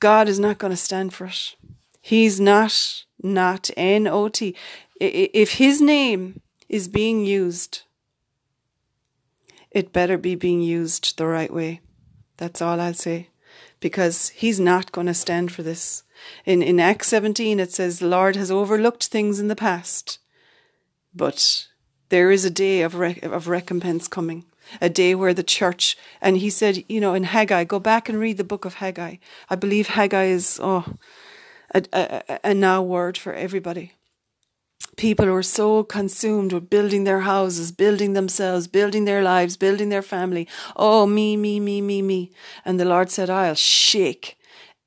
God 0.00 0.28
is 0.28 0.38
not 0.38 0.58
going 0.58 0.70
to 0.70 0.76
stand 0.76 1.12
for 1.12 1.26
it. 1.26 1.56
He's 2.00 2.40
not, 2.40 3.04
not 3.22 3.70
N 3.76 4.06
O 4.06 4.28
T. 4.28 4.54
If 5.00 5.54
his 5.54 5.80
name 5.80 6.40
is 6.68 6.88
being 6.88 7.24
used, 7.24 7.82
it 9.70 9.92
better 9.92 10.16
be 10.16 10.34
being 10.34 10.62
used 10.62 11.16
the 11.18 11.26
right 11.26 11.52
way. 11.52 11.80
That's 12.36 12.62
all 12.62 12.80
I'll 12.80 12.94
say. 12.94 13.28
Because 13.80 14.30
he's 14.30 14.60
not 14.60 14.92
going 14.92 15.06
to 15.06 15.14
stand 15.14 15.52
for 15.52 15.62
this. 15.62 16.04
In, 16.44 16.62
in 16.62 16.80
Acts 16.80 17.08
17, 17.08 17.60
it 17.60 17.72
says, 17.72 17.98
The 17.98 18.06
Lord 18.06 18.36
has 18.36 18.50
overlooked 18.50 19.06
things 19.06 19.40
in 19.40 19.48
the 19.48 19.56
past, 19.56 20.18
but 21.14 21.66
there 22.08 22.30
is 22.30 22.44
a 22.44 22.50
day 22.50 22.82
of, 22.82 22.94
rec- 22.94 23.22
of 23.22 23.48
recompense 23.48 24.08
coming 24.08 24.44
a 24.80 24.88
day 24.88 25.14
where 25.14 25.34
the 25.34 25.42
church, 25.42 25.96
and 26.20 26.38
he 26.38 26.50
said, 26.50 26.84
you 26.88 27.00
know, 27.00 27.14
in 27.14 27.24
Haggai, 27.24 27.64
go 27.64 27.78
back 27.78 28.08
and 28.08 28.18
read 28.18 28.36
the 28.36 28.44
book 28.44 28.64
of 28.64 28.74
Haggai. 28.74 29.16
I 29.50 29.54
believe 29.54 29.88
Haggai 29.88 30.24
is, 30.24 30.58
oh, 30.62 30.96
a, 31.74 31.84
a, 31.92 32.40
a 32.44 32.54
now 32.54 32.82
word 32.82 33.18
for 33.18 33.32
everybody. 33.32 33.92
People 34.96 35.26
who 35.26 35.34
are 35.34 35.42
so 35.42 35.82
consumed 35.82 36.52
with 36.52 36.70
building 36.70 37.04
their 37.04 37.20
houses, 37.20 37.72
building 37.72 38.12
themselves, 38.12 38.68
building 38.68 39.06
their 39.06 39.22
lives, 39.22 39.56
building 39.56 39.88
their 39.88 40.02
family. 40.02 40.46
Oh, 40.76 41.06
me, 41.06 41.36
me, 41.36 41.58
me, 41.58 41.80
me, 41.80 42.00
me. 42.00 42.30
And 42.64 42.78
the 42.78 42.84
Lord 42.84 43.10
said, 43.10 43.28
I'll 43.28 43.54
shake 43.54 44.38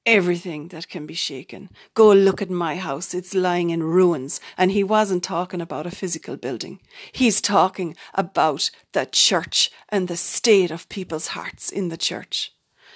everything 0.07 0.69
that 0.69 0.87
can 0.87 1.05
be 1.05 1.13
shaken. 1.13 1.69
Go 1.93 2.13
look 2.13 2.41
at 2.41 2.49
my 2.49 2.77
house. 2.77 3.13
It's 3.13 3.35
lying 3.35 3.69
in 3.69 3.83
ruins. 3.83 4.39
And 4.57 4.71
he 4.71 4.83
wasn't 4.83 5.21
talking 5.21 5.59
about 5.59 5.85
a 5.85 5.91
physical 5.91 6.37
building. 6.37 6.79
He's 7.11 7.41
talking 7.41 7.95
about 8.13 8.71
the 8.93 9.05
church 9.05 9.69
and 9.89 10.07
the 10.07 10.15
state 10.15 10.71
of 10.71 10.87
people's 10.87 11.27
hearts 11.27 11.69
in 11.69 11.89
the 11.89 11.97
church. 11.97 12.53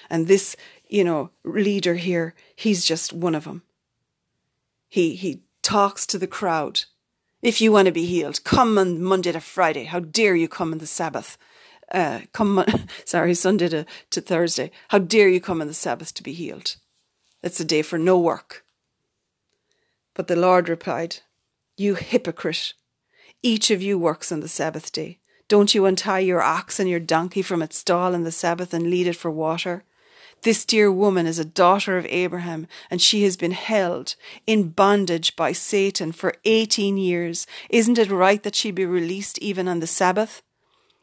And 0.08 0.26
this, 0.26 0.56
you 0.88 1.04
know, 1.04 1.30
leader 1.44 1.94
here, 1.94 2.34
he's 2.56 2.84
just 2.84 3.12
one 3.12 3.34
of 3.34 3.44
them. 3.44 3.62
He, 4.88 5.14
he 5.14 5.42
talks 5.62 6.06
to 6.06 6.18
the 6.18 6.26
crowd. 6.26 6.84
If 7.42 7.60
you 7.60 7.72
want 7.72 7.86
to 7.86 7.92
be 7.92 8.06
healed, 8.06 8.42
come 8.42 8.78
on 8.78 9.02
Monday 9.02 9.32
to 9.32 9.40
Friday. 9.40 9.84
How 9.84 10.00
dare 10.00 10.34
you 10.34 10.48
come 10.48 10.72
on 10.72 10.78
the 10.78 10.86
Sabbath? 10.86 11.36
Uh, 11.90 12.20
come, 12.32 12.64
sorry, 13.04 13.34
Sunday 13.34 13.68
to, 13.68 13.84
to 14.10 14.20
Thursday. 14.22 14.70
How 14.88 14.98
dare 14.98 15.28
you 15.28 15.42
come 15.42 15.60
on 15.60 15.66
the 15.66 15.74
Sabbath 15.74 16.14
to 16.14 16.22
be 16.22 16.32
healed? 16.32 16.76
It's 17.42 17.58
a 17.58 17.64
day 17.64 17.82
for 17.82 17.98
no 17.98 18.18
work. 18.18 18.64
But 20.14 20.28
the 20.28 20.36
Lord 20.36 20.68
replied, 20.68 21.18
You 21.76 21.94
hypocrite! 21.96 22.74
Each 23.42 23.70
of 23.70 23.82
you 23.82 23.98
works 23.98 24.30
on 24.30 24.40
the 24.40 24.48
Sabbath 24.48 24.92
day. 24.92 25.18
Don't 25.48 25.74
you 25.74 25.84
untie 25.84 26.20
your 26.20 26.40
ox 26.40 26.78
and 26.78 26.88
your 26.88 27.00
donkey 27.00 27.42
from 27.42 27.60
its 27.60 27.76
stall 27.76 28.14
on 28.14 28.22
the 28.22 28.30
Sabbath 28.30 28.72
and 28.72 28.88
lead 28.88 29.08
it 29.08 29.16
for 29.16 29.30
water? 29.30 29.84
This 30.42 30.64
dear 30.64 30.90
woman 30.90 31.26
is 31.26 31.38
a 31.38 31.44
daughter 31.44 31.98
of 31.98 32.06
Abraham, 32.06 32.66
and 32.90 33.00
she 33.00 33.24
has 33.24 33.36
been 33.36 33.52
held 33.52 34.14
in 34.46 34.70
bondage 34.70 35.36
by 35.36 35.52
Satan 35.52 36.12
for 36.12 36.34
18 36.44 36.96
years. 36.96 37.46
Isn't 37.70 37.98
it 37.98 38.10
right 38.10 38.42
that 38.42 38.54
she 38.54 38.70
be 38.70 38.86
released 38.86 39.38
even 39.38 39.68
on 39.68 39.80
the 39.80 39.86
Sabbath? 39.86 40.42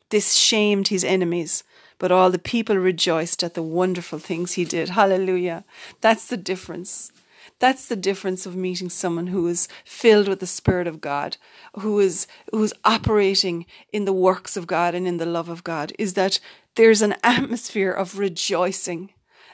This 0.10 0.34
shamed 0.34 0.88
his 0.88 1.04
enemies, 1.04 1.64
but 2.00 2.12
all 2.12 2.32
the 2.32 2.40
people 2.40 2.78
rejoiced 2.78 3.44
at 3.44 3.54
the 3.54 3.62
wonderful 3.62 4.18
things 4.18 4.54
he 4.54 4.66
did. 4.66 4.90
Hallelujah. 4.90 5.64
That's 6.02 6.28
the 6.28 6.38
difference. 6.38 7.12
That's 7.60 7.88
the 7.88 7.98
difference 7.98 8.46
of 8.46 8.56
meeting 8.56 8.90
someone 8.90 9.28
who 9.28 9.46
is 9.48 9.68
filled 9.84 10.30
with 10.30 10.40
the 10.40 10.48
Spirit 10.48 10.88
of 10.88 11.02
God, 11.02 11.36
who 11.78 12.00
is 12.00 12.26
who's 12.52 12.74
operating 12.86 13.66
in 13.92 14.06
the 14.06 14.14
works 14.14 14.56
of 14.56 14.66
God 14.66 14.96
and 14.96 15.06
in 15.06 15.18
the 15.18 15.26
love 15.26 15.50
of 15.50 15.64
God, 15.64 15.92
is 16.00 16.14
that 16.14 16.40
there's 16.76 17.02
an 17.02 17.16
atmosphere 17.24 17.92
of 17.92 18.18
rejoicing 18.18 19.12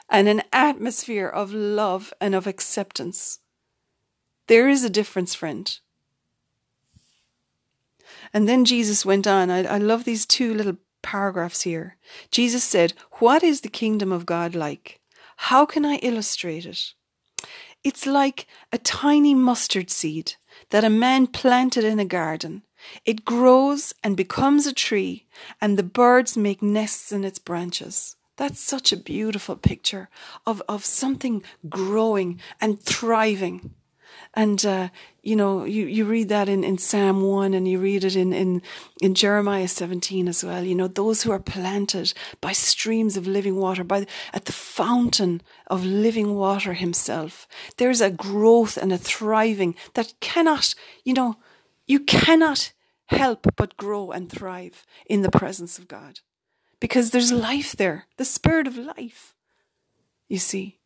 and 0.08 0.28
an 0.28 0.42
atmosphere 0.52 1.26
of 1.26 1.52
love 1.52 2.14
and 2.20 2.34
of 2.34 2.46
acceptance. 2.46 3.40
There 4.46 4.68
is 4.68 4.84
a 4.84 4.90
difference, 4.90 5.34
friend. 5.34 5.78
And 8.32 8.48
then 8.48 8.64
Jesus 8.64 9.04
went 9.04 9.26
on. 9.26 9.50
I, 9.50 9.64
I 9.64 9.78
love 9.78 10.04
these 10.04 10.26
two 10.26 10.54
little 10.54 10.76
paragraphs 11.06 11.62
here. 11.62 11.96
Jesus 12.32 12.64
said, 12.64 12.92
What 13.20 13.42
is 13.44 13.60
the 13.60 13.78
kingdom 13.82 14.10
of 14.10 14.26
God 14.26 14.54
like? 14.56 15.00
How 15.50 15.64
can 15.64 15.84
I 15.84 15.96
illustrate 15.96 16.66
it? 16.66 16.94
It's 17.84 18.06
like 18.06 18.48
a 18.72 18.78
tiny 18.78 19.34
mustard 19.34 19.88
seed 19.88 20.34
that 20.70 20.84
a 20.84 20.90
man 20.90 21.28
planted 21.28 21.84
in 21.84 22.00
a 22.00 22.04
garden. 22.04 22.62
It 23.04 23.24
grows 23.24 23.94
and 24.02 24.16
becomes 24.16 24.66
a 24.66 24.72
tree, 24.74 25.26
and 25.60 25.78
the 25.78 25.90
birds 26.02 26.36
make 26.36 26.60
nests 26.62 27.12
in 27.12 27.24
its 27.24 27.38
branches. 27.38 28.16
That's 28.36 28.60
such 28.60 28.92
a 28.92 28.96
beautiful 29.14 29.56
picture 29.56 30.08
of, 30.44 30.60
of 30.68 30.84
something 30.84 31.42
growing 31.68 32.40
and 32.60 32.82
thriving. 32.82 33.74
And, 34.36 34.64
uh, 34.66 34.90
you 35.22 35.34
know, 35.34 35.64
you, 35.64 35.86
you 35.86 36.04
read 36.04 36.28
that 36.28 36.46
in, 36.46 36.62
in 36.62 36.76
Psalm 36.76 37.22
1 37.22 37.54
and 37.54 37.66
you 37.66 37.78
read 37.78 38.04
it 38.04 38.14
in, 38.14 38.34
in, 38.34 38.60
in 39.00 39.14
Jeremiah 39.14 39.66
17 39.66 40.28
as 40.28 40.44
well. 40.44 40.62
You 40.62 40.74
know, 40.74 40.88
those 40.88 41.22
who 41.22 41.32
are 41.32 41.40
planted 41.40 42.12
by 42.42 42.52
streams 42.52 43.16
of 43.16 43.26
living 43.26 43.56
water, 43.56 43.82
by, 43.82 44.06
at 44.34 44.44
the 44.44 44.52
fountain 44.52 45.40
of 45.68 45.86
living 45.86 46.34
water 46.34 46.74
himself. 46.74 47.48
There's 47.78 48.02
a 48.02 48.10
growth 48.10 48.76
and 48.76 48.92
a 48.92 48.98
thriving 48.98 49.74
that 49.94 50.12
cannot, 50.20 50.74
you 51.02 51.14
know, 51.14 51.36
you 51.86 52.00
cannot 52.00 52.72
help 53.06 53.46
but 53.56 53.78
grow 53.78 54.10
and 54.10 54.30
thrive 54.30 54.84
in 55.06 55.22
the 55.22 55.30
presence 55.30 55.78
of 55.78 55.88
God 55.88 56.20
because 56.78 57.10
there's 57.10 57.32
life 57.32 57.74
there, 57.74 58.06
the 58.18 58.24
spirit 58.24 58.66
of 58.66 58.76
life, 58.76 59.34
you 60.28 60.38
see. 60.38 60.78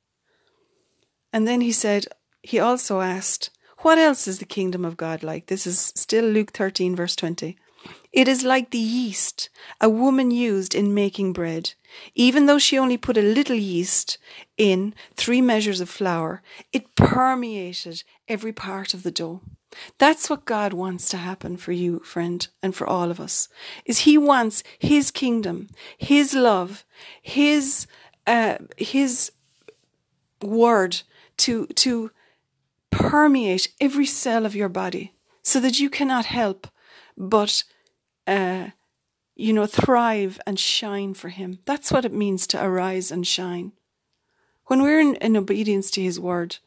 And 1.33 1.49
then 1.49 1.61
he 1.61 1.73
said, 1.73 2.07
he 2.43 2.59
also 2.59 3.01
asked, 3.01 3.51
What 3.79 3.99
else 3.99 4.27
is 4.27 4.39
the 4.39 4.45
kingdom 4.45 4.85
of 4.85 4.97
God 4.97 5.23
like? 5.23 5.47
This 5.47 5.67
is 5.67 5.93
still 5.95 6.25
Luke 6.25 6.53
13, 6.53 6.97
verse 6.97 7.17
20. 7.17 7.57
It 8.13 8.29
is 8.29 8.45
like 8.45 8.71
the 8.71 8.79
yeast 8.79 9.49
a 9.81 9.89
woman 9.89 10.31
used 10.31 10.75
in 10.75 10.95
making 10.95 11.33
bread. 11.33 11.75
Even 12.15 12.47
though 12.47 12.59
she 12.59 12.79
only 12.79 12.97
put 12.97 13.17
a 13.17 13.23
little 13.23 13.57
yeast 13.57 14.19
in 14.57 14.95
three 15.15 15.41
measures 15.41 15.81
of 15.81 15.89
flour, 15.89 16.43
it 16.73 16.95
permeated 16.97 18.03
every 18.29 18.53
part 18.53 18.95
of 18.95 19.03
the 19.03 19.11
dough. 19.11 19.41
That's 19.99 20.29
what 20.29 20.45
God 20.45 20.73
wants 20.73 21.09
to 21.11 21.17
happen 21.17 21.57
for 21.57 21.73
you, 21.73 22.01
friend, 22.01 22.47
and 22.63 22.75
for 22.75 22.87
all 22.87 23.11
of 23.11 23.21
us. 23.21 23.49
Is 23.85 24.01
He 24.01 24.19
wants 24.19 24.65
His 24.79 25.11
kingdom, 25.11 25.69
His 25.97 26.35
love, 26.35 26.85
His 27.23 27.87
uh, 28.27 28.59
His 28.77 29.31
word 30.43 31.03
to 31.39 31.67
to 31.67 32.11
permeate 32.91 33.69
every 33.81 34.07
cell 34.07 34.47
of 34.47 34.55
your 34.55 34.69
body, 34.69 35.15
so 35.43 35.61
that 35.61 35.81
you 35.81 35.89
cannot 35.91 36.27
help 36.27 36.67
but 37.17 37.65
uh, 38.27 38.69
you 39.37 39.53
know 39.53 39.67
thrive 39.67 40.41
and 40.47 40.59
shine 40.59 41.15
for 41.15 41.29
Him. 41.29 41.59
That's 41.65 41.93
what 41.93 42.05
it 42.05 42.13
means 42.13 42.47
to 42.49 42.65
arise 42.65 43.11
and 43.11 43.27
shine. 43.27 43.73
When 44.67 44.83
we're 44.83 45.01
in, 45.01 45.17
in 45.17 45.37
obedience 45.37 45.91
to 45.93 46.03
His 46.03 46.21
word, 46.21 46.59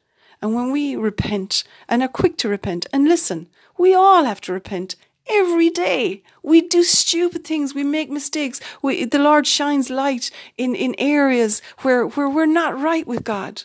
and 0.41 0.53
when 0.53 0.71
we 0.71 0.95
repent 0.95 1.63
and 1.87 2.03
are 2.03 2.07
quick 2.07 2.37
to 2.37 2.49
repent, 2.49 2.85
and 2.91 3.07
listen, 3.07 3.47
we 3.77 3.93
all 3.93 4.25
have 4.25 4.41
to 4.41 4.53
repent 4.53 4.95
every 5.27 5.69
day. 5.69 6.21
We 6.41 6.61
do 6.61 6.83
stupid 6.83 7.45
things. 7.45 7.73
We 7.73 7.83
make 7.83 8.09
mistakes. 8.09 8.59
We, 8.81 9.05
the 9.05 9.19
Lord 9.19 9.47
shines 9.47 9.89
light 9.89 10.31
in, 10.57 10.75
in 10.75 10.95
areas 10.97 11.61
where, 11.79 12.05
where 12.05 12.29
we're 12.29 12.45
not 12.45 12.79
right 12.79 13.07
with 13.07 13.23
God, 13.23 13.63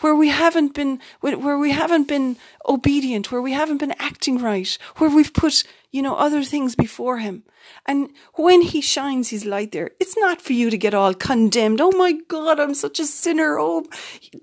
where 0.00 0.14
we 0.14 0.28
haven't 0.28 0.74
been, 0.74 1.00
where 1.20 1.58
we 1.58 1.72
haven't 1.72 2.08
been 2.08 2.36
obedient, 2.68 3.32
where 3.32 3.42
we 3.42 3.52
haven't 3.52 3.78
been 3.78 3.94
acting 3.98 4.38
right, 4.38 4.78
where 4.96 5.10
we've 5.10 5.32
put, 5.32 5.64
you 5.90 6.02
know, 6.02 6.16
other 6.16 6.42
things 6.42 6.74
before 6.74 7.18
Him. 7.18 7.42
And 7.86 8.10
when 8.34 8.62
He 8.62 8.80
shines 8.80 9.30
His 9.30 9.44
light 9.44 9.72
there, 9.72 9.90
it's 10.00 10.16
not 10.16 10.40
for 10.40 10.52
you 10.52 10.70
to 10.70 10.78
get 10.78 10.94
all 10.94 11.14
condemned. 11.14 11.80
Oh 11.80 11.92
my 11.92 12.12
God, 12.28 12.60
I'm 12.60 12.74
such 12.74 13.00
a 13.00 13.04
sinner. 13.04 13.58
Oh, 13.58 13.84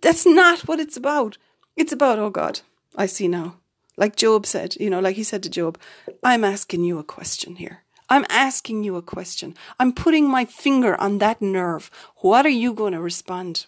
that's 0.01 0.25
not 0.25 0.67
what 0.67 0.79
it's 0.79 0.97
about. 0.97 1.37
It's 1.75 1.93
about, 1.93 2.19
oh 2.19 2.29
God, 2.29 2.61
I 2.95 3.05
see 3.05 3.27
now. 3.27 3.57
Like 3.97 4.17
Job 4.17 4.45
said, 4.45 4.75
you 4.79 4.89
know, 4.89 4.99
like 4.99 5.15
he 5.15 5.23
said 5.23 5.43
to 5.43 5.49
Job, 5.49 5.77
I'm 6.21 6.43
asking 6.43 6.83
you 6.83 6.99
a 6.99 7.03
question 7.03 7.55
here. 7.55 7.83
I'm 8.09 8.25
asking 8.29 8.83
you 8.83 8.97
a 8.97 9.01
question. 9.01 9.55
I'm 9.79 9.93
putting 9.93 10.29
my 10.29 10.45
finger 10.45 10.99
on 10.99 11.17
that 11.19 11.41
nerve. 11.41 11.89
What 12.17 12.45
are 12.45 12.49
you 12.49 12.73
going 12.73 12.93
to 12.93 13.01
respond? 13.01 13.65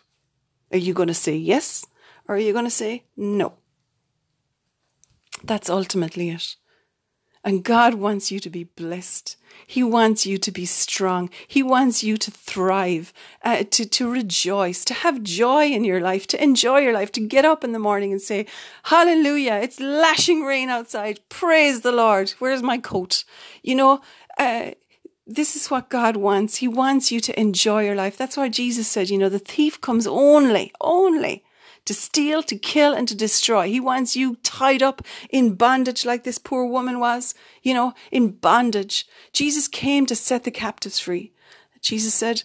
Are 0.72 0.78
you 0.78 0.94
going 0.94 1.08
to 1.08 1.14
say 1.14 1.36
yes 1.36 1.86
or 2.28 2.36
are 2.36 2.40
you 2.40 2.54
going 2.54 2.66
to 2.66 2.72
say 2.72 3.06
no? 3.16 3.54
That's 5.44 5.70
ultimately 5.70 6.30
it. 6.30 6.56
And 7.44 7.64
God 7.64 7.94
wants 7.94 8.32
you 8.32 8.40
to 8.42 8.50
be 8.50 8.66
blessed. 8.66 9.38
He 9.66 9.82
wants 9.82 10.26
you 10.26 10.38
to 10.38 10.52
be 10.52 10.66
strong. 10.66 11.30
He 11.48 11.64
wants 11.64 12.04
you 12.04 12.18
to 12.18 12.30
thrive, 12.30 13.14
uh, 13.44 13.64
to, 13.72 13.86
to 13.86 14.12
rejoice, 14.12 14.84
to 14.86 14.94
have 14.94 15.24
joy 15.24 15.68
in 15.68 15.86
your 15.86 16.02
life, 16.02 16.28
to 16.28 16.44
enjoy 16.44 16.80
your 16.80 16.92
life, 16.92 17.12
to 17.14 17.22
get 17.22 17.46
up 17.46 17.64
in 17.64 17.72
the 17.72 17.80
morning 17.80 18.12
and 18.12 18.22
say, 18.22 18.48
Hallelujah, 18.84 19.60
it's 19.64 19.80
lashing 19.80 20.44
rain 20.44 20.70
outside. 20.70 21.22
Praise 21.30 21.82
the 21.82 21.94
Lord. 21.94 22.32
Where's 22.40 22.62
my 22.62 22.80
coat? 22.80 23.24
You 23.64 23.76
know, 23.76 24.02
uh, 24.38 24.72
this 25.28 25.56
is 25.56 25.70
what 25.70 25.90
God 25.90 26.16
wants. 26.16 26.58
He 26.58 26.68
wants 26.68 27.12
you 27.12 27.20
to 27.20 27.40
enjoy 27.40 27.86
your 27.86 27.96
life. 27.96 28.18
That's 28.18 28.38
why 28.38 28.50
Jesus 28.50 28.88
said, 28.88 29.10
you 29.10 29.18
know, 29.18 29.30
the 29.30 29.40
thief 29.40 29.82
comes 29.82 30.08
only, 30.08 30.72
only 30.80 31.44
to 31.86 31.94
steal, 31.94 32.44
to 32.44 32.58
kill, 32.58 32.94
and 32.94 33.08
to 33.08 33.16
destroy. 33.16 33.68
He 33.68 33.80
wants 33.80 34.16
you 34.16 34.38
tied 34.44 34.84
up 34.84 35.02
in 35.30 35.56
bondage 35.56 36.06
like 36.06 36.24
this 36.24 36.38
poor 36.38 36.66
woman 36.66 37.00
was, 37.00 37.34
you 37.62 37.74
know, 37.74 37.94
in 38.12 38.32
bondage. 38.32 39.08
Jesus 39.34 39.68
came 39.68 40.06
to 40.06 40.16
set 40.16 40.44
the 40.44 40.52
captives 40.52 41.00
free. 41.00 41.34
Jesus 41.82 42.14
said, 42.14 42.44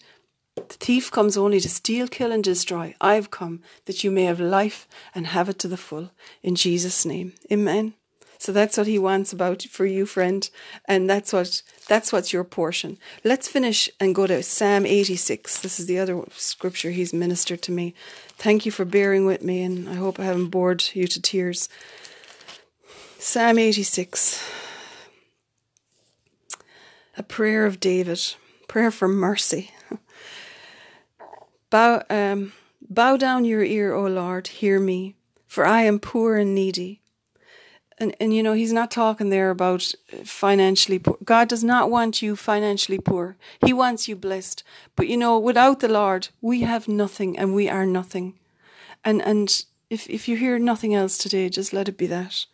the 0.55 0.63
thief 0.63 1.11
comes 1.11 1.37
only 1.37 1.61
to 1.61 1.69
steal, 1.69 2.07
kill, 2.09 2.31
and 2.31 2.45
destroy. 2.45 2.95
I've 3.01 3.31
come 3.31 3.63
that 3.87 4.05
you 4.05 4.11
may 4.11 4.25
have 4.25 4.39
life 4.39 4.87
and 5.15 5.29
have 5.29 5.49
it 5.49 5.59
to 5.61 5.69
the 5.69 5.77
full. 5.77 6.11
In 6.43 6.55
Jesus' 6.55 7.07
name. 7.07 7.33
Amen. 7.51 7.95
So 8.43 8.51
that's 8.51 8.77
what 8.77 8.89
he 8.89 8.99
wants 8.99 9.33
about 9.33 9.63
for 9.63 9.87
you, 9.87 10.05
friend. 10.05 10.51
And 10.87 11.09
that's 11.09 11.33
what 11.33 11.63
that's 11.87 12.13
what's 12.13 12.33
your 12.33 12.43
portion. 12.43 12.99
Let's 13.23 13.47
finish 13.47 13.89
and 14.01 14.17
go 14.17 14.27
to 14.27 14.43
Psalm 14.43 14.85
86. 14.85 15.61
This 15.61 15.79
is 15.79 15.87
the 15.87 16.01
other 16.01 16.25
scripture 16.33 16.91
he's 16.91 17.13
ministered 17.13 17.63
to 17.63 17.71
me. 17.71 17.95
Thank 18.31 18.67
you 18.67 18.73
for 18.73 18.85
bearing 18.85 19.27
with 19.27 19.45
me, 19.45 19.63
and 19.63 19.89
I 19.89 19.95
hope 19.95 20.19
I 20.19 20.25
haven't 20.25 20.49
bored 20.49 20.83
you 20.93 21.07
to 21.07 21.23
tears. 21.23 21.69
Psalm 23.21 23.61
86. 23.61 24.45
A 27.17 27.23
prayer 27.23 27.65
of 27.65 27.79
David, 27.79 28.35
prayer 28.67 28.91
for 28.91 29.07
mercy. 29.07 29.71
bow, 31.71 32.03
um, 32.11 32.55
bow 32.91 33.17
down 33.17 33.45
your 33.45 33.63
ear, 33.63 33.95
O 33.95 34.09
Lord, 34.09 34.49
hear 34.49 34.81
me, 34.81 35.15
for 35.47 35.65
I 35.65 35.83
am 35.83 36.01
poor 36.01 36.35
and 36.35 36.57
needy 36.57 37.02
and 38.03 38.17
and 38.21 38.35
you 38.35 38.43
know 38.43 38.53
he's 38.53 38.73
not 38.73 38.91
talking 38.91 39.31
there 39.31 39.51
about 39.51 39.95
financially 40.25 40.99
poor. 40.99 41.17
God 41.25 41.49
does 41.49 41.63
not 41.63 41.89
want 41.89 42.21
you 42.21 42.35
financially 42.35 42.99
poor. 42.99 43.37
He 43.65 43.73
wants 43.73 44.09
you 44.09 44.17
blessed. 44.17 44.65
But 44.97 45.07
you 45.07 45.17
know 45.17 45.39
without 45.39 45.79
the 45.81 45.89
lord 45.89 46.29
we 46.41 46.63
have 46.63 46.89
nothing 46.89 47.39
and 47.39 47.55
we 47.55 47.69
are 47.69 47.87
nothing. 47.87 48.39
And 49.05 49.23
and 49.23 49.65
if 49.89 50.11
if 50.11 50.29
you 50.29 50.37
hear 50.37 50.59
nothing 50.59 50.95
else 50.95 51.17
today 51.17 51.49
just 51.49 51.73
let 51.73 51.89
it 51.89 51.97
be 51.97 52.09
that. 52.09 52.47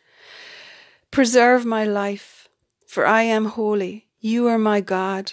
Preserve 1.10 1.64
my 1.64 1.84
life 1.84 2.48
for 2.86 3.06
i 3.06 3.22
am 3.22 3.46
holy. 3.46 4.06
You 4.20 4.48
are 4.48 4.58
my 4.58 4.80
god. 4.80 5.32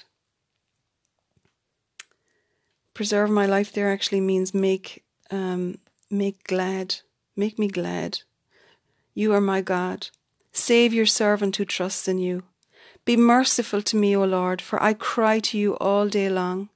Preserve 2.94 3.30
my 3.30 3.46
life 3.46 3.74
there 3.74 3.92
actually 3.92 4.22
means 4.22 4.54
make 4.54 5.04
um 5.30 5.80
make 6.10 6.44
glad 6.46 6.96
make 7.36 7.60
me 7.60 7.68
glad 7.68 8.20
you 9.16 9.34
are 9.34 9.42
my 9.42 9.62
God. 9.62 10.10
Save 10.52 10.94
your 10.94 11.06
servant 11.06 11.56
who 11.56 11.66
trusts 11.66 12.08
in 12.08 12.20
you. 12.20 12.44
Be 13.06 13.16
merciful 13.16 13.82
to 13.84 13.96
me, 13.96 14.16
O 14.16 14.26
Lord, 14.26 14.62
for 14.62 14.82
I 14.84 14.94
cry 14.94 15.40
to 15.40 15.58
you 15.58 15.76
all 15.78 16.10
day 16.10 16.30
long. 16.30 16.70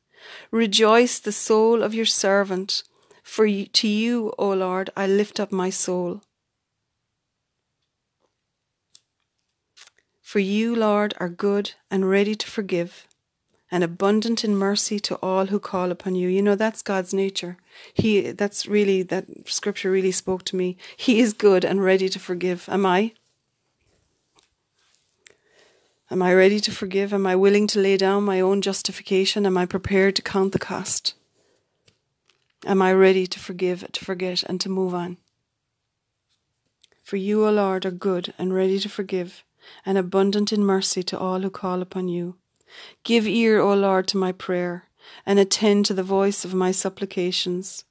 Rejoice 0.50 1.20
the 1.20 1.34
soul 1.34 1.84
of 1.84 1.94
your 1.94 2.06
servant, 2.06 2.84
for 3.24 3.46
to 3.48 3.88
you, 3.88 4.34
O 4.38 4.54
Lord, 4.54 4.90
I 4.96 5.06
lift 5.06 5.40
up 5.40 5.52
my 5.52 5.70
soul. 5.70 6.22
For 10.22 10.40
you, 10.40 10.76
Lord, 10.76 11.14
are 11.20 11.30
good 11.30 11.74
and 11.92 12.10
ready 12.10 12.36
to 12.36 12.48
forgive, 12.48 13.08
and 13.72 13.84
abundant 13.84 14.44
in 14.44 14.56
mercy 14.56 15.00
to 15.00 15.16
all 15.18 15.48
who 15.48 15.60
call 15.60 15.92
upon 15.92 16.16
you. 16.16 16.28
You 16.28 16.42
know, 16.42 16.56
that's 16.56 16.82
God's 16.82 17.14
nature. 17.14 17.58
He, 17.94 18.32
that's 18.32 18.66
really, 18.66 19.04
that 19.04 19.26
scripture 19.48 19.92
really 19.92 20.12
spoke 20.12 20.44
to 20.46 20.56
me. 20.56 20.78
He 20.98 21.20
is 21.20 21.34
good 21.34 21.64
and 21.64 21.84
ready 21.84 22.10
to 22.10 22.20
forgive. 22.20 22.68
Am 22.70 22.86
I? 22.86 23.14
Am 26.12 26.24
I 26.24 26.34
ready 26.34 26.60
to 26.62 26.72
forgive? 26.72 27.14
Am 27.14 27.28
I 27.28 27.36
willing 27.36 27.68
to 27.68 27.80
lay 27.80 27.96
down 27.96 28.24
my 28.24 28.42
own 28.42 28.62
justification? 28.62 29.46
Am 29.46 29.58
I 29.58 29.68
prepared 29.68 30.16
to 30.16 30.24
count 30.24 30.54
the 30.54 30.60
cost? 30.60 31.14
Am 32.66 32.82
I 32.82 32.92
ready 32.92 33.28
to 33.28 33.40
forgive, 33.40 33.90
to 33.92 34.04
forget, 34.04 34.44
and 34.44 34.60
to 34.62 34.70
move 34.70 34.94
on? 34.96 35.18
For 37.04 37.16
you, 37.16 37.46
O 37.46 37.52
Lord, 37.52 37.86
are 37.86 37.92
good 37.92 38.34
and 38.38 38.54
ready 38.54 38.80
to 38.80 38.90
forgive, 38.90 39.44
and 39.86 39.98
abundant 39.98 40.52
in 40.52 40.64
mercy 40.64 41.04
to 41.04 41.18
all 41.18 41.42
who 41.42 41.50
call 41.50 41.82
upon 41.82 42.08
you. 42.08 42.36
Give 43.04 43.28
ear, 43.28 43.60
O 43.60 43.74
Lord, 43.74 44.08
to 44.10 44.18
my 44.18 44.32
prayer, 44.32 44.86
and 45.26 45.40
attend 45.40 45.86
to 45.86 45.94
the 45.94 46.04
voice 46.04 46.46
of 46.46 46.54
my 46.54 46.72
supplications. 46.72 47.84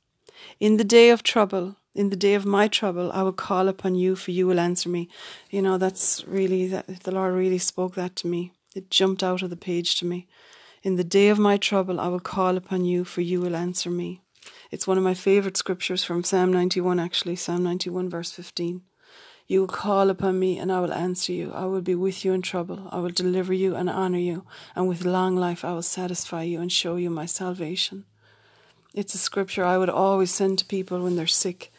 In 0.60 0.76
the 0.76 0.84
day 0.84 1.10
of 1.10 1.22
trouble, 1.22 1.76
In 1.98 2.10
the 2.10 2.16
day 2.16 2.34
of 2.34 2.46
my 2.46 2.68
trouble, 2.68 3.10
I 3.10 3.22
will 3.24 3.32
call 3.32 3.66
upon 3.66 3.96
you, 3.96 4.14
for 4.14 4.30
you 4.30 4.46
will 4.46 4.60
answer 4.60 4.88
me. 4.88 5.08
You 5.50 5.62
know, 5.62 5.78
that's 5.78 6.24
really, 6.28 6.68
that, 6.68 6.86
the 7.02 7.10
Lord 7.10 7.34
really 7.34 7.58
spoke 7.58 7.96
that 7.96 8.14
to 8.16 8.28
me. 8.28 8.52
It 8.76 8.88
jumped 8.88 9.24
out 9.24 9.42
of 9.42 9.50
the 9.50 9.56
page 9.56 9.98
to 9.98 10.06
me. 10.06 10.28
In 10.84 10.94
the 10.94 11.02
day 11.02 11.28
of 11.28 11.40
my 11.40 11.56
trouble, 11.56 11.98
I 11.98 12.06
will 12.06 12.20
call 12.20 12.56
upon 12.56 12.84
you, 12.84 13.04
for 13.04 13.20
you 13.20 13.40
will 13.40 13.56
answer 13.56 13.90
me. 13.90 14.22
It's 14.70 14.86
one 14.86 14.96
of 14.96 15.02
my 15.02 15.14
favourite 15.14 15.56
scriptures 15.56 16.04
from 16.04 16.22
Psalm 16.22 16.52
91, 16.52 17.00
actually, 17.00 17.34
Psalm 17.34 17.64
91, 17.64 18.08
verse 18.08 18.30
15. 18.30 18.82
You 19.48 19.60
will 19.60 19.68
call 19.68 20.10
upon 20.10 20.38
me, 20.38 20.58
and 20.58 20.70
I 20.70 20.80
will 20.80 20.92
answer 20.92 21.32
you. 21.32 21.52
I 21.54 21.64
will 21.64 21.80
be 21.80 21.94
with 21.94 22.22
you 22.22 22.34
in 22.34 22.42
trouble. 22.42 22.86
I 22.92 22.98
will 22.98 23.08
deliver 23.08 23.54
you 23.54 23.74
and 23.74 23.88
honour 23.88 24.18
you, 24.18 24.44
and 24.76 24.86
with 24.86 25.06
long 25.06 25.36
life 25.36 25.64
I 25.64 25.72
will 25.72 25.80
satisfy 25.80 26.42
you 26.42 26.60
and 26.60 26.70
show 26.70 26.96
you 26.96 27.08
my 27.08 27.24
salvation. 27.24 28.04
It's 28.92 29.14
a 29.14 29.18
scripture 29.18 29.64
I 29.64 29.78
would 29.78 29.88
always 29.88 30.30
send 30.30 30.58
to 30.58 30.66
people 30.66 31.02
when 31.02 31.16
they're 31.16 31.26
sick, 31.26 31.72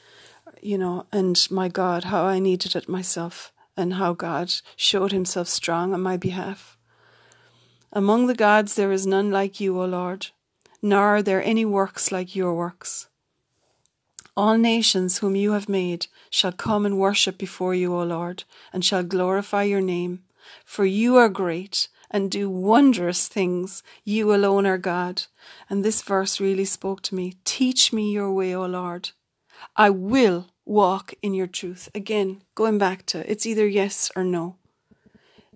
you 0.63 0.79
know, 0.79 1.05
and 1.11 1.47
my 1.51 1.67
God, 1.67 2.05
how 2.05 2.25
I 2.25 2.39
needed 2.39 2.75
it 2.75 2.89
myself, 2.89 3.53
and 3.77 3.93
how 3.93 4.13
God 4.13 4.51
showed 4.75 5.11
himself 5.11 5.47
strong 5.47 5.93
on 5.93 6.01
my 6.01 6.17
behalf. 6.17 6.75
Among 7.93 8.25
the 8.25 8.35
gods 8.35 8.73
there 8.73 8.91
is 8.91 9.05
none 9.05 9.29
like 9.29 9.59
you, 9.59 9.79
O 9.79 9.85
Lord, 9.85 10.27
nor 10.81 11.17
are 11.17 11.21
there 11.21 11.43
any 11.43 11.65
works 11.65 12.11
like 12.11 12.35
your 12.35 12.55
works. 12.55 13.09
All 14.35 14.57
nations 14.57 15.19
whom 15.19 15.35
you 15.35 15.51
have 15.51 15.69
made 15.69 16.07
shall 16.29 16.51
come 16.51 16.85
and 16.85 16.99
worship 16.99 17.37
before 17.37 17.73
you, 17.73 17.95
O 17.95 18.03
Lord, 18.03 18.43
and 18.71 18.83
shall 18.83 19.03
glorify 19.03 19.63
your 19.63 19.81
name. 19.81 20.23
For 20.65 20.85
you 20.85 21.17
are 21.17 21.29
great 21.29 21.87
and 22.11 22.31
do 22.31 22.49
wondrous 22.49 23.27
things. 23.27 23.83
You 24.03 24.33
alone 24.33 24.65
are 24.65 24.77
God. 24.77 25.23
And 25.69 25.83
this 25.83 26.01
verse 26.01 26.39
really 26.39 26.65
spoke 26.65 27.01
to 27.03 27.15
me. 27.15 27.35
Teach 27.45 27.93
me 27.93 28.11
your 28.11 28.31
way, 28.31 28.55
O 28.55 28.65
Lord. 28.65 29.11
I 29.75 29.89
will 29.89 30.47
walk 30.65 31.13
in 31.21 31.33
your 31.33 31.47
truth. 31.47 31.89
Again, 31.93 32.43
going 32.55 32.77
back 32.77 33.05
to 33.07 33.29
it's 33.29 33.45
either 33.45 33.67
yes 33.67 34.11
or 34.15 34.23
no. 34.23 34.58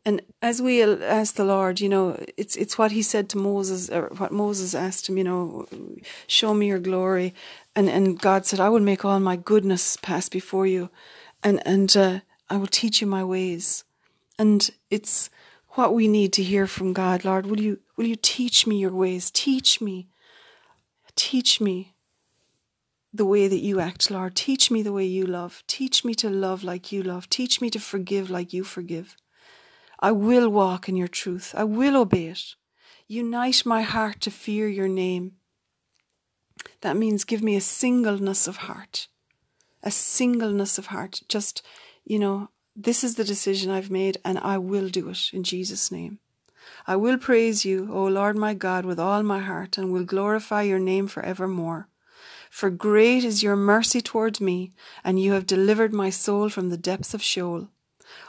And 0.05 0.21
as 0.41 0.61
we 0.61 0.83
ask 0.83 1.35
the 1.35 1.45
Lord, 1.45 1.79
you 1.79 1.87
know, 1.87 2.21
it's 2.35 2.57
it's 2.57 2.77
what 2.77 2.91
He 2.91 3.01
said 3.01 3.29
to 3.29 3.37
Moses, 3.37 3.89
or 3.89 4.09
what 4.17 4.33
Moses 4.33 4.75
asked 4.75 5.07
him, 5.07 5.17
you 5.17 5.23
know, 5.23 5.65
show 6.27 6.53
me 6.53 6.67
your 6.67 6.79
glory, 6.79 7.33
and 7.75 7.89
and 7.89 8.19
God 8.19 8.45
said, 8.45 8.59
I 8.59 8.69
will 8.69 8.81
make 8.81 9.05
all 9.05 9.19
my 9.19 9.37
goodness 9.37 9.95
pass 9.97 10.27
before 10.27 10.67
you, 10.67 10.89
and 11.41 11.65
and 11.65 11.95
uh, 11.95 12.19
I 12.49 12.57
will 12.57 12.67
teach 12.67 12.99
you 12.99 13.07
my 13.07 13.23
ways, 13.23 13.85
and 14.37 14.69
it's 14.89 15.29
what 15.69 15.93
we 15.93 16.09
need 16.09 16.33
to 16.33 16.43
hear 16.43 16.67
from 16.67 16.91
God, 16.91 17.23
Lord. 17.23 17.45
Will 17.45 17.61
you 17.61 17.79
will 17.95 18.05
you 18.05 18.17
teach 18.17 18.67
me 18.67 18.79
your 18.79 18.91
ways? 18.93 19.31
Teach 19.31 19.79
me, 19.79 20.09
teach 21.15 21.61
me 21.61 21.93
the 23.13 23.25
way 23.25 23.47
that 23.47 23.61
you 23.61 23.79
act, 23.79 24.11
Lord. 24.11 24.35
Teach 24.35 24.69
me 24.69 24.81
the 24.81 24.91
way 24.91 25.05
you 25.05 25.25
love. 25.25 25.63
Teach 25.67 26.03
me 26.03 26.13
to 26.15 26.29
love 26.29 26.61
like 26.61 26.91
you 26.91 27.03
love. 27.03 27.29
Teach 27.29 27.61
me 27.61 27.69
to 27.69 27.79
forgive 27.79 28.29
like 28.29 28.51
you 28.51 28.65
forgive. 28.65 29.15
I 30.03 30.11
will 30.11 30.49
walk 30.49 30.89
in 30.89 30.97
your 30.97 31.07
truth. 31.07 31.55
I 31.55 31.63
will 31.63 31.95
obey 31.95 32.25
it. 32.25 32.55
Unite 33.07 33.65
my 33.65 33.83
heart 33.83 34.19
to 34.19 34.31
fear 34.31 34.67
your 34.67 34.89
name. 34.89 35.35
That 36.81 36.97
means 36.97 37.23
give 37.23 37.41
me 37.41 37.55
a 37.55 37.61
singleness 37.61 38.45
of 38.45 38.57
heart. 38.67 39.07
A 39.81 39.91
singleness 39.91 40.77
of 40.77 40.87
heart. 40.87 41.21
Just, 41.29 41.65
you 42.03 42.19
know, 42.19 42.49
this 42.75 43.05
is 43.05 43.15
the 43.15 43.23
decision 43.23 43.71
I've 43.71 43.89
made 43.89 44.17
and 44.25 44.37
I 44.39 44.57
will 44.57 44.89
do 44.89 45.07
it 45.07 45.29
in 45.31 45.45
Jesus' 45.45 45.89
name. 45.89 46.19
I 46.85 46.97
will 46.97 47.17
praise 47.17 47.63
you, 47.63 47.89
O 47.89 48.05
Lord 48.05 48.35
my 48.35 48.53
God, 48.53 48.83
with 48.83 48.99
all 48.99 49.23
my 49.23 49.39
heart 49.39 49.77
and 49.77 49.89
will 49.93 50.03
glorify 50.03 50.63
your 50.63 50.79
name 50.79 51.07
for 51.07 51.23
evermore. 51.23 51.87
For 52.49 52.69
great 52.69 53.23
is 53.23 53.41
your 53.41 53.55
mercy 53.55 54.01
towards 54.01 54.41
me, 54.41 54.73
and 55.01 55.17
you 55.17 55.31
have 55.31 55.47
delivered 55.47 55.93
my 55.93 56.09
soul 56.09 56.49
from 56.49 56.69
the 56.69 56.77
depths 56.77 57.13
of 57.13 57.23
Sheol. 57.23 57.69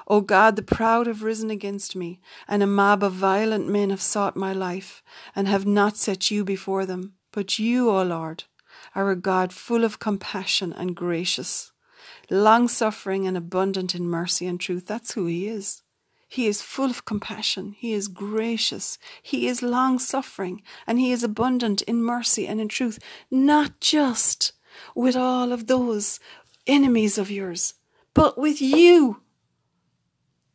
O 0.06 0.20
God, 0.20 0.56
the 0.56 0.62
proud 0.62 1.06
have 1.06 1.22
risen 1.22 1.50
against 1.50 1.96
me, 1.96 2.20
and 2.46 2.62
a 2.62 2.66
mob 2.66 3.02
of 3.02 3.12
violent 3.12 3.68
men 3.68 3.90
have 3.90 4.02
sought 4.02 4.36
my 4.36 4.52
life, 4.52 5.02
and 5.34 5.48
have 5.48 5.66
not 5.66 5.96
set 5.96 6.30
you 6.30 6.44
before 6.44 6.86
them. 6.86 7.14
But 7.32 7.58
you, 7.58 7.90
O 7.90 8.02
Lord, 8.02 8.44
are 8.94 9.10
a 9.10 9.16
God 9.16 9.52
full 9.52 9.84
of 9.84 9.98
compassion 9.98 10.72
and 10.72 10.94
gracious, 10.94 11.72
long 12.30 12.68
suffering 12.68 13.26
and 13.26 13.36
abundant 13.36 13.94
in 13.94 14.08
mercy 14.08 14.46
and 14.46 14.60
truth. 14.60 14.86
That's 14.86 15.12
who 15.12 15.26
He 15.26 15.48
is. 15.48 15.82
He 16.34 16.48
is 16.48 16.62
full 16.62 16.90
of 16.90 17.04
compassion. 17.04 17.76
He 17.78 17.92
is 17.92 18.08
gracious. 18.08 18.98
He 19.22 19.46
is 19.46 19.62
long 19.62 20.00
suffering 20.00 20.62
and 20.84 20.98
he 20.98 21.12
is 21.12 21.22
abundant 21.22 21.82
in 21.82 22.02
mercy 22.02 22.48
and 22.48 22.60
in 22.60 22.66
truth, 22.66 22.98
not 23.30 23.78
just 23.78 24.52
with 24.96 25.14
all 25.14 25.52
of 25.52 25.68
those 25.68 26.18
enemies 26.66 27.18
of 27.18 27.30
yours, 27.30 27.74
but 28.14 28.36
with 28.36 28.60
you 28.60 29.22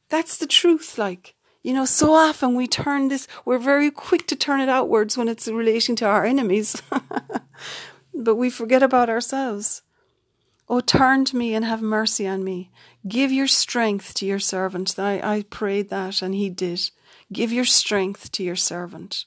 that's 0.09 0.37
the 0.37 0.47
truth, 0.47 0.97
like. 0.97 1.35
You 1.61 1.73
know, 1.73 1.85
so 1.85 2.13
often 2.13 2.55
we 2.55 2.67
turn 2.67 3.09
this, 3.09 3.27
we're 3.43 3.59
very 3.59 3.91
quick 3.91 4.27
to 4.27 4.35
turn 4.35 4.61
it 4.61 4.69
outwards 4.69 5.17
when 5.17 5.27
it's 5.27 5.47
relating 5.47 5.95
to 5.97 6.05
our 6.05 6.23
enemies. 6.25 6.81
but 8.13 8.35
we 8.35 8.49
forget 8.49 8.81
about 8.81 9.09
ourselves. 9.09 9.81
Oh, 10.69 10.79
turn 10.79 11.25
to 11.25 11.35
me 11.35 11.53
and 11.53 11.65
have 11.65 11.81
mercy 11.81 12.27
on 12.27 12.43
me. 12.43 12.71
Give 13.07 13.31
your 13.31 13.47
strength 13.47 14.13
to 14.15 14.25
your 14.25 14.39
servant. 14.39 14.97
I, 14.97 15.19
I 15.21 15.43
prayed 15.49 15.89
that 15.89 16.21
and 16.21 16.33
he 16.33 16.49
did. 16.49 16.91
Give 17.33 17.51
your 17.51 17.65
strength 17.65 18.31
to 18.33 18.43
your 18.43 18.55
servant 18.55 19.25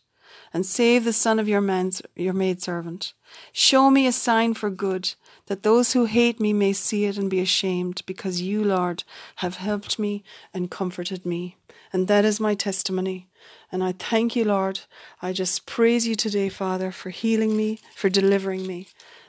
and 0.53 0.67
save 0.67 1.05
the 1.05 1.13
son 1.13 1.39
of 1.39 1.49
your, 1.49 1.61
man, 1.61 1.91
your 2.15 2.35
maidservant. 2.35 3.15
Show 3.53 3.91
me 3.91 4.07
a 4.07 4.13
sign 4.13 4.55
for 4.55 4.71
good 4.71 5.15
that 5.47 5.63
those 5.63 5.93
who 5.93 6.05
hate 6.05 6.39
me 6.41 6.53
may 6.53 6.73
see 6.73 7.05
it 7.05 7.19
and 7.19 7.29
be 7.29 7.41
ashamed, 7.41 8.03
because 8.07 8.41
you, 8.41 8.63
Lord, 8.63 9.05
have 9.37 9.57
helped 9.57 9.99
me 9.99 10.23
and 10.55 10.71
comforted 10.71 11.27
me. 11.27 11.57
And 11.93 12.09
that 12.09 12.25
is 12.25 12.39
my 12.41 12.55
testimony. 12.55 13.29
And 13.71 13.83
I 13.83 13.93
thank 13.93 14.37
you, 14.37 14.45
Lord. 14.45 14.81
I 15.21 15.33
just 15.33 15.67
praise 15.67 16.07
you 16.07 16.15
today, 16.15 16.49
Father, 16.49 16.93
for 16.93 17.11
healing 17.11 17.57
me, 17.57 17.81
for 17.95 18.09
delivering 18.09 18.67
me. 18.67 18.89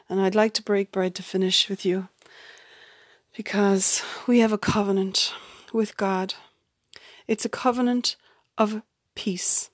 And 0.09 0.21
I'd 0.21 0.36
like 0.36 0.53
to 0.55 0.63
break 0.63 0.91
bread 0.91 1.15
to 1.15 1.24
finish 1.24 1.69
with 1.69 1.86
you 1.86 2.09
because 3.36 4.03
we 4.28 4.39
have 4.39 4.51
a 4.51 4.57
covenant 4.57 5.34
with 5.71 5.97
God. 5.97 6.36
It's 7.28 7.45
a 7.45 7.49
covenant 7.49 8.15
of 8.57 8.84
peace. 9.15 9.69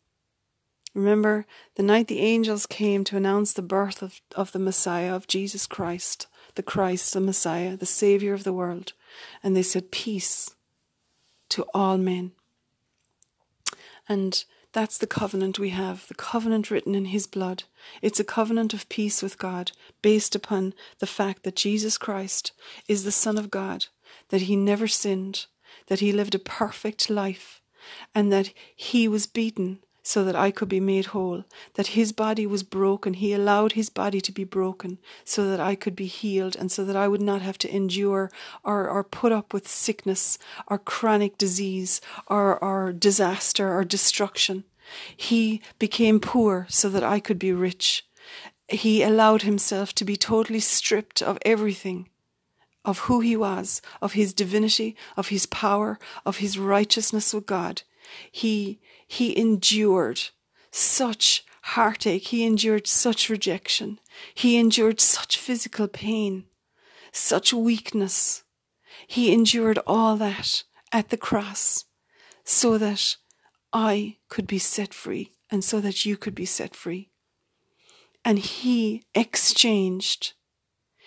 Remember 0.99 1.45
the 1.75 1.83
night 1.83 2.09
the 2.09 2.19
angels 2.19 2.65
came 2.65 3.05
to 3.05 3.15
announce 3.15 3.53
the 3.53 3.61
birth 3.61 4.01
of, 4.01 4.19
of 4.35 4.51
the 4.51 4.59
Messiah, 4.59 5.15
of 5.15 5.27
Jesus 5.27 5.65
Christ, 5.65 6.27
the 6.55 6.61
Christ, 6.61 7.13
the 7.13 7.21
Messiah, 7.21 7.77
the 7.77 7.85
Saviour 7.85 8.33
of 8.33 8.43
the 8.43 8.51
world. 8.51 8.91
And 9.41 9.55
they 9.55 9.63
said, 9.63 9.91
Peace 9.91 10.57
to 11.47 11.65
all 11.73 11.97
men. 11.97 12.33
And 14.09 14.43
that's 14.73 14.97
the 14.97 15.07
covenant 15.07 15.57
we 15.57 15.69
have, 15.69 16.05
the 16.09 16.15
covenant 16.15 16.69
written 16.69 16.93
in 16.95 17.05
His 17.05 17.27
blood. 17.27 17.63
It's 18.01 18.19
a 18.19 18.25
covenant 18.25 18.73
of 18.73 18.89
peace 18.89 19.23
with 19.23 19.37
God, 19.37 19.71
based 20.01 20.35
upon 20.35 20.73
the 20.99 21.07
fact 21.07 21.43
that 21.43 21.55
Jesus 21.55 21.97
Christ 21.97 22.51
is 22.89 23.05
the 23.05 23.13
Son 23.13 23.37
of 23.37 23.49
God, 23.49 23.85
that 24.31 24.41
He 24.41 24.57
never 24.57 24.89
sinned, 24.89 25.45
that 25.87 26.01
He 26.01 26.11
lived 26.11 26.35
a 26.35 26.39
perfect 26.39 27.09
life, 27.09 27.61
and 28.13 28.33
that 28.33 28.51
He 28.75 29.07
was 29.07 29.27
beaten 29.27 29.79
so 30.03 30.23
that 30.23 30.35
I 30.35 30.51
could 30.51 30.69
be 30.69 30.79
made 30.79 31.07
whole, 31.07 31.43
that 31.75 31.87
his 31.87 32.11
body 32.11 32.45
was 32.45 32.63
broken. 32.63 33.13
He 33.15 33.33
allowed 33.33 33.73
his 33.73 33.89
body 33.89 34.21
to 34.21 34.31
be 34.31 34.43
broken 34.43 34.97
so 35.23 35.49
that 35.49 35.59
I 35.59 35.75
could 35.75 35.95
be 35.95 36.05
healed 36.05 36.55
and 36.55 36.71
so 36.71 36.83
that 36.85 36.95
I 36.95 37.07
would 37.07 37.21
not 37.21 37.41
have 37.41 37.57
to 37.59 37.75
endure 37.75 38.31
or, 38.63 38.89
or 38.89 39.03
put 39.03 39.31
up 39.31 39.53
with 39.53 39.67
sickness 39.67 40.37
or 40.67 40.77
chronic 40.77 41.37
disease 41.37 42.01
or, 42.27 42.57
or 42.63 42.91
disaster 42.93 43.73
or 43.73 43.83
destruction. 43.83 44.63
He 45.15 45.61
became 45.77 46.19
poor 46.19 46.65
so 46.69 46.89
that 46.89 47.03
I 47.03 47.19
could 47.19 47.39
be 47.39 47.53
rich. 47.53 48.05
He 48.67 49.03
allowed 49.03 49.43
himself 49.43 49.93
to 49.95 50.05
be 50.05 50.15
totally 50.15 50.59
stripped 50.59 51.21
of 51.21 51.37
everything 51.45 52.09
of 52.85 52.99
who 52.99 53.19
he 53.19 53.35
was, 53.35 53.81
of 54.01 54.13
his 54.13 54.33
divinity, 54.33 54.95
of 55.17 55.27
his 55.27 55.45
power, 55.45 55.99
of 56.25 56.37
his 56.37 56.57
righteousness 56.57 57.33
with 57.33 57.45
God. 57.45 57.83
He 58.31 58.79
he 59.07 59.37
endured 59.37 60.21
such 60.71 61.45
heartache. 61.61 62.27
He 62.27 62.45
endured 62.45 62.87
such 62.87 63.29
rejection. 63.29 63.99
He 64.33 64.57
endured 64.57 64.99
such 64.99 65.37
physical 65.37 65.87
pain, 65.87 66.45
such 67.11 67.53
weakness. 67.53 68.43
He 69.07 69.33
endured 69.33 69.79
all 69.87 70.15
that 70.17 70.63
at 70.91 71.09
the 71.09 71.17
cross 71.17 71.85
so 72.43 72.77
that 72.77 73.17
I 73.71 74.17
could 74.29 74.47
be 74.47 74.59
set 74.59 74.93
free 74.93 75.33
and 75.51 75.63
so 75.63 75.79
that 75.81 76.05
you 76.05 76.17
could 76.17 76.35
be 76.35 76.45
set 76.45 76.75
free. 76.75 77.09
And 78.25 78.39
he 78.39 79.03
exchanged. 79.15 80.33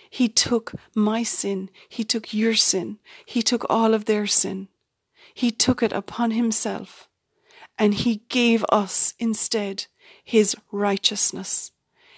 He 0.09 0.29
took 0.29 0.73
my 0.95 1.23
sin. 1.23 1.71
He 1.89 2.05
took 2.05 2.33
your 2.33 2.55
sin. 2.55 2.99
He 3.27 3.43
took 3.43 3.65
all 3.69 3.95
of 3.95 4.05
their 4.05 4.27
sin. 4.27 4.69
He 5.35 5.51
took 5.51 5.83
it 5.83 5.93
upon 5.93 6.33
himself 6.33 7.09
and 7.79 7.95
he 7.95 8.23
gave 8.29 8.65
us 8.71 9.15
instead 9.19 9.87
his 10.25 10.55
righteousness. 10.71 11.73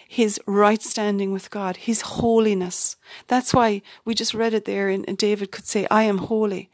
his 0.08 0.40
right 0.46 0.80
standing 0.82 1.32
with 1.32 1.50
God, 1.50 1.76
his 1.76 2.02
holiness. 2.02 2.96
That's 3.26 3.52
why 3.52 3.82
we 4.04 4.14
just 4.14 4.32
read 4.32 4.54
it 4.54 4.64
there, 4.64 4.88
and 4.88 5.18
David 5.18 5.50
could 5.50 5.66
say, 5.66 5.88
I 5.90 6.04
am 6.04 6.18
holy. 6.18 6.70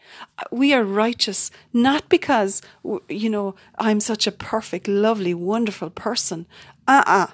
We 0.51 0.75
are 0.75 0.85
righteous, 0.85 1.51
not 1.73 2.09
because, 2.11 2.61
you 3.09 3.31
know, 3.31 3.55
I'm 3.79 4.01
such 4.01 4.27
a 4.27 4.33
perfect, 4.33 4.89
lovely, 4.89 5.33
wonderful 5.33 5.89
person. 5.89 6.47
Uh 6.87 7.03
uh-uh. 7.07 7.25
uh 7.25 7.27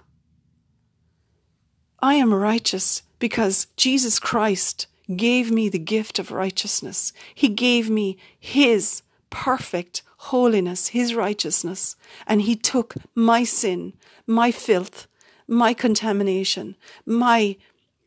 I 2.01 2.15
am 2.15 2.33
righteous 2.33 3.03
because 3.19 3.67
Jesus 3.77 4.21
Christ 4.21 4.87
gave 5.15 5.51
me 5.51 5.69
the 5.69 5.79
gift 5.79 6.19
of 6.19 6.33
righteousness. 6.33 7.13
He 7.35 7.49
gave 7.49 7.89
me 7.89 8.17
His 8.39 9.03
perfect 9.31 10.03
holiness, 10.19 10.89
His 10.89 11.15
righteousness, 11.15 11.97
and 12.27 12.43
He 12.43 12.57
took 12.57 12.95
my 13.15 13.45
sin, 13.45 13.93
my 14.27 14.51
filth, 14.51 15.07
my 15.47 15.75
contamination, 15.75 16.77
my 17.05 17.57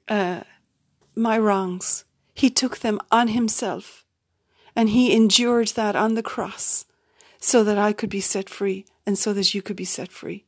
uh, 0.07 0.41
my 1.15 1.37
wrongs. 1.37 2.05
He 2.33 2.49
took 2.49 2.79
them 2.79 2.99
on 3.11 3.29
Himself, 3.29 4.05
and 4.75 4.89
He 4.89 5.15
endured 5.15 5.69
that 5.69 5.95
on 5.95 6.15
the 6.15 6.23
cross, 6.23 6.85
so 7.39 7.63
that 7.63 7.77
I 7.77 7.93
could 7.93 8.09
be 8.09 8.21
set 8.21 8.49
free, 8.49 8.85
and 9.05 9.17
so 9.17 9.33
that 9.33 9.53
you 9.53 9.61
could 9.61 9.75
be 9.75 9.85
set 9.85 10.11
free. 10.11 10.45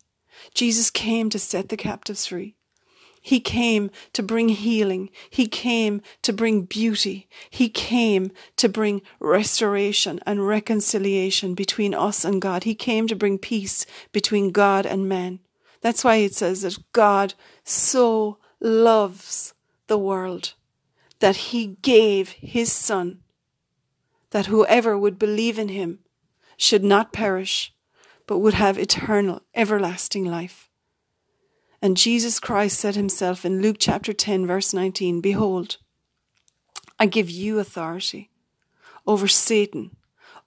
Jesus 0.54 0.90
came 0.90 1.30
to 1.30 1.40
set 1.40 1.70
the 1.70 1.78
captives 1.78 2.26
free. 2.26 2.56
He 3.22 3.40
came 3.40 3.92
to 4.14 4.24
bring 4.24 4.50
healing. 4.50 5.12
He 5.30 5.48
came 5.48 6.02
to 6.24 6.34
bring 6.34 6.64
beauty. 6.64 7.30
He 7.50 7.70
came 7.70 8.32
to 8.58 8.68
bring 8.68 9.04
restoration 9.20 10.20
and 10.26 10.48
reconciliation 10.48 11.54
between 11.54 11.94
us 11.94 12.26
and 12.26 12.42
God. 12.42 12.64
He 12.64 12.74
came 12.74 13.08
to 13.08 13.16
bring 13.16 13.38
peace 13.38 13.86
between 14.12 14.52
God 14.52 14.88
and 14.88 15.08
man. 15.08 15.40
That's 15.82 16.04
why 16.04 16.16
it 16.16 16.34
says 16.34 16.64
that 16.64 16.78
God 16.94 17.36
so 17.64 18.40
loves 18.60 19.54
the 19.88 20.00
world 20.00 20.54
that 21.20 21.36
he 21.36 21.78
gave 21.84 22.30
his 22.32 22.72
son 22.72 23.20
that 24.32 24.48
whoever 24.48 24.98
would 24.98 25.20
believe 25.20 25.60
in 25.60 25.70
him 25.70 26.00
should 26.58 26.84
not 26.84 27.14
perish 27.14 27.74
but 28.26 28.40
would 28.40 28.56
have 28.56 28.78
eternal 28.78 29.42
everlasting 29.54 30.26
life. 30.26 30.71
And 31.82 31.98
Jesus 31.98 32.40
Christ 32.40 32.80
said 32.80 32.96
himself 32.96 33.44
in 33.44 33.62
Luke 33.62 33.78
chapter 33.80 34.14
10, 34.14 34.46
verse 34.46 34.74
19 34.74 35.20
Behold, 35.20 35.78
I 37.00 37.08
give 37.08 37.30
you 37.30 37.58
authority 37.58 38.30
over 39.08 39.28
Satan, 39.28 39.96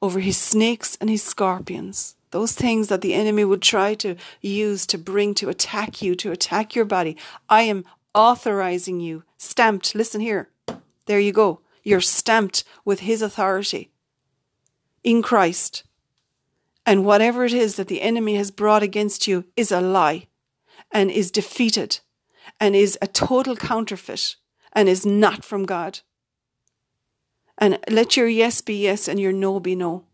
over 0.01 0.20
his 0.20 0.37
snakes 0.37 0.97
and 1.01 1.11
his 1.11 1.24
scorpions, 1.24 2.14
those 2.30 2.53
things 2.53 2.87
that 2.89 3.01
the 3.01 3.14
enemy 3.14 3.45
would 3.45 3.62
try 3.62 3.95
to 3.95 4.14
use 4.41 4.87
to 4.87 4.99
bring 4.99 5.35
to 5.35 5.49
attack 5.49 6.01
you, 6.01 6.14
to 6.14 6.30
attack 6.30 6.76
your 6.76 6.85
body. 6.85 7.16
I 7.49 7.62
am 7.62 7.85
authorizing 8.14 9.01
you, 9.01 9.24
stamped. 9.37 9.97
Listen 9.97 10.20
here. 10.20 10.51
There 11.07 11.18
you 11.18 11.32
go. 11.32 11.61
You're 11.82 12.01
stamped 12.01 12.62
with 12.85 13.01
his 13.01 13.22
authority 13.22 13.91
in 15.03 15.20
Christ. 15.20 15.82
And 16.87 17.05
whatever 17.05 17.45
it 17.45 17.53
is 17.53 17.74
that 17.76 17.89
the 17.89 18.03
enemy 18.03 18.37
has 18.37 18.53
brought 18.53 18.85
against 18.85 19.26
you 19.26 19.47
is 19.57 19.72
a 19.72 19.80
lie 19.80 20.28
and 20.95 21.11
is 21.11 21.30
defeated 21.30 21.99
and 22.61 22.74
is 22.76 22.97
a 23.03 23.09
total 23.09 23.57
counterfeit 23.57 24.36
and 24.72 24.88
is 24.88 25.05
not 25.05 25.45
from 25.45 25.66
God. 25.66 26.01
And 27.59 27.78
let 27.90 28.16
your 28.16 28.28
yes 28.28 28.61
be 28.61 28.82
yes 28.82 29.09
and 29.09 29.20
your 29.20 29.32
no 29.32 29.61
be 29.61 29.74
no. 29.74 30.05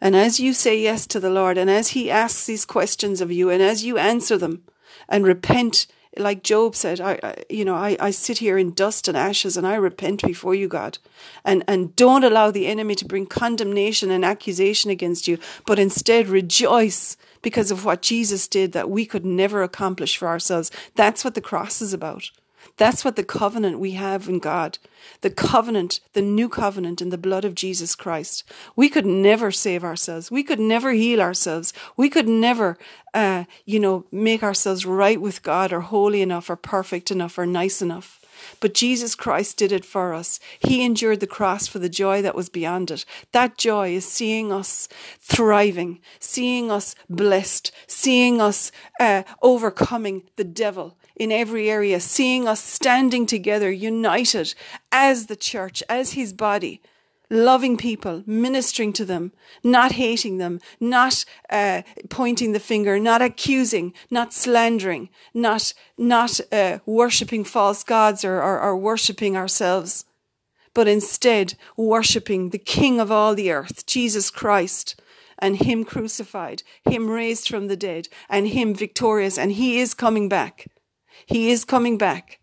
And 0.00 0.14
as 0.14 0.38
you 0.38 0.52
say 0.52 0.80
yes 0.80 1.06
to 1.08 1.20
the 1.20 1.30
Lord, 1.30 1.58
and 1.58 1.68
as 1.68 1.88
He 1.88 2.10
asks 2.10 2.46
these 2.46 2.64
questions 2.64 3.20
of 3.20 3.32
you, 3.32 3.50
and 3.50 3.60
as 3.60 3.84
you 3.84 3.98
answer 3.98 4.38
them 4.38 4.62
and 5.08 5.26
repent, 5.26 5.88
like 6.18 6.42
Job 6.42 6.74
said, 6.74 7.00
I, 7.00 7.18
I 7.22 7.44
you 7.48 7.64
know, 7.64 7.74
I, 7.74 7.96
I 8.00 8.10
sit 8.10 8.38
here 8.38 8.58
in 8.58 8.72
dust 8.72 9.08
and 9.08 9.16
ashes 9.16 9.56
and 9.56 9.66
I 9.66 9.74
repent 9.74 10.22
before 10.22 10.54
you, 10.54 10.68
God. 10.68 10.98
And, 11.44 11.64
and 11.66 11.94
don't 11.96 12.24
allow 12.24 12.50
the 12.50 12.66
enemy 12.66 12.94
to 12.96 13.04
bring 13.04 13.26
condemnation 13.26 14.10
and 14.10 14.24
accusation 14.24 14.90
against 14.90 15.28
you, 15.28 15.38
but 15.66 15.78
instead 15.78 16.28
rejoice 16.28 17.16
because 17.42 17.70
of 17.70 17.84
what 17.84 18.02
Jesus 18.02 18.48
did 18.48 18.72
that 18.72 18.90
we 18.90 19.06
could 19.06 19.24
never 19.24 19.62
accomplish 19.62 20.16
for 20.16 20.28
ourselves. 20.28 20.70
That's 20.94 21.24
what 21.24 21.34
the 21.34 21.40
cross 21.40 21.80
is 21.80 21.92
about. 21.92 22.30
That's 22.78 23.04
what 23.04 23.16
the 23.16 23.24
covenant 23.24 23.80
we 23.80 23.92
have 23.92 24.28
in 24.28 24.38
God, 24.38 24.78
the 25.20 25.30
covenant, 25.30 25.98
the 26.12 26.22
new 26.22 26.48
covenant 26.48 27.02
in 27.02 27.10
the 27.10 27.18
blood 27.18 27.44
of 27.44 27.56
Jesus 27.56 27.96
Christ. 27.96 28.44
We 28.76 28.88
could 28.88 29.04
never 29.04 29.50
save 29.50 29.82
ourselves. 29.82 30.30
We 30.30 30.44
could 30.44 30.60
never 30.60 30.92
heal 30.92 31.20
ourselves. 31.20 31.72
We 31.96 32.08
could 32.08 32.28
never, 32.28 32.78
uh, 33.12 33.44
you 33.64 33.80
know, 33.80 34.06
make 34.12 34.44
ourselves 34.44 34.86
right 34.86 35.20
with 35.20 35.42
God 35.42 35.72
or 35.72 35.80
holy 35.80 36.22
enough 36.22 36.48
or 36.48 36.54
perfect 36.54 37.10
enough 37.10 37.36
or 37.36 37.46
nice 37.46 37.82
enough. 37.82 38.20
But 38.60 38.74
Jesus 38.74 39.16
Christ 39.16 39.56
did 39.56 39.72
it 39.72 39.84
for 39.84 40.14
us. 40.14 40.38
He 40.60 40.84
endured 40.84 41.18
the 41.18 41.26
cross 41.26 41.66
for 41.66 41.80
the 41.80 41.88
joy 41.88 42.22
that 42.22 42.36
was 42.36 42.48
beyond 42.48 42.92
it. 42.92 43.04
That 43.32 43.58
joy 43.58 43.94
is 43.94 44.06
seeing 44.06 44.52
us 44.52 44.88
thriving, 45.20 45.98
seeing 46.20 46.70
us 46.70 46.94
blessed, 47.10 47.72
seeing 47.88 48.40
us 48.40 48.70
uh, 49.00 49.24
overcoming 49.42 50.22
the 50.36 50.44
devil 50.44 50.96
in 51.18 51.32
every 51.32 51.70
area, 51.70 52.00
seeing 52.00 52.46
us 52.46 52.62
standing 52.62 53.26
together, 53.26 53.70
united 53.70 54.54
as 54.92 55.26
the 55.26 55.36
church, 55.36 55.82
as 55.88 56.12
his 56.12 56.32
body 56.32 56.80
loving 57.30 57.76
people, 57.76 58.22
ministering 58.26 58.92
to 58.94 59.04
them, 59.04 59.32
not 59.62 59.92
hating 59.92 60.38
them, 60.38 60.60
not 60.80 61.24
uh, 61.50 61.82
pointing 62.08 62.52
the 62.52 62.60
finger, 62.60 62.98
not 62.98 63.22
accusing, 63.22 63.92
not 64.10 64.32
slandering, 64.32 65.08
not 65.34 65.72
not 65.96 66.40
uh, 66.52 66.78
worshipping 66.86 67.44
false 67.44 67.84
gods 67.84 68.24
or, 68.24 68.42
or, 68.42 68.60
or 68.60 68.76
worshipping 68.76 69.36
ourselves, 69.36 70.04
but 70.74 70.88
instead 70.88 71.54
worshipping 71.76 72.50
the 72.50 72.58
King 72.58 73.00
of 73.00 73.10
all 73.10 73.34
the 73.34 73.50
earth, 73.50 73.86
Jesus 73.86 74.30
Christ. 74.30 75.00
And 75.40 75.58
him 75.58 75.84
crucified, 75.84 76.64
him 76.84 77.08
raised 77.08 77.48
from 77.48 77.68
the 77.68 77.76
dead, 77.76 78.08
and 78.28 78.48
him 78.48 78.74
victorious, 78.74 79.38
and 79.38 79.52
he 79.52 79.78
is 79.78 79.94
coming 79.94 80.28
back. 80.28 80.66
He 81.26 81.50
is 81.50 81.64
coming 81.64 81.98
back. 81.98 82.40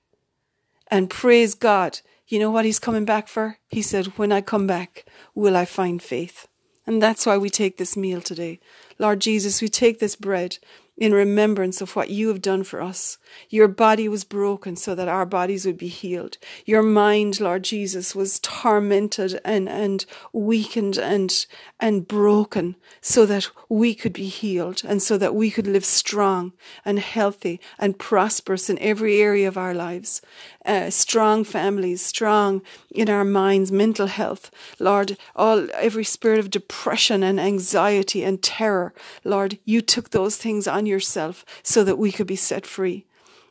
And 0.88 1.10
praise 1.10 1.56
God, 1.56 2.00
you 2.28 2.40
know 2.40 2.52
what 2.52 2.66
he's 2.66 2.80
coming 2.80 3.06
back 3.06 3.28
for? 3.28 3.58
He 3.68 3.82
said, 3.82 4.18
When 4.18 4.32
I 4.32 4.42
come 4.42 4.68
back, 4.68 5.06
will 5.34 5.56
I 5.56 5.66
find 5.66 6.02
faith? 6.02 6.48
And 6.88 7.02
that's 7.02 7.26
why 7.26 7.38
we 7.38 7.50
take 7.50 7.78
this 7.78 7.98
meal 7.98 8.22
today. 8.22 8.60
Lord 8.98 9.20
Jesus, 9.20 9.62
we 9.62 9.68
take 9.68 10.00
this 10.00 10.16
bread 10.16 10.58
in 10.98 11.14
remembrance 11.14 11.82
of 11.82 11.96
what 11.96 12.10
you 12.10 12.30
have 12.30 12.42
done 12.42 12.64
for 12.64 12.82
us. 12.82 13.18
Your 13.50 13.68
body 13.68 14.08
was 14.08 14.24
broken 14.24 14.78
so 14.78 14.96
that 14.96 15.10
our 15.10 15.26
bodies 15.26 15.66
would 15.66 15.78
be 15.78 15.90
healed. 15.90 16.38
Your 16.66 16.82
mind, 16.82 17.42
Lord 17.42 17.64
Jesus, 17.64 18.16
was 18.16 18.40
tormented 18.40 19.40
and, 19.44 19.68
and 19.68 20.06
weakened 20.32 20.98
and, 20.98 21.46
and 21.82 22.08
broken 22.08 22.78
so 23.02 23.26
that 23.26 23.50
we 23.68 23.94
could 23.94 24.14
be 24.14 24.28
healed 24.28 24.84
and 24.88 25.02
so 25.02 25.18
that 25.18 25.36
we 25.36 25.52
could 25.52 25.68
live 25.68 25.84
strong 25.84 26.54
and 26.86 27.00
healthy 27.00 27.60
and 27.78 28.00
prosperous 28.00 28.70
in 28.70 28.80
every 28.80 29.20
area 29.20 29.50
of 29.50 29.58
our 29.58 29.74
lives. 29.74 30.22
Uh, 30.66 30.90
strong 30.90 31.44
families, 31.44 32.02
strong 32.02 32.62
in 32.90 33.10
our 33.10 33.26
minds, 33.26 33.70
mental 33.70 34.08
health. 34.08 34.50
Lord, 34.80 35.18
all, 35.36 35.68
every 35.74 36.06
spirit 36.06 36.40
of 36.40 36.50
depression 36.50 37.22
and 37.22 37.38
anxiety 37.38 38.24
and 38.24 38.42
terror. 38.42 38.85
Lord, 39.24 39.60
you 39.66 39.82
took 39.82 40.10
those 40.10 40.38
things 40.38 40.68
on 40.68 40.86
yourself 40.86 41.46
so 41.64 41.84
that 41.84 41.98
we 41.98 42.12
could 42.12 42.28
be 42.28 42.36
set 42.36 42.66
free. 42.66 43.06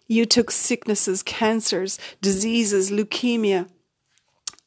You 0.07 0.27
took 0.27 0.51
sicknesses, 0.51 1.23
cancers, 1.23 1.99
diseases, 2.21 2.91
leukemia, 2.91 3.69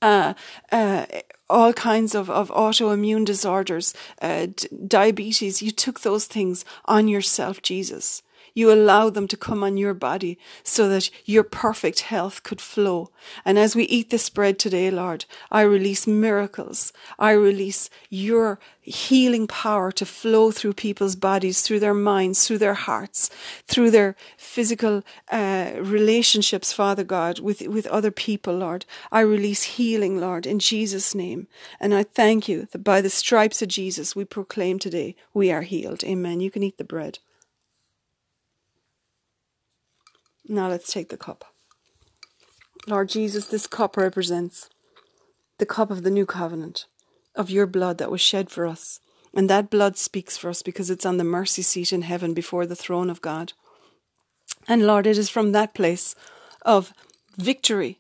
uh, 0.02 0.34
uh, 0.72 1.06
all 1.50 1.74
kinds 1.74 2.16
of, 2.16 2.30
of 2.30 2.50
autoimmune 2.50 3.26
disorders, 3.26 3.94
uh, 4.22 4.48
d- 4.48 4.68
diabetes. 4.88 5.62
You 5.62 5.72
took 5.72 6.02
those 6.02 6.26
things 6.26 6.66
on 6.86 7.08
yourself, 7.08 7.62
Jesus. 7.62 8.22
You 8.58 8.72
allow 8.72 9.12
them 9.12 9.28
to 9.28 9.38
come 9.38 9.64
on 9.64 9.78
your 9.78 9.94
body 9.94 10.40
so 10.64 10.90
that 10.90 11.12
your 11.26 11.44
perfect 11.44 12.00
health 12.00 12.42
could 12.42 12.60
flow. 12.60 13.12
And 13.46 13.60
as 13.60 13.76
we 13.76 13.84
eat 13.84 14.10
this 14.10 14.32
bread 14.32 14.58
today, 14.58 14.90
Lord, 14.90 15.26
I 15.52 15.62
release 15.62 16.08
miracles. 16.08 16.92
I 17.20 17.34
release 17.34 17.92
your 18.10 18.58
healing 18.82 19.46
power 19.46 19.92
to 19.92 20.08
flow 20.08 20.50
through 20.50 20.74
people's 20.74 21.16
bodies, 21.16 21.62
through 21.62 21.82
their 21.82 21.94
minds, 21.94 22.48
through 22.48 22.58
their 22.58 22.74
hearts, 22.74 23.30
through 23.68 23.92
their 23.92 24.16
physical 24.38 25.04
uh, 25.32 25.74
relationships, 25.78 26.74
Father 26.74 27.04
God, 27.04 27.38
with, 27.38 27.62
with 27.68 27.86
other 27.86 28.10
people, 28.10 28.56
Lord. 28.56 28.88
I 29.12 29.20
release 29.20 29.78
healing, 29.78 30.20
Lord, 30.20 30.48
in 30.48 30.58
Jesus' 30.58 31.14
name. 31.14 31.46
And 31.80 31.94
I 31.94 32.02
thank 32.02 32.50
you 32.50 32.68
that 32.72 32.84
by 32.84 33.02
the 33.02 33.12
stripes 33.12 33.62
of 33.62 33.68
Jesus 33.68 34.16
we 34.16 34.26
proclaim 34.26 34.80
today 34.80 35.16
we 35.32 35.52
are 35.52 35.62
healed. 35.62 36.04
Amen. 36.04 36.40
You 36.40 36.50
can 36.50 36.64
eat 36.64 36.80
the 36.80 36.84
bread. 36.84 37.20
Now 40.48 40.70
let's 40.70 40.92
take 40.92 41.10
the 41.10 41.18
cup. 41.18 41.46
Lord 42.88 43.10
Jesus, 43.10 43.48
this 43.48 43.68
cup 43.68 43.98
represents 43.98 44.70
the 45.58 45.66
cup 45.66 45.92
of 45.92 46.04
the 46.04 46.12
new 46.12 46.26
covenant, 46.26 46.86
of 47.36 47.50
your 47.50 47.68
blood 47.68 47.98
that 47.98 48.12
was 48.12 48.22
shed 48.22 48.50
for 48.50 48.66
us. 48.66 49.00
And 49.34 49.50
that 49.50 49.70
blood 49.70 49.98
speaks 49.98 50.38
for 50.38 50.50
us 50.50 50.62
because 50.62 50.90
it's 50.90 51.06
on 51.06 51.18
the 51.18 51.24
mercy 51.24 51.62
seat 51.62 51.92
in 51.92 52.04
heaven 52.04 52.34
before 52.34 52.66
the 52.66 52.76
throne 52.76 53.10
of 53.10 53.22
God. 53.22 53.54
And 54.68 54.88
Lord, 54.88 55.06
it 55.06 55.18
is 55.18 55.30
from 55.30 55.52
that 55.52 55.74
place 55.74 56.16
of 56.64 56.94
victory 57.38 58.00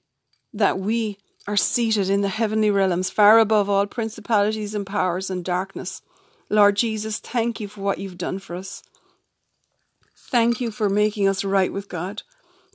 that 0.53 0.79
we 0.79 1.17
are 1.47 1.57
seated 1.57 2.09
in 2.09 2.21
the 2.21 2.29
heavenly 2.29 2.71
realms, 2.71 3.09
far 3.09 3.39
above 3.39 3.69
all 3.69 3.85
principalities 3.87 4.73
and 4.73 4.85
powers 4.85 5.29
and 5.29 5.45
darkness. 5.45 6.01
Lord 6.49 6.75
Jesus, 6.75 7.19
thank 7.19 7.59
you 7.59 7.67
for 7.67 7.81
what 7.81 7.99
you've 7.99 8.17
done 8.17 8.39
for 8.39 8.55
us. 8.55 8.83
Thank 10.15 10.59
you 10.59 10.71
for 10.71 10.89
making 10.89 11.27
us 11.27 11.43
right 11.43 11.71
with 11.71 11.87
God. 11.87 12.23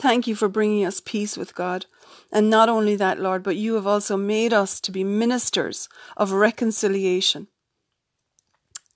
Thank 0.03 0.27
you 0.27 0.35
for 0.35 0.49
bringing 0.49 0.85
us 0.85 1.01
peace 1.01 1.37
with 1.37 1.55
God. 1.55 1.87
And 2.33 2.51
not 2.51 2.69
only 2.69 2.97
that, 2.97 3.21
Lord, 3.21 3.45
but 3.45 3.55
you 3.55 3.77
have 3.77 3.87
also 3.87 4.17
made 4.17 4.53
us 4.53 4.81
to 4.81 4.91
be 4.91 5.05
ministers 5.05 5.89
of 6.17 6.33
reconciliation. 6.33 7.47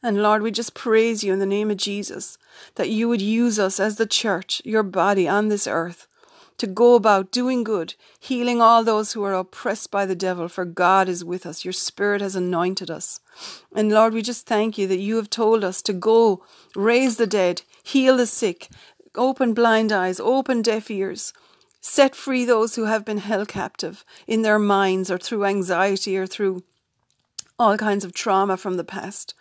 And 0.02 0.20
Lord, 0.20 0.42
we 0.42 0.50
just 0.50 0.74
praise 0.74 1.22
you 1.22 1.32
in 1.32 1.38
the 1.38 1.46
name 1.46 1.70
of 1.70 1.76
Jesus 1.76 2.38
that 2.74 2.90
you 2.90 3.08
would 3.08 3.22
use 3.22 3.56
us 3.56 3.78
as 3.78 3.98
the 3.98 4.06
church, 4.06 4.60
your 4.64 4.82
body 4.82 5.28
on 5.28 5.46
this 5.46 5.68
earth, 5.68 6.08
to 6.58 6.66
go 6.66 6.96
about 6.96 7.30
doing 7.30 7.62
good, 7.62 7.94
healing 8.18 8.60
all 8.60 8.82
those 8.82 9.12
who 9.12 9.22
are 9.22 9.34
oppressed 9.34 9.92
by 9.92 10.06
the 10.06 10.16
devil, 10.16 10.48
for 10.48 10.64
God 10.64 11.08
is 11.08 11.24
with 11.24 11.46
us. 11.46 11.64
Your 11.64 11.72
Spirit 11.72 12.20
has 12.20 12.34
anointed 12.34 12.90
us. 12.90 13.20
And 13.72 13.92
Lord, 13.92 14.12
we 14.12 14.22
just 14.22 14.46
thank 14.46 14.76
you 14.76 14.88
that 14.88 14.98
you 14.98 15.16
have 15.16 15.30
told 15.30 15.62
us 15.62 15.82
to 15.82 15.92
go, 15.92 16.42
raise 16.74 17.16
the 17.16 17.28
dead, 17.28 17.62
heal 17.84 18.16
the 18.16 18.26
sick, 18.26 18.70
open 19.16 19.54
blind 19.54 19.92
eyes, 19.92 20.20
open 20.20 20.62
deaf 20.62 20.90
ears, 20.90 21.32
set 21.80 22.14
free 22.14 22.44
those 22.44 22.76
who 22.76 22.84
have 22.84 23.04
been 23.04 23.18
held 23.18 23.48
captive 23.48 24.04
in 24.26 24.42
their 24.42 24.58
minds 24.58 25.10
or 25.10 25.18
through 25.18 25.44
anxiety 25.44 26.16
or 26.16 26.26
through 26.26 26.62
all 27.58 27.76
kinds 27.76 28.04
of 28.04 28.12
trauma 28.12 28.56
from 28.56 28.76
the 28.76 28.84
past. 28.84 29.34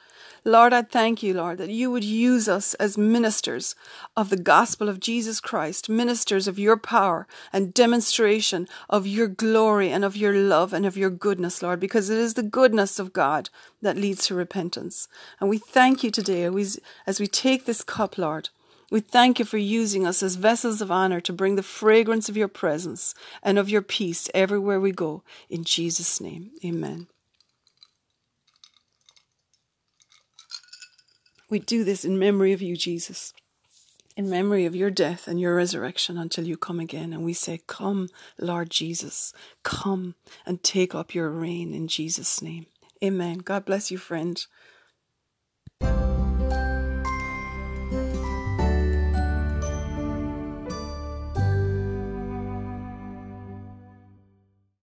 Lord, 0.47 0.73
I 0.73 0.83
thank 0.83 1.23
you, 1.23 1.33
Lord, 1.33 1.57
that 1.57 1.71
you 1.71 1.89
would 1.89 2.03
use 2.03 2.47
us 2.47 2.75
as 2.75 2.99
ministers 2.99 3.73
of 4.15 4.29
the 4.29 4.37
gospel 4.37 4.87
of 4.87 4.99
Jesus 4.99 5.39
Christ, 5.39 5.89
ministers 5.89 6.47
of 6.47 6.59
your 6.59 6.77
power 6.77 7.25
and 7.51 7.73
demonstration 7.73 8.67
of 8.87 9.07
your 9.07 9.27
glory 9.27 9.89
and 9.89 10.05
of 10.05 10.15
your 10.15 10.33
love 10.33 10.71
and 10.71 10.85
of 10.85 10.95
your 10.95 11.09
goodness, 11.09 11.63
Lord, 11.63 11.79
because 11.79 12.11
it 12.11 12.19
is 12.19 12.35
the 12.35 12.43
goodness 12.43 12.99
of 12.99 13.11
God 13.11 13.49
that 13.81 13.97
leads 13.97 14.27
to 14.27 14.35
repentance. 14.35 15.07
And 15.39 15.49
we 15.49 15.57
thank 15.57 16.03
you 16.03 16.11
today 16.11 16.47
as 17.07 17.19
we 17.19 17.25
take 17.27 17.65
this 17.65 17.83
cup, 17.83 18.17
Lord. 18.17 18.49
We 18.91 18.99
thank 18.99 19.39
you 19.39 19.45
for 19.45 19.57
using 19.57 20.05
us 20.05 20.21
as 20.21 20.35
vessels 20.35 20.81
of 20.81 20.91
honor 20.91 21.19
to 21.21 21.33
bring 21.33 21.55
the 21.55 21.63
fragrance 21.63 22.29
of 22.29 22.37
your 22.37 22.47
presence 22.47 23.15
and 23.41 23.57
of 23.57 23.69
your 23.69 23.81
peace 23.81 24.29
everywhere 24.33 24.79
we 24.79 24.91
go. 24.91 25.23
In 25.49 25.63
Jesus' 25.63 26.21
name, 26.21 26.51
amen. 26.63 27.07
We 31.49 31.59
do 31.59 31.83
this 31.83 32.05
in 32.05 32.19
memory 32.19 32.53
of 32.53 32.61
you, 32.61 32.75
Jesus, 32.75 33.33
in 34.17 34.29
memory 34.29 34.65
of 34.65 34.75
your 34.75 34.89
death 34.89 35.27
and 35.27 35.39
your 35.39 35.55
resurrection 35.55 36.17
until 36.17 36.45
you 36.45 36.57
come 36.57 36.79
again. 36.79 37.13
And 37.13 37.23
we 37.23 37.33
say, 37.33 37.61
Come, 37.67 38.09
Lord 38.39 38.69
Jesus, 38.69 39.33
come 39.63 40.15
and 40.45 40.63
take 40.63 40.95
up 40.95 41.13
your 41.13 41.29
reign 41.29 41.73
in 41.73 41.87
Jesus' 41.87 42.41
name. 42.41 42.65
Amen. 43.03 43.39
God 43.39 43.65
bless 43.65 43.91
you, 43.91 43.97
friend. 43.97 44.45